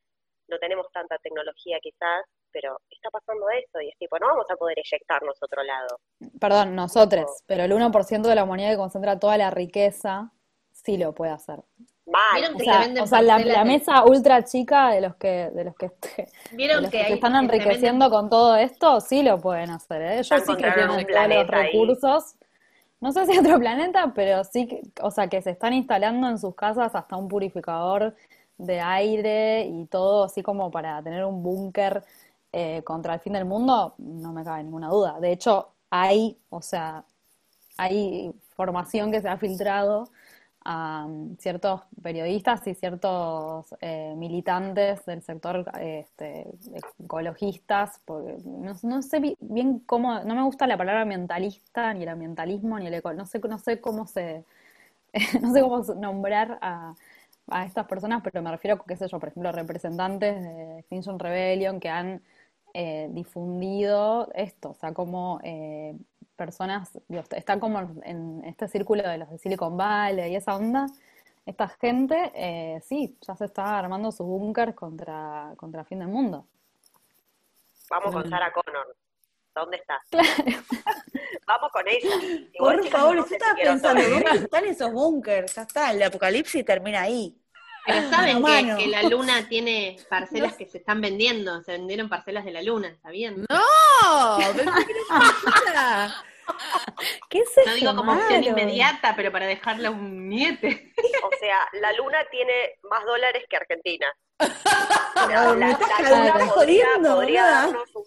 [0.49, 2.25] No tenemos tanta tecnología quizás,
[2.55, 5.99] pero está pasando eso y es tipo, no vamos a poder eyectarnos a otro lado.
[6.41, 10.31] perdón, nosotros, pero el 1% de la humanidad que concentra toda la riqueza
[10.73, 11.61] sí lo puede hacer.
[12.07, 12.21] Mal.
[12.35, 15.75] ¿Vieron O que sea, o sea, la, mesa ultra chica de los que, de los
[15.75, 19.41] que, de ¿Vieron los que que se hay están enriqueciendo con todo esto, sí lo
[19.41, 20.15] pueden hacer, ¿eh?
[20.15, 21.73] Ellos Ya sí que tienen un todos los ahí.
[21.73, 22.37] recursos.
[23.01, 26.39] No sé si otro planeta, pero sí, que- o sea, que se están instalando en
[26.39, 28.15] sus casas hasta un purificador
[28.59, 32.05] de aire y todo así como para tener un búnker
[32.55, 35.21] eh, contra el fin del mundo, no me cabe ninguna duda.
[35.21, 37.05] De hecho, hay, o sea,
[37.77, 40.11] hay formación que se ha filtrado
[40.67, 46.47] a um, ciertos periodistas y ciertos eh, militantes del sector este,
[47.05, 52.05] ecologistas, porque no, no sé bi- bien cómo, no me gusta la palabra ambientalista, ni
[52.05, 54.45] el ambientalismo, ni el eco, no sé, no sé cómo se,
[55.41, 56.95] no sé cómo nombrar a,
[57.49, 61.81] a estas personas, pero me refiero, qué sé yo, por ejemplo, representantes de Extinction Rebellion
[61.81, 62.23] que han
[62.75, 65.97] eh, difundido esto, o sea, como eh,
[66.37, 70.87] personas, digo, están como en este círculo de los de Silicon Valley y esa onda,
[71.47, 76.09] esta gente, eh, sí, ya se está armando sus búnkers contra, contra el fin del
[76.09, 76.47] mundo.
[77.91, 78.31] Vamos con Mm.
[78.31, 78.97] Sarah Connor.
[79.55, 80.01] ¿Dónde está?
[81.47, 82.09] Vamos con ella.
[82.55, 84.03] Igual, Por chicas, favor, no yo estaba pensando.
[84.03, 85.55] ¿dónde están esos búnkers?
[85.55, 87.39] Ya está, el apocalipsis termina ahí.
[87.87, 92.09] Pero saben Mano a que, la luna tiene parcelas que se están vendiendo, se vendieron
[92.09, 93.45] parcelas de la luna, ¿sabían?
[93.49, 94.39] ¡No!
[97.29, 100.93] ¿Qué es No digo como opción inmediata, pero para dejarle a un niete.
[101.23, 104.07] O sea, la luna tiene más dólares que Argentina.
[105.15, 108.05] La, estás luna podría, jodiendo, podría darnos un...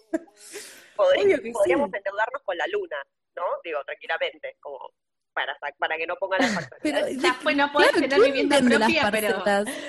[0.94, 1.96] podríamos sí.
[1.96, 2.96] endeudarnos con la luna,
[3.34, 3.42] ¿no?
[3.64, 4.92] Digo, tranquilamente, como
[5.38, 6.80] para, para que no pongan las facturas.
[6.82, 9.44] Pero, Ya fue, no podés claro, tener ¿quién vivienda vende las propia, pero-?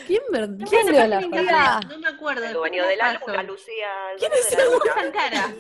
[0.06, 1.56] ¿Quién ver- No quién me dio acuerdo las internet,
[1.90, 2.44] No me acuerdo.
[2.46, 4.12] El dueño de la luna, Lucía.
[4.12, 5.12] el ¿Quién dueño es de la luna.
[5.12, 5.54] Cara.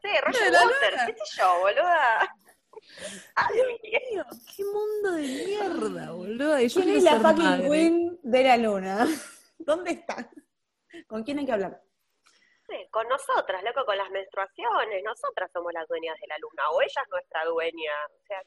[0.00, 2.34] Sí, Roger de la Waters, qué sé yo, boluda.
[3.82, 4.24] Tío,
[4.56, 6.58] ¡Qué mundo de mierda, boludo!
[6.60, 7.68] Yo ¿Quién es la fucking madre.
[7.68, 9.06] queen de la luna?
[9.58, 10.28] ¿Dónde está?
[11.06, 11.82] ¿Con quién hay que hablar?
[12.68, 15.02] Sí, con nosotras, loco, con las menstruaciones.
[15.02, 17.92] Nosotras somos las dueñas de la luna, o ella es nuestra dueña.
[18.08, 18.42] O sea,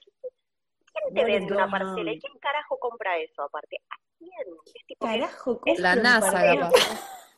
[0.93, 2.11] ¿quién te vende una parcela?
[2.11, 3.77] ¿Y quién carajo compra eso aparte?
[3.89, 4.31] ¿A quién?
[4.65, 6.69] Es tipo que- Carajo, es La NASA.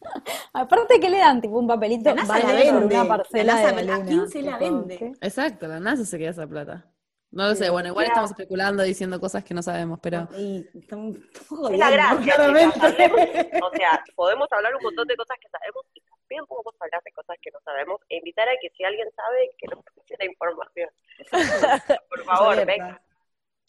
[0.54, 1.40] Aparte, ¿qué le dan?
[1.42, 2.96] Tipo un papelito, La NASA vale la por vende.
[2.96, 4.98] una parcela La NASA, de la ¿a quién se la vende?
[4.98, 5.12] ¿qué?
[5.22, 6.86] Exacto, la NASA se queda esa plata.
[7.32, 8.14] No lo sé, bueno, igual claro.
[8.26, 10.28] estamos especulando, diciendo cosas que no sabemos, pero...
[10.38, 12.74] Y Es la gracia, claramente.
[12.76, 16.76] chicas, hablemos- o sea, podemos hablar un montón de cosas que sabemos y también podemos
[16.80, 19.84] hablar de cosas que no sabemos e invitar a que si alguien sabe, que nos
[19.84, 20.90] pase la información.
[22.10, 23.02] Por favor, venga.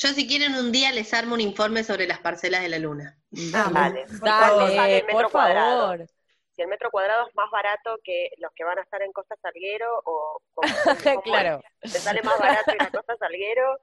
[0.04, 3.18] Yo si quieren un día les armo un informe sobre las parcelas de la luna.
[3.30, 4.04] Dale, Dale.
[4.20, 5.80] ¿Cuánto sale Dale, el metro por cuadrado?
[5.80, 6.06] favor.
[6.54, 9.34] Si el metro cuadrado es más barato que los que van a estar en Costa
[9.40, 10.40] Salguero o
[11.24, 11.62] Claro.
[11.80, 13.78] ¿Te sale más barato ir a Costa Salguero?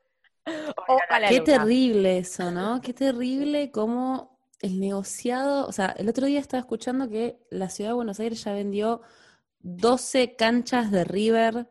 [0.88, 1.46] O a la Qué luna.
[1.46, 2.82] terrible eso, ¿no?
[2.82, 7.90] Qué terrible cómo el negociado, o sea, el otro día estaba escuchando que la ciudad
[7.92, 9.02] de Buenos Aires ya vendió
[9.60, 11.68] 12 canchas de River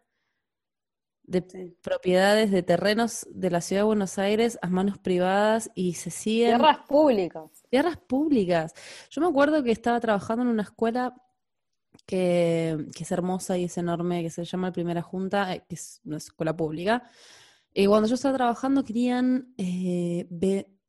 [1.31, 1.77] de Sí.
[1.81, 6.57] propiedades de terrenos de la ciudad de Buenos Aires a manos privadas y se siguen
[6.59, 7.45] Tierras públicas.
[7.71, 8.75] tierras públicas.
[9.11, 11.15] Yo me acuerdo que estaba trabajando en una escuela
[12.07, 15.77] que, que es hermosa y es enorme, que se llama el Primera Junta, eh, que
[15.77, 17.09] es una escuela pública.
[17.73, 20.27] Y cuando yo estaba trabajando querían eh,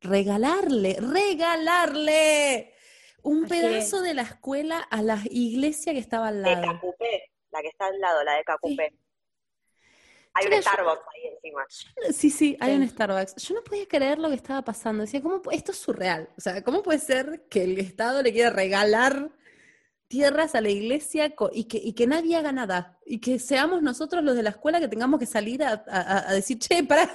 [0.01, 2.73] regalarle, regalarle
[3.23, 6.63] un pedazo de la escuela a la iglesia que estaba al De lado.
[6.63, 8.97] Cacupé, la que está al lado, la de Cacupé.
[10.33, 11.65] Hay un yo- Starbucks ahí encima.
[12.13, 12.87] Sí, sí, hay un.
[12.87, 13.35] Starbucks.
[13.35, 15.01] Yo no podía creer lo que estaba pasando.
[15.03, 16.29] Decía, ¿cómo, esto es surreal.
[16.37, 19.29] O sea, ¿cómo puede ser que el Estado le quiera regalar
[20.07, 22.99] tierras a la iglesia y que, y que nadie haga nada?
[23.05, 26.33] Y que seamos nosotros los de la escuela que tengamos que salir a, a- a
[26.33, 27.09] decir, che, pará,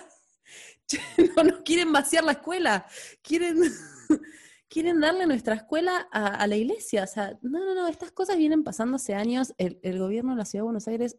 [0.87, 1.01] che,
[1.37, 2.87] no nos quieren vaciar la escuela,
[3.23, 3.57] quieren,
[4.69, 7.05] quieren darle nuestra escuela a, a la iglesia.
[7.05, 9.55] O sea, no, no, no, estas cosas vienen pasando hace años.
[9.59, 11.17] El, el gobierno de la Ciudad de Buenos Aires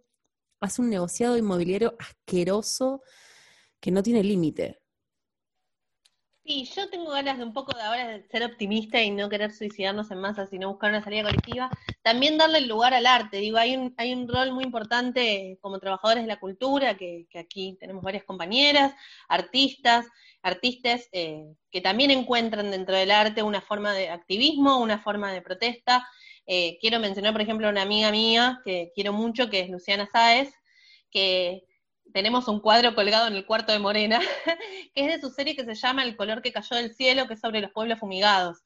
[0.59, 3.01] hace un negociado inmobiliario asqueroso
[3.79, 4.79] que no tiene límite.
[6.47, 9.51] Sí, yo tengo ganas de un poco de ahora de ser optimista y no querer
[9.51, 11.69] suicidarnos en masa, sino buscar una salida colectiva.
[12.01, 13.37] También darle el lugar al arte.
[13.37, 17.39] Digo, hay un, hay un rol muy importante como trabajadores de la cultura, que, que
[17.39, 18.93] aquí tenemos varias compañeras,
[19.27, 20.07] artistas,
[20.41, 25.41] artistas eh, que también encuentran dentro del arte una forma de activismo, una forma de
[25.41, 26.07] protesta.
[26.47, 30.07] Eh, quiero mencionar, por ejemplo, a una amiga mía que quiero mucho, que es Luciana
[30.09, 30.53] Sáez,
[31.11, 31.65] que
[32.13, 34.21] tenemos un cuadro colgado en el cuarto de Morena,
[34.95, 37.33] que es de su serie que se llama El color que cayó del cielo, que
[37.33, 38.59] es sobre los pueblos fumigados.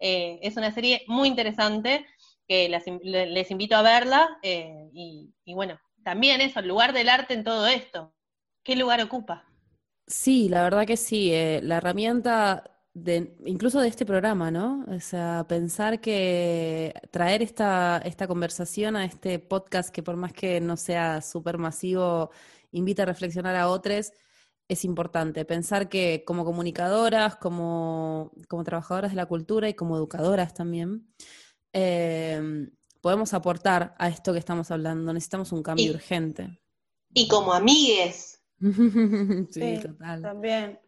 [0.00, 2.04] Eh, es una serie muy interesante,
[2.48, 7.44] que les invito a verla, eh, y, bueno, también eso, el lugar del arte en
[7.44, 8.14] todo esto.
[8.64, 9.44] ¿Qué lugar ocupa?
[10.06, 11.30] Sí, la verdad que sí.
[11.62, 14.84] la herramienta de, incluso de este programa, ¿no?
[14.88, 20.60] O sea, pensar que traer esta, esta conversación a este podcast, que por más que
[20.60, 22.30] no sea súper masivo,
[22.72, 24.12] invita a reflexionar a otros,
[24.68, 25.44] es importante.
[25.44, 31.08] Pensar que como comunicadoras, como, como trabajadoras de la cultura y como educadoras también,
[31.72, 32.68] eh,
[33.00, 35.12] podemos aportar a esto que estamos hablando.
[35.12, 36.60] Necesitamos un cambio Y- urgente.
[37.14, 38.42] Y como amigues.
[38.60, 40.20] sí, Sí, total.
[40.22, 40.78] También.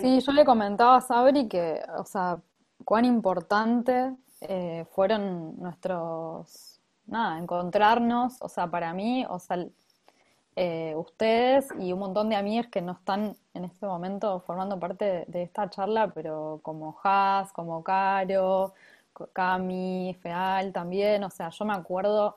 [0.00, 2.40] Sí, yo le comentaba a Sabri que, o sea,
[2.84, 9.64] cuán importante eh, fueron nuestros, nada, encontrarnos, o sea, para mí, o sea,
[10.56, 15.24] eh, ustedes y un montón de amigas que no están en este momento formando parte
[15.28, 18.74] de, esta charla, pero como Has, como Caro,
[19.32, 22.36] Cami, Feal también, o sea, yo me acuerdo,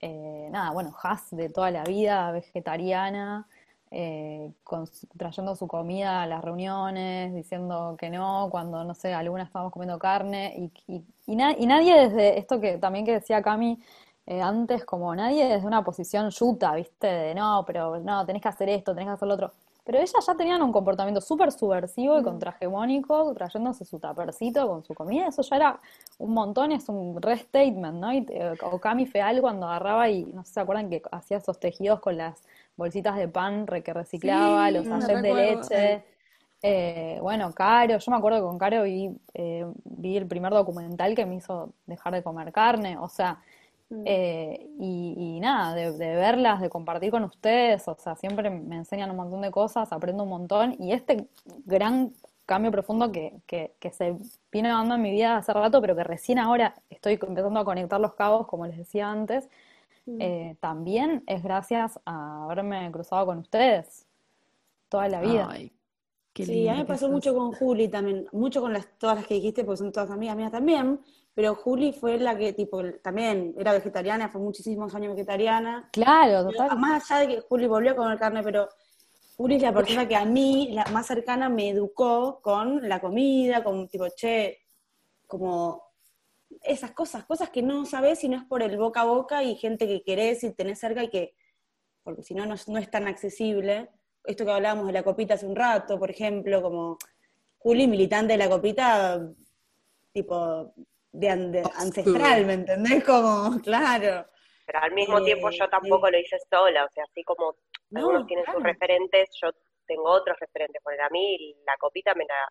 [0.00, 3.46] eh, nada, bueno, Has de toda la vida, vegetariana,
[3.94, 9.46] eh, con trayendo su comida a las reuniones, diciendo que no, cuando, no sé, algunas
[9.48, 10.54] estábamos comiendo carne,
[10.86, 13.78] y, y, y na- y nadie desde esto que también que decía Cami
[14.26, 17.06] eh, antes, como nadie desde una posición yuta, ¿viste?
[17.06, 19.52] De no, pero no, tenés que hacer esto, tenés que hacer lo otro.
[19.84, 24.94] Pero ellas ya tenían un comportamiento súper subversivo y contrahegemónico, trayéndose su tapercito con su
[24.94, 25.80] comida, eso ya era
[26.18, 28.10] un montón, es un restatement, ¿no?
[28.12, 31.60] Y, eh, o Cami Feal cuando agarraba y, no sé se acuerdan que hacía esos
[31.60, 32.42] tejidos con las
[32.76, 36.04] bolsitas de pan que reciclaba, Sí, los sachets de leche.
[36.62, 41.14] Eh, bueno, Caro, yo me acuerdo que con Caro vi, eh, vi el primer documental
[41.14, 43.42] que me hizo dejar de comer carne, o sea,
[44.06, 48.76] eh, y, y nada, de, de verlas, de compartir con ustedes, o sea, siempre me
[48.76, 51.28] enseñan un montón de cosas, aprendo un montón, y este
[51.66, 52.12] gran
[52.46, 54.16] cambio profundo que, que, que se
[54.50, 58.00] viene dando en mi vida hace rato, pero que recién ahora estoy empezando a conectar
[58.00, 59.48] los cabos, como les decía antes,
[60.06, 64.06] eh, también es gracias a haberme cruzado con ustedes
[64.88, 65.48] toda la vida.
[65.50, 65.72] Ay,
[66.32, 67.10] qué Sí, a mí me pasó sos.
[67.10, 70.36] mucho con Juli también, mucho con las, todas las que dijiste, porque son todas amigas
[70.36, 71.00] mías también,
[71.34, 75.88] pero Juli fue la que, tipo, también era vegetariana, fue muchísimos años vegetariana.
[75.92, 76.78] Claro, Pero total.
[76.78, 78.68] más allá de que Juli volvió a comer carne, pero
[79.36, 83.64] Juli es la persona que a mí, la más cercana, me educó con la comida,
[83.64, 84.58] con tipo, che,
[85.26, 85.82] como
[86.62, 89.56] esas cosas, cosas que no sabes si no es por el boca a boca y
[89.56, 91.34] gente que querés y tenés cerca y que,
[92.02, 93.90] porque si no, no, es- no es tan accesible.
[94.24, 96.98] Esto que hablábamos de la copita hace un rato, por ejemplo, como
[97.58, 99.20] Juli, militante de la copita,
[100.12, 100.72] tipo,
[101.12, 103.04] de, an- de- ancestral, ¿me entendés?
[103.04, 104.26] Como, claro.
[104.66, 107.54] Pero al mismo Eh, tiempo yo tampoco lo hice sola, o sea, así como
[107.90, 109.50] No, algunos tienen sus referentes, yo
[109.86, 110.82] tengo otros referentes.
[110.82, 112.48] Por a mí la copita me la,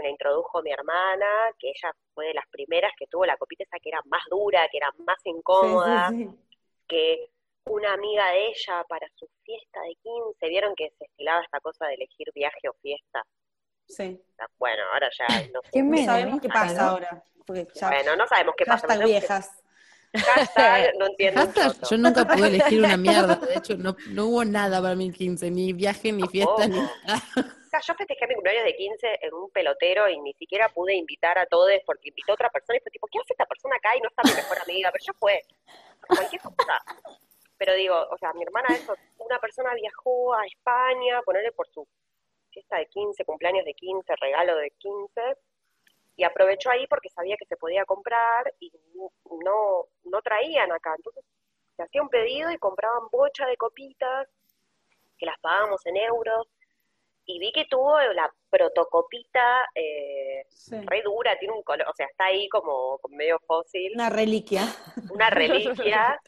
[0.00, 1.26] me la introdujo mi hermana,
[1.58, 4.66] que ella fue de las primeras que tuvo la copita esa que era más dura,
[4.70, 6.38] que era más incómoda, Sí, sí, sí.
[6.88, 7.30] que
[7.66, 11.86] una amiga de ella para su fiesta de 15, vieron que se estilaba esta cosa
[11.86, 13.22] de elegir viaje o fiesta.
[13.88, 14.20] Sí.
[14.58, 15.70] Bueno, ahora ya no sé.
[15.72, 17.24] Qué No sabemos qué pasa ahora.
[17.74, 18.86] Ya, Bueno, no sabemos qué pasa.
[18.98, 19.62] que- viejas.
[20.12, 23.36] Hashtag, no entiendo Hashtag, yo nunca pude elegir una mierda.
[23.36, 27.22] De hecho, no, no hubo nada para mi 15, ni viaje, ni fiesta, ni nada.
[27.86, 31.46] Yo festejé mi cumpleaños de 15 en un pelotero y ni siquiera pude invitar a
[31.46, 33.96] todos porque invitó a otra persona y fue tipo, ¿qué hace esta persona acá?
[33.96, 35.40] Y no está mi mejor amiga, pero yo fue.
[36.06, 36.82] Cualquier cosa.
[37.56, 41.86] Pero digo, o sea, mi hermana, eso, una persona viajó a España, ponerle por su
[42.50, 45.20] fiesta de 15, cumpleaños de 15, regalo de 15,
[46.20, 48.70] y aprovechó ahí porque sabía que se podía comprar y
[49.42, 50.92] no, no traían acá.
[50.94, 51.24] Entonces
[51.76, 54.28] se hacía un pedido y compraban bocha de copitas,
[55.16, 56.46] que las pagábamos en euros,
[57.24, 60.76] y vi que tuvo la protocopita eh, Sí.
[60.86, 64.64] re dura, tiene un color, o sea, está ahí como como medio fósil, Una reliquia.
[65.08, 66.20] una reliquia.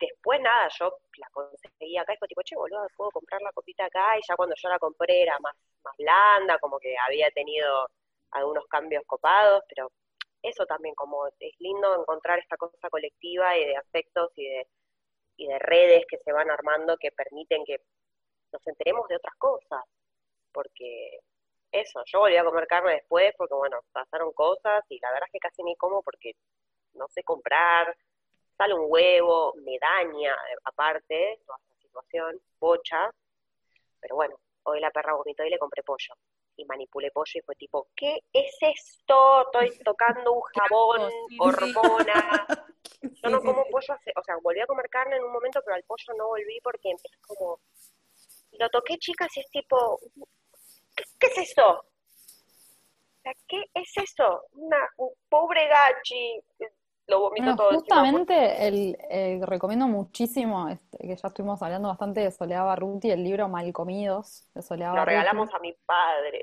[0.00, 3.84] Después nada, yo la conseguí acá y fue tipo, che, boludo, puedo comprar la copita
[3.86, 7.88] acá, y ya cuando yo la compré era más, más blanda, como que había tenido
[8.34, 9.90] algunos cambios copados, pero
[10.42, 14.68] eso también, como es lindo encontrar esta cosa colectiva y de afectos y de,
[15.36, 17.78] y de redes que se van armando que permiten que
[18.52, 19.82] nos enteremos de otras cosas,
[20.52, 21.18] porque
[21.72, 25.32] eso, yo volví a comer carne después porque, bueno, pasaron cosas y la verdad es
[25.32, 26.32] que casi ni como porque
[26.94, 27.96] no sé comprar,
[28.56, 33.10] sale un huevo, me daña eh, aparte toda esta situación, bocha,
[34.00, 36.14] pero bueno, hoy la perra vomitó y le compré pollo
[36.56, 39.42] y manipulé pollo y fue tipo, ¿qué es esto?
[39.46, 42.46] Estoy tocando un jabón, hormona.
[43.22, 45.76] Yo no como pollo, hace- o sea, volví a comer carne en un momento, pero
[45.76, 47.60] al pollo no volví porque es como,
[48.52, 49.98] lo toqué chicas y es tipo,
[50.96, 51.84] ¿qué, qué es eso?
[53.48, 54.42] ¿qué es eso?
[54.52, 56.40] Una, un pobre gachi,
[57.08, 58.04] lo vomito Bueno, todo encima.
[58.08, 63.24] justamente el, el- recomiendo muchísimo, este, que ya estuvimos hablando bastante de Soledad Barruti, el
[63.24, 65.04] libro Malcomidos de Soledad Lo Barruti.
[65.04, 66.42] regalamos a mi padre.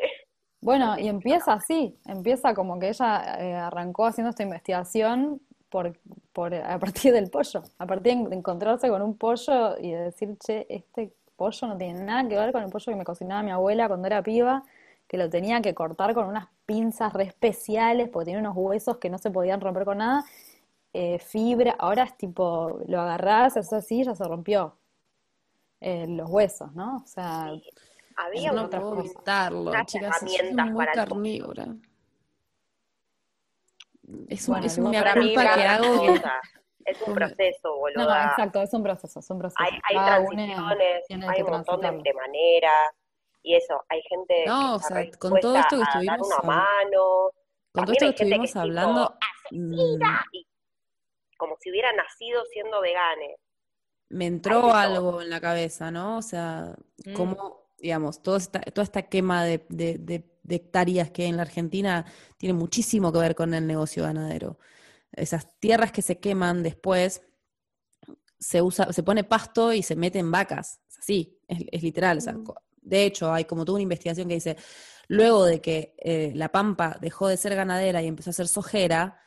[0.62, 5.98] Bueno, y empieza así, empieza como que ella eh, arrancó haciendo esta investigación por,
[6.34, 10.38] por, a partir del pollo, a partir de encontrarse con un pollo y de decir,
[10.38, 13.50] che, este pollo no tiene nada que ver con el pollo que me cocinaba mi
[13.52, 14.64] abuela cuando era piba,
[15.08, 19.10] que lo tenía que cortar con unas pinzas re especiales porque tenía unos huesos que
[19.10, 20.26] no se podían romper con nada.
[20.94, 24.78] Eh, fibra, ahora es tipo, lo agarrás, eso así, ya se rompió.
[25.80, 26.98] Eh, los huesos, ¿no?
[27.04, 27.52] O sea,
[28.18, 29.06] Había no un- puedo cosas.
[29.16, 30.22] evitarlo, chicas.
[30.22, 31.66] Herramientas muy para carnívora.
[34.28, 35.86] Es, un- Bueno, es no, una culpa que hago.
[36.86, 38.26] Es un proceso, no, boluda.
[38.26, 39.64] exacto, es un proceso, es un proceso.
[39.64, 42.90] hay, hay uno transiciones, tiene hay que un montón de, de maneras,
[43.44, 46.28] y eso, hay gente No, que o sea, con todo esto que a dar estuvimos
[46.28, 47.32] una mano,
[47.72, 50.48] Con todo esto que estuvimos es tipo, hablando, asesina, mm, y
[51.42, 53.36] como si hubiera nacido siendo vegane.
[54.10, 54.74] me entró todo.
[54.74, 56.18] algo en la cabeza, ¿no?
[56.18, 57.14] O sea, Mm.
[57.14, 61.38] cómo, digamos, toda esta, toda esta quema de, de- de- de hectáreas que hay en
[61.38, 62.06] la Argentina
[62.38, 64.60] tiene muchísimo que ver con el negocio ganadero.
[65.14, 67.22] Esas tierras que se queman después,
[68.38, 70.82] se usa, se pone pasto y se meten vacas.
[70.90, 72.18] Es así, es, es literal.
[72.18, 72.44] o sea, Mm.
[72.82, 74.58] de hecho, hay como toda una investigación que dice,
[75.08, 79.20] luego de que eh, la pampa dejó de ser ganadera y empezó a ser sojera,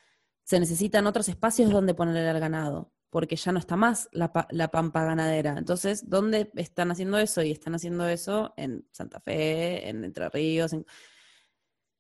[0.44, 4.48] se necesitan otros espacios donde ponerle al ganado, porque ya no está más la, pa-
[4.50, 5.56] la pampa ganadera.
[5.58, 7.42] Entonces, ¿dónde están haciendo eso?
[7.42, 10.72] Y están haciendo eso en Santa Fe, en Entre Ríos.
[10.72, 10.86] en-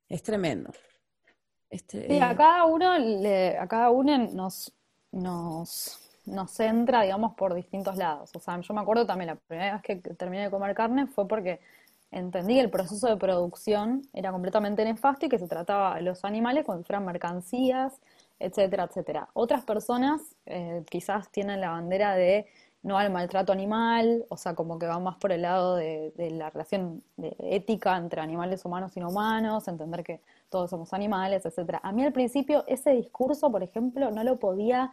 [0.08, 0.70] Es tremendo.
[1.70, 4.72] Este, Sí, a cada uno, le- a cada uno nos,
[5.12, 8.30] nos, nos centra, digamos, por distintos lados.
[8.34, 11.26] O sea, yo me acuerdo también, la primera vez que terminé de comer carne fue
[11.26, 11.60] porque
[12.10, 16.24] entendí que el proceso de producción era completamente nefasto y que se trataba a los
[16.24, 18.00] animales como si fueran mercancías,
[18.38, 19.28] etcétera, etcétera.
[19.34, 22.46] Otras personas eh, quizás tienen la bandera de
[22.82, 26.30] no al maltrato animal, o sea, como que van más por el lado de, de
[26.30, 30.20] la relación de ética entre animales humanos y no humanos, entender que
[30.50, 31.80] todos somos animales, etcétera.
[31.82, 34.92] A mí al principio ese discurso, por ejemplo, no lo podía,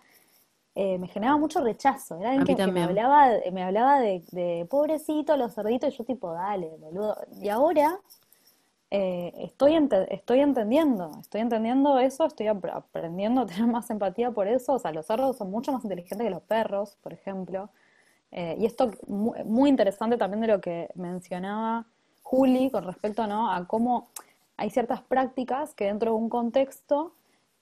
[0.76, 2.18] eh, me generaba mucho rechazo.
[2.18, 5.97] Era alguien que, que me hablaba, de- me hablaba de, de pobrecito, los cerditos, y
[5.97, 7.18] yo tipo, dale, boludo.
[7.41, 7.99] Y ahora
[8.91, 9.76] eh, estoy,
[10.09, 14.73] estoy entendiendo, estoy entendiendo eso, estoy ap- aprendiendo a tener más empatía por eso.
[14.73, 17.69] O sea, los cerdos son mucho más inteligentes que los perros, por ejemplo.
[18.31, 21.85] Eh, y esto mu- muy, interesante también de lo que mencionaba
[22.23, 23.51] Juli con respecto ¿no?
[23.51, 24.09] a cómo
[24.57, 27.13] hay ciertas prácticas que dentro de un contexto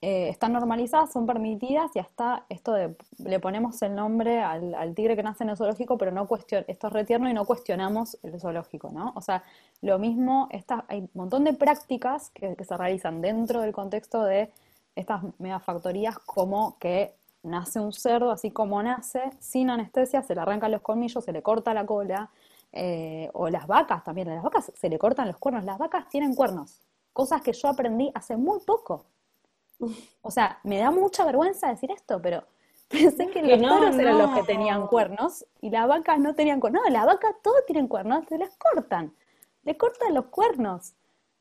[0.02, 5.16] eh, están normalizadas, son permitidas y hasta esto de le ponemos el nombre al, tigre
[5.16, 8.40] que nace en el zoológico, pero no cuestion, esto es retierno y no cuestionamos el
[8.40, 9.12] zoológico, ¿no?
[9.16, 9.44] O sea,
[9.82, 10.48] lo mismo,
[10.88, 14.52] hay un montón de prácticas que, que se realizan dentro del contexto de
[14.96, 17.14] estas megafactorías como que
[17.44, 21.42] nace un cerdo así como nace, sin anestesia, se le arrancan los colmillos, se le
[21.42, 22.30] corta la cola,
[22.72, 26.08] eh, o las vacas también, a las vacas se le cortan los cuernos, las vacas
[26.10, 26.80] tienen cuernos,
[27.14, 29.06] cosas que yo aprendí hace muy poco.
[30.22, 32.44] O sea, me da mucha vergüenza decir esto, pero
[32.90, 36.34] pensé que que los no, toros eran los que tenían cuernos y las vacas no
[36.36, 36.84] tenían cuernos.
[36.86, 39.14] No, las vacas todos tienen cuernos, se les cortan,
[39.64, 40.94] le cortan los cuernos.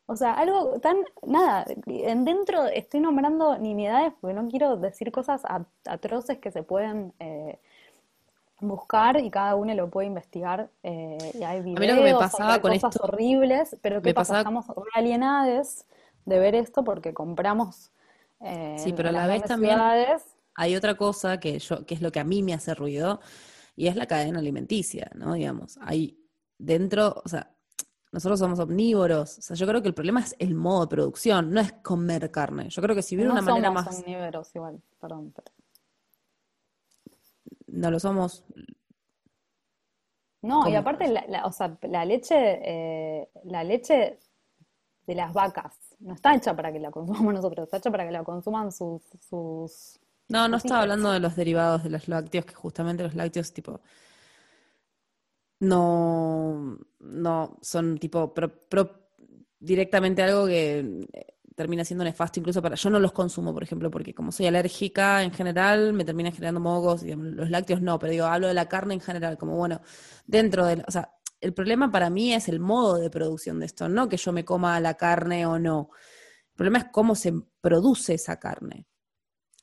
[0.07, 5.45] O sea, algo tan, nada, en dentro estoy nombrando nimiedades porque no quiero decir cosas
[5.45, 7.59] a- atroces que se pueden eh,
[8.61, 10.71] buscar y cada uno lo puede investigar.
[10.83, 14.09] eh, y hay mí videos, lo que me pasaba con cosas esto- horribles, pero ¿qué
[14.11, 14.43] me pasa?
[14.43, 15.85] pasaba- Estamos realienados
[16.25, 17.91] de ver esto porque compramos
[18.41, 20.23] eh, Sí, en- pero a la vez también ciudades.
[20.55, 23.21] hay otra cosa que yo, que es lo que a mí me hace ruido,
[23.77, 25.35] y es la cadena alimenticia, ¿no?
[25.35, 26.19] Digamos, hay
[26.59, 27.55] dentro, o sea,
[28.11, 31.53] nosotros somos omnívoros, o sea, yo creo que el problema es el modo de producción,
[31.53, 32.69] no es comer carne.
[32.71, 35.33] Yo creo que si hubiera no una manera somos más, omnívoros igual, perdón.
[35.35, 35.53] pero-
[37.67, 38.45] no lo somos,
[40.41, 44.19] No, y aparte, la, la- o sea, la leche, eh, la leche
[45.07, 48.13] de las vacas no está hecha para que la consumamos nosotros, está hecha para que
[48.13, 49.99] la consuman sus, sus
[50.29, 53.81] No, no estaba hablando de los derivados de los lácteos, que justamente los lácteos, tipo,
[55.61, 59.09] no, no son tipo pro- pro-
[59.59, 60.79] directamente algo que
[61.13, 61.27] eh,
[61.57, 62.77] termina siendo nefasto incluso para...
[62.77, 66.61] Yo no los consumo, por ejemplo, porque como soy alérgica en general, me termina generando
[66.61, 69.81] mocos, y los lácteos no, pero digo, hablo de la carne en general, como bueno,
[70.27, 70.85] dentro de...
[70.87, 74.17] O sea, el problema para mí es el modo de producción de esto, no que
[74.17, 75.91] yo me coma la carne o no.
[76.51, 78.87] El problema es cómo se produce esa carne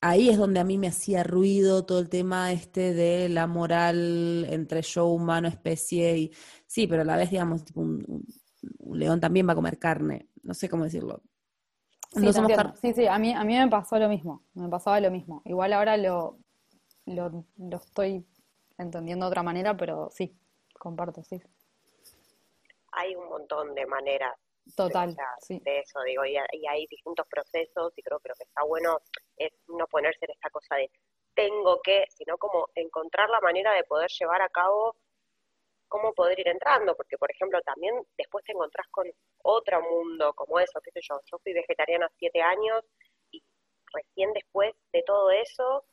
[0.01, 4.45] ahí es donde a mí me hacía ruido todo el tema este de la moral
[4.49, 6.31] entre yo humano, especie, y
[6.67, 8.25] sí, pero a la vez, digamos, tipo un, un-
[8.79, 11.21] un león también va a comer carne, no sé cómo decirlo.
[12.15, 15.11] No car- Sí, sí, a mí, a mí me pasó lo mismo, me pasaba lo
[15.11, 15.41] mismo.
[15.45, 16.37] Igual ahora lo,
[17.05, 18.25] lo, lo estoy
[18.77, 20.37] entendiendo de otra manera, pero sí,
[20.79, 21.41] comparto, sí.
[22.95, 24.35] Hay un montón de maneras
[24.75, 25.59] Total, o sea, sí.
[25.63, 28.99] de eso, digo, y, y hay distintos procesos y creo que lo que está bueno
[29.37, 30.89] es no ponerse en esta cosa de
[31.35, 34.95] tengo que, sino como encontrar la manera de poder llevar a cabo
[35.87, 39.07] cómo poder ir entrando, porque por ejemplo también después te encontrás con
[39.43, 42.83] otro mundo como eso, qué sé yo, yo fui vegetariana siete años
[43.31, 43.43] y
[43.93, 45.85] recién después de todo eso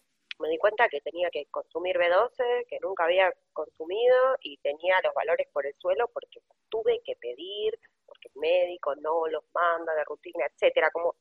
[0.42, 5.14] me di cuenta que tenía que consumir B12, que nunca había consumido y tenía los
[5.14, 10.04] valores por el suelo porque tuve que pedir, porque el médico no los manda de
[10.04, 11.14] rutina, etcétera, como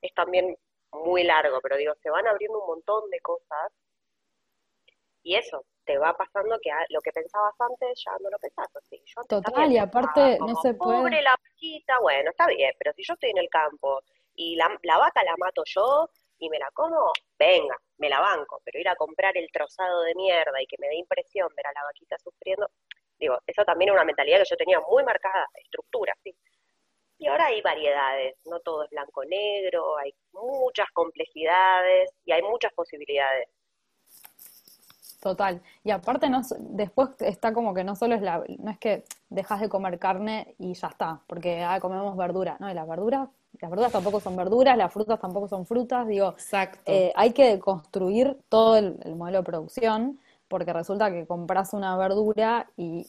[0.00, 0.56] es también
[0.92, 3.72] muy largo, pero digo, se van abriendo un montón de cosas
[5.22, 8.68] y eso, te va pasando que a- lo que pensabas antes ya no lo pensás
[8.76, 9.02] así.
[9.04, 13.02] Yo Total, y aparte no se puede- Pobre la vaquita, bueno, está bien, pero si
[13.04, 14.00] yo estoy en el campo
[14.34, 18.60] y la, la vaca la mato yo y me la como, venga, me la banco,
[18.64, 21.72] pero ir a comprar el trozado de mierda y que me dé impresión ver a
[21.72, 22.68] la vaquita sufriendo,
[23.18, 26.34] digo, eso también es una mentalidad que yo tenía muy marcada, estructura, sí.
[27.20, 33.48] Y ahora hay variedades, no todo es blanco-negro, hay muchas complejidades y hay muchas posibilidades.
[35.20, 35.60] Total.
[35.82, 39.60] Y aparte no, después está como que no solo es la, no es que dejas
[39.60, 43.28] de comer carne y ya está, porque ah, comemos verdura, no, y las verduras,
[43.60, 46.80] las verduras tampoco son verduras, las frutas tampoco son frutas, digo, Exacto.
[46.86, 50.18] eh, hay que construir todo el, el modelo de producción,
[50.48, 53.06] porque resulta que compras una verdura y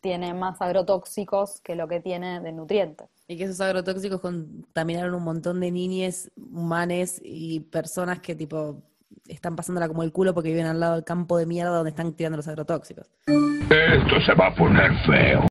[0.00, 3.08] tiene más agrotóxicos que lo que tiene de nutrientes.
[3.26, 8.82] Y que esos agrotóxicos contaminaron un montón de niñes, humanes y personas que tipo
[9.26, 12.12] están pasándola como el culo porque viven al lado del campo de mierda donde están
[12.12, 13.10] tirando los agrotóxicos.
[13.26, 15.46] Esto se va a poner feo.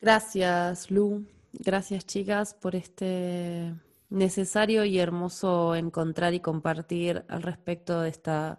[0.00, 1.24] Gracias, Lu.
[1.58, 3.74] Gracias, chicas, por este
[4.10, 8.58] necesario y hermoso encontrar y compartir al respecto de esta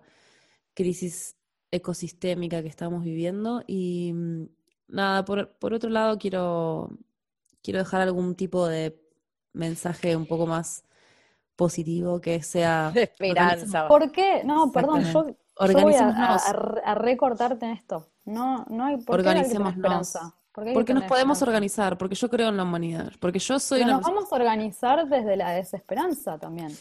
[0.73, 1.37] crisis
[1.71, 3.63] ecosistémica que estamos viviendo.
[3.67, 4.45] Y mm,
[4.89, 6.89] nada, por, por otro lado, quiero,
[7.63, 8.99] quiero dejar algún tipo de
[9.53, 10.83] mensaje un poco más
[11.55, 13.87] positivo que sea De esperanza.
[13.87, 14.43] ¿Por qué?
[14.45, 15.25] No, perdón, yo,
[15.63, 18.09] yo voy a, a- a re- a recortarte en esto.
[18.25, 20.35] No, no hay por qué esperanza.
[20.55, 23.39] ¿Por qué hay que Porque nos podemos organizar, porque yo creo en la humanidad, porque
[23.39, 26.71] yo soy Pero una nos vamos a organizar desde la desesperanza también.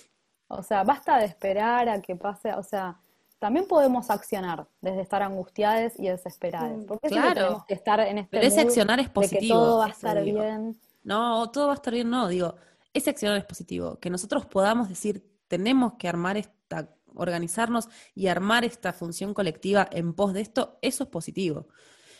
[0.46, 3.00] O sea, basta de esperar a que pase, o sea,
[3.40, 6.84] también podemos accionar desde estar angustiadas y desesperadas.
[6.86, 7.34] Porque Claro.
[7.34, 9.88] tenemos que estar en este Pero ese accionar es de que positivo, todo va a
[9.90, 10.40] estar digo.
[10.40, 10.80] bien.
[11.02, 12.54] No, todo va a estar bien, no, digo,
[12.94, 18.64] ese accionar es positivo, que nosotros podamos decir, tenemos que armar esta, organizarnos y armar
[18.64, 21.66] esta función colectiva en pos de esto, eso es positivo.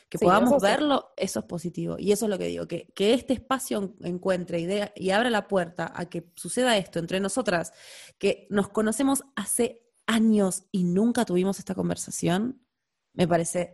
[0.08, 0.66] Que Sí, podamos eso sí.
[0.66, 1.96] verlo, eso es positivo.
[1.98, 5.28] Y eso es lo que digo, que, que este espacio en- encuentre idea y abra
[5.30, 7.72] la puerta a que suceda esto entre nosotras,
[8.18, 12.60] que nos conocemos hace años y nunca tuvimos esta conversación,
[13.14, 13.72] me parece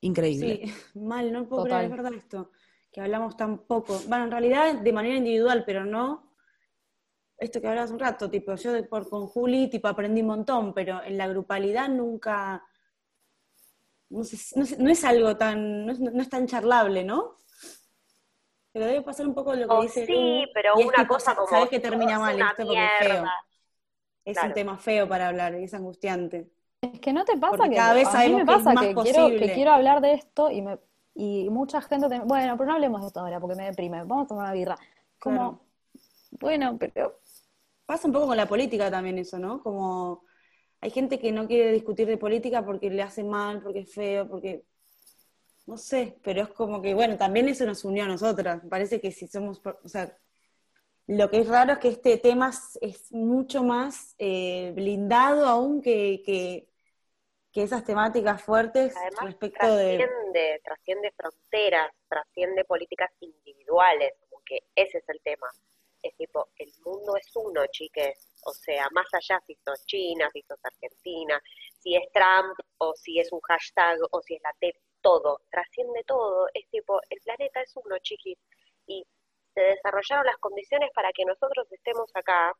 [0.00, 0.60] increíble.
[0.64, 1.78] Sí, mal, no puedo Total.
[1.86, 2.50] creer, es verdad esto,
[2.92, 4.00] que hablamos tan poco.
[4.08, 6.32] Bueno, en realidad de manera individual, pero no
[7.36, 10.72] esto que hablabas un rato, tipo, yo de- por, con Juli, tipo, aprendí un montón,
[10.72, 12.62] pero en la grupalidad nunca,
[14.10, 17.36] no, sé, no, sé- no es algo tan, no es, no es tan charlable, ¿no?
[18.72, 21.48] Pero debe pasar un poco lo que O dice sí, pero una cosa sa- como,
[21.48, 23.12] sabes que termina "Sos mal esto porque es feo.
[23.14, 23.32] mierda".
[24.24, 24.48] Es Claro.
[24.48, 26.50] un tema feo para hablar, y es angustiante.
[26.80, 28.94] Es que no te pasa Porque que cada vez a mí me pasa más que
[28.96, 29.54] quiero, que posible.
[29.54, 30.78] quiero hablar de esto y me
[31.16, 33.98] y mucha gente te- bueno, pero no hablemos de esto ahora porque me deprime.
[34.04, 34.76] Vamos a tomar una birra.
[35.18, 35.60] Como, Claro.
[36.40, 37.20] bueno, pero
[37.86, 39.62] Pasa un poco con la política también eso, ¿no?
[39.62, 40.24] Como
[40.84, 44.28] hay gente que no quiere discutir de política porque le hace mal, porque es feo,
[44.28, 44.66] porque
[45.64, 48.62] no sé, pero es como que, bueno, también eso nos unió a nosotras.
[48.62, 50.14] Me Parece que si somos, o sea,
[51.06, 52.50] lo que es raro es que este tema
[52.82, 56.68] es, mucho más eh, blindado aún que, que,
[57.50, 59.96] que esas temáticas fuertes Además, respecto de...
[59.96, 65.46] trasciende, trasciende fronteras, trasciende políticas individuales, como que ese es el tema.
[66.02, 68.33] Es tipo, el mundo es uno, chiques.
[68.44, 71.40] O sea, más allá si sos China, si sos Argentina,
[71.78, 76.04] si es Trump, o si es un hashtag, o si es la T, todo, trasciende
[76.04, 76.48] todo.
[76.54, 78.38] Es tipo, el planeta es uno, chiquis.
[78.86, 79.06] Y
[79.54, 82.52] se desarrollaron las condiciones para que nosotros estemos acá.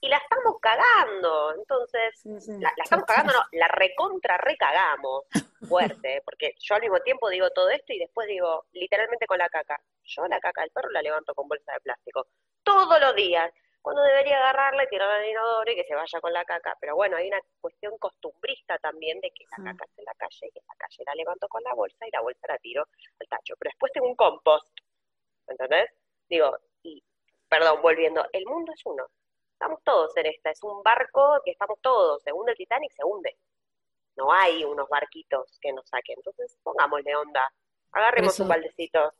[0.00, 1.54] Y la estamos cagando.
[1.54, 2.52] Entonces, Sí, sí.
[2.60, 5.24] la, la estamos cagando, no, la recontra recagamos
[5.68, 9.48] fuerte, porque yo al mismo tiempo digo todo esto y después digo literalmente con la
[9.48, 9.80] caca.
[10.04, 12.26] Yo la caca del perro la levanto con bolsa de plástico
[12.62, 13.50] todos los días,
[13.88, 16.76] cuando debería agarrarla y tirarla al inodoro y que se vaya con la caca.
[16.78, 20.50] Pero bueno, hay una cuestión costumbrista también de que la caca es en la calle
[20.54, 22.84] y en la calle la levanto con la bolsa y la bolsa la tiro
[23.18, 23.54] al tacho.
[23.58, 24.68] Pero después tengo un compost,
[25.46, 25.88] ¿entendés?
[26.28, 27.02] Digo, y
[27.48, 29.06] perdón, volviendo, el mundo es uno.
[29.52, 33.04] Estamos todos en esta, es un barco que estamos todos, se hunde el Titanic, se
[33.04, 33.38] hunde.
[34.16, 36.16] No hay unos barquitos que nos saquen.
[36.18, 37.50] Entonces, pongámosle onda.
[37.92, 39.14] Agarremos eso- un baldecito.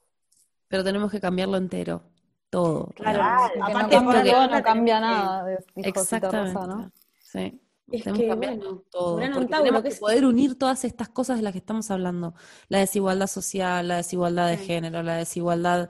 [0.69, 2.03] Pero tenemos que cambiarlo entero,
[2.51, 2.87] todo.
[2.97, 3.65] Claro, Claro.
[3.65, 6.53] aparte no de no cambia nada, Cita Exactamente.
[6.55, 6.93] Rosa, ¿no?
[7.20, 7.61] Sí.
[7.91, 11.09] Es Tenemos que, que cambiar bueno, todo, porque tenemos que es- poder unir todas estas
[11.09, 12.35] cosas de las que estamos hablando.
[12.69, 14.65] La desigualdad social, la desigualdad de Sí.
[14.66, 15.89] género, la desigualdad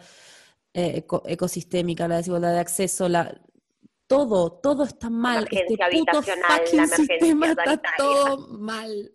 [0.74, 3.40] eh, eco- ecosistémica, la desigualdad de acceso, la,
[4.06, 5.48] todo, todo está mal.
[5.50, 9.10] Este puto fucking sistema está todo mal.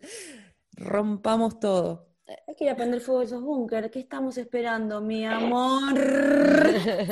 [0.76, 2.08] Rompamos todo.
[2.26, 3.90] Hay que ir a prender fuego a esos búnker.
[3.90, 5.94] ¿Qué estamos esperando, mi amor?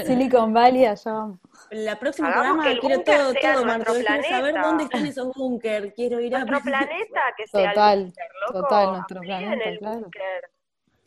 [0.06, 1.38] Silicon Valley, allá vamos.
[1.70, 3.92] La próxima Hagamos programa que el quiero todo, sea todo, Marto.
[3.92, 5.92] Quiero saber dónde están esos búnker.
[5.92, 8.60] Quiero ir a Nuestro planeta que sea el Total, búnker, loco.
[8.62, 10.00] total, nuestro planeta, el claro.
[10.00, 10.50] búnker.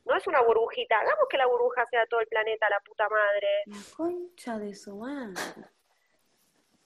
[0.05, 0.95] No es una burbujita.
[0.97, 3.47] Hagamos que la burbuja sea todo el planeta, la puta madre.
[3.65, 5.41] La concha de su madre.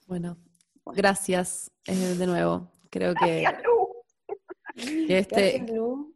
[0.08, 0.38] Bueno,
[0.86, 2.72] gracias eh, de nuevo.
[2.90, 4.04] Creo que, Gracias, Lu.
[5.06, 6.16] que este, Gracias, Lu.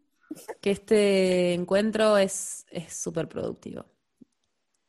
[0.62, 3.86] Que este encuentro es es súper productivo.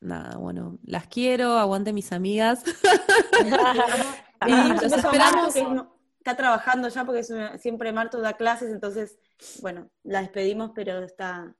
[0.00, 2.62] Nada, bueno, las quiero, aguante mis amigas.
[4.46, 5.54] y Marto, esperamos.
[5.56, 9.18] no- está trabajando ya porque es una- siempre Marto da clases, entonces,
[9.62, 11.54] bueno, la despedimos, pero está.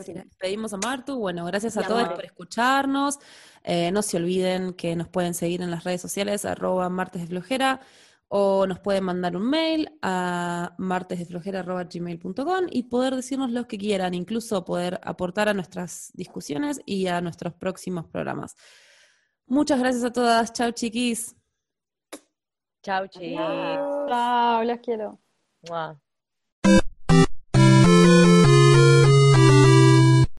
[0.00, 0.14] Sí.
[0.38, 1.18] Pedimos a Martu.
[1.18, 3.18] Bueno, gracias a todos por escucharnos.
[3.62, 6.88] Eh, no se olviden que nos pueden seguir en las redes sociales, arroba
[8.28, 14.64] o nos pueden mandar un mail a martesdeflojera.gmail.com y poder decirnos lo que quieran, incluso
[14.64, 18.56] poder aportar a nuestras discusiones y a nuestros próximos programas.
[19.46, 20.52] Muchas gracias a todas.
[20.52, 21.36] Chao, chiquis.
[22.82, 24.08] Chau, chicos.
[24.08, 25.20] Chao, las quiero.
[25.68, 26.00] Mua.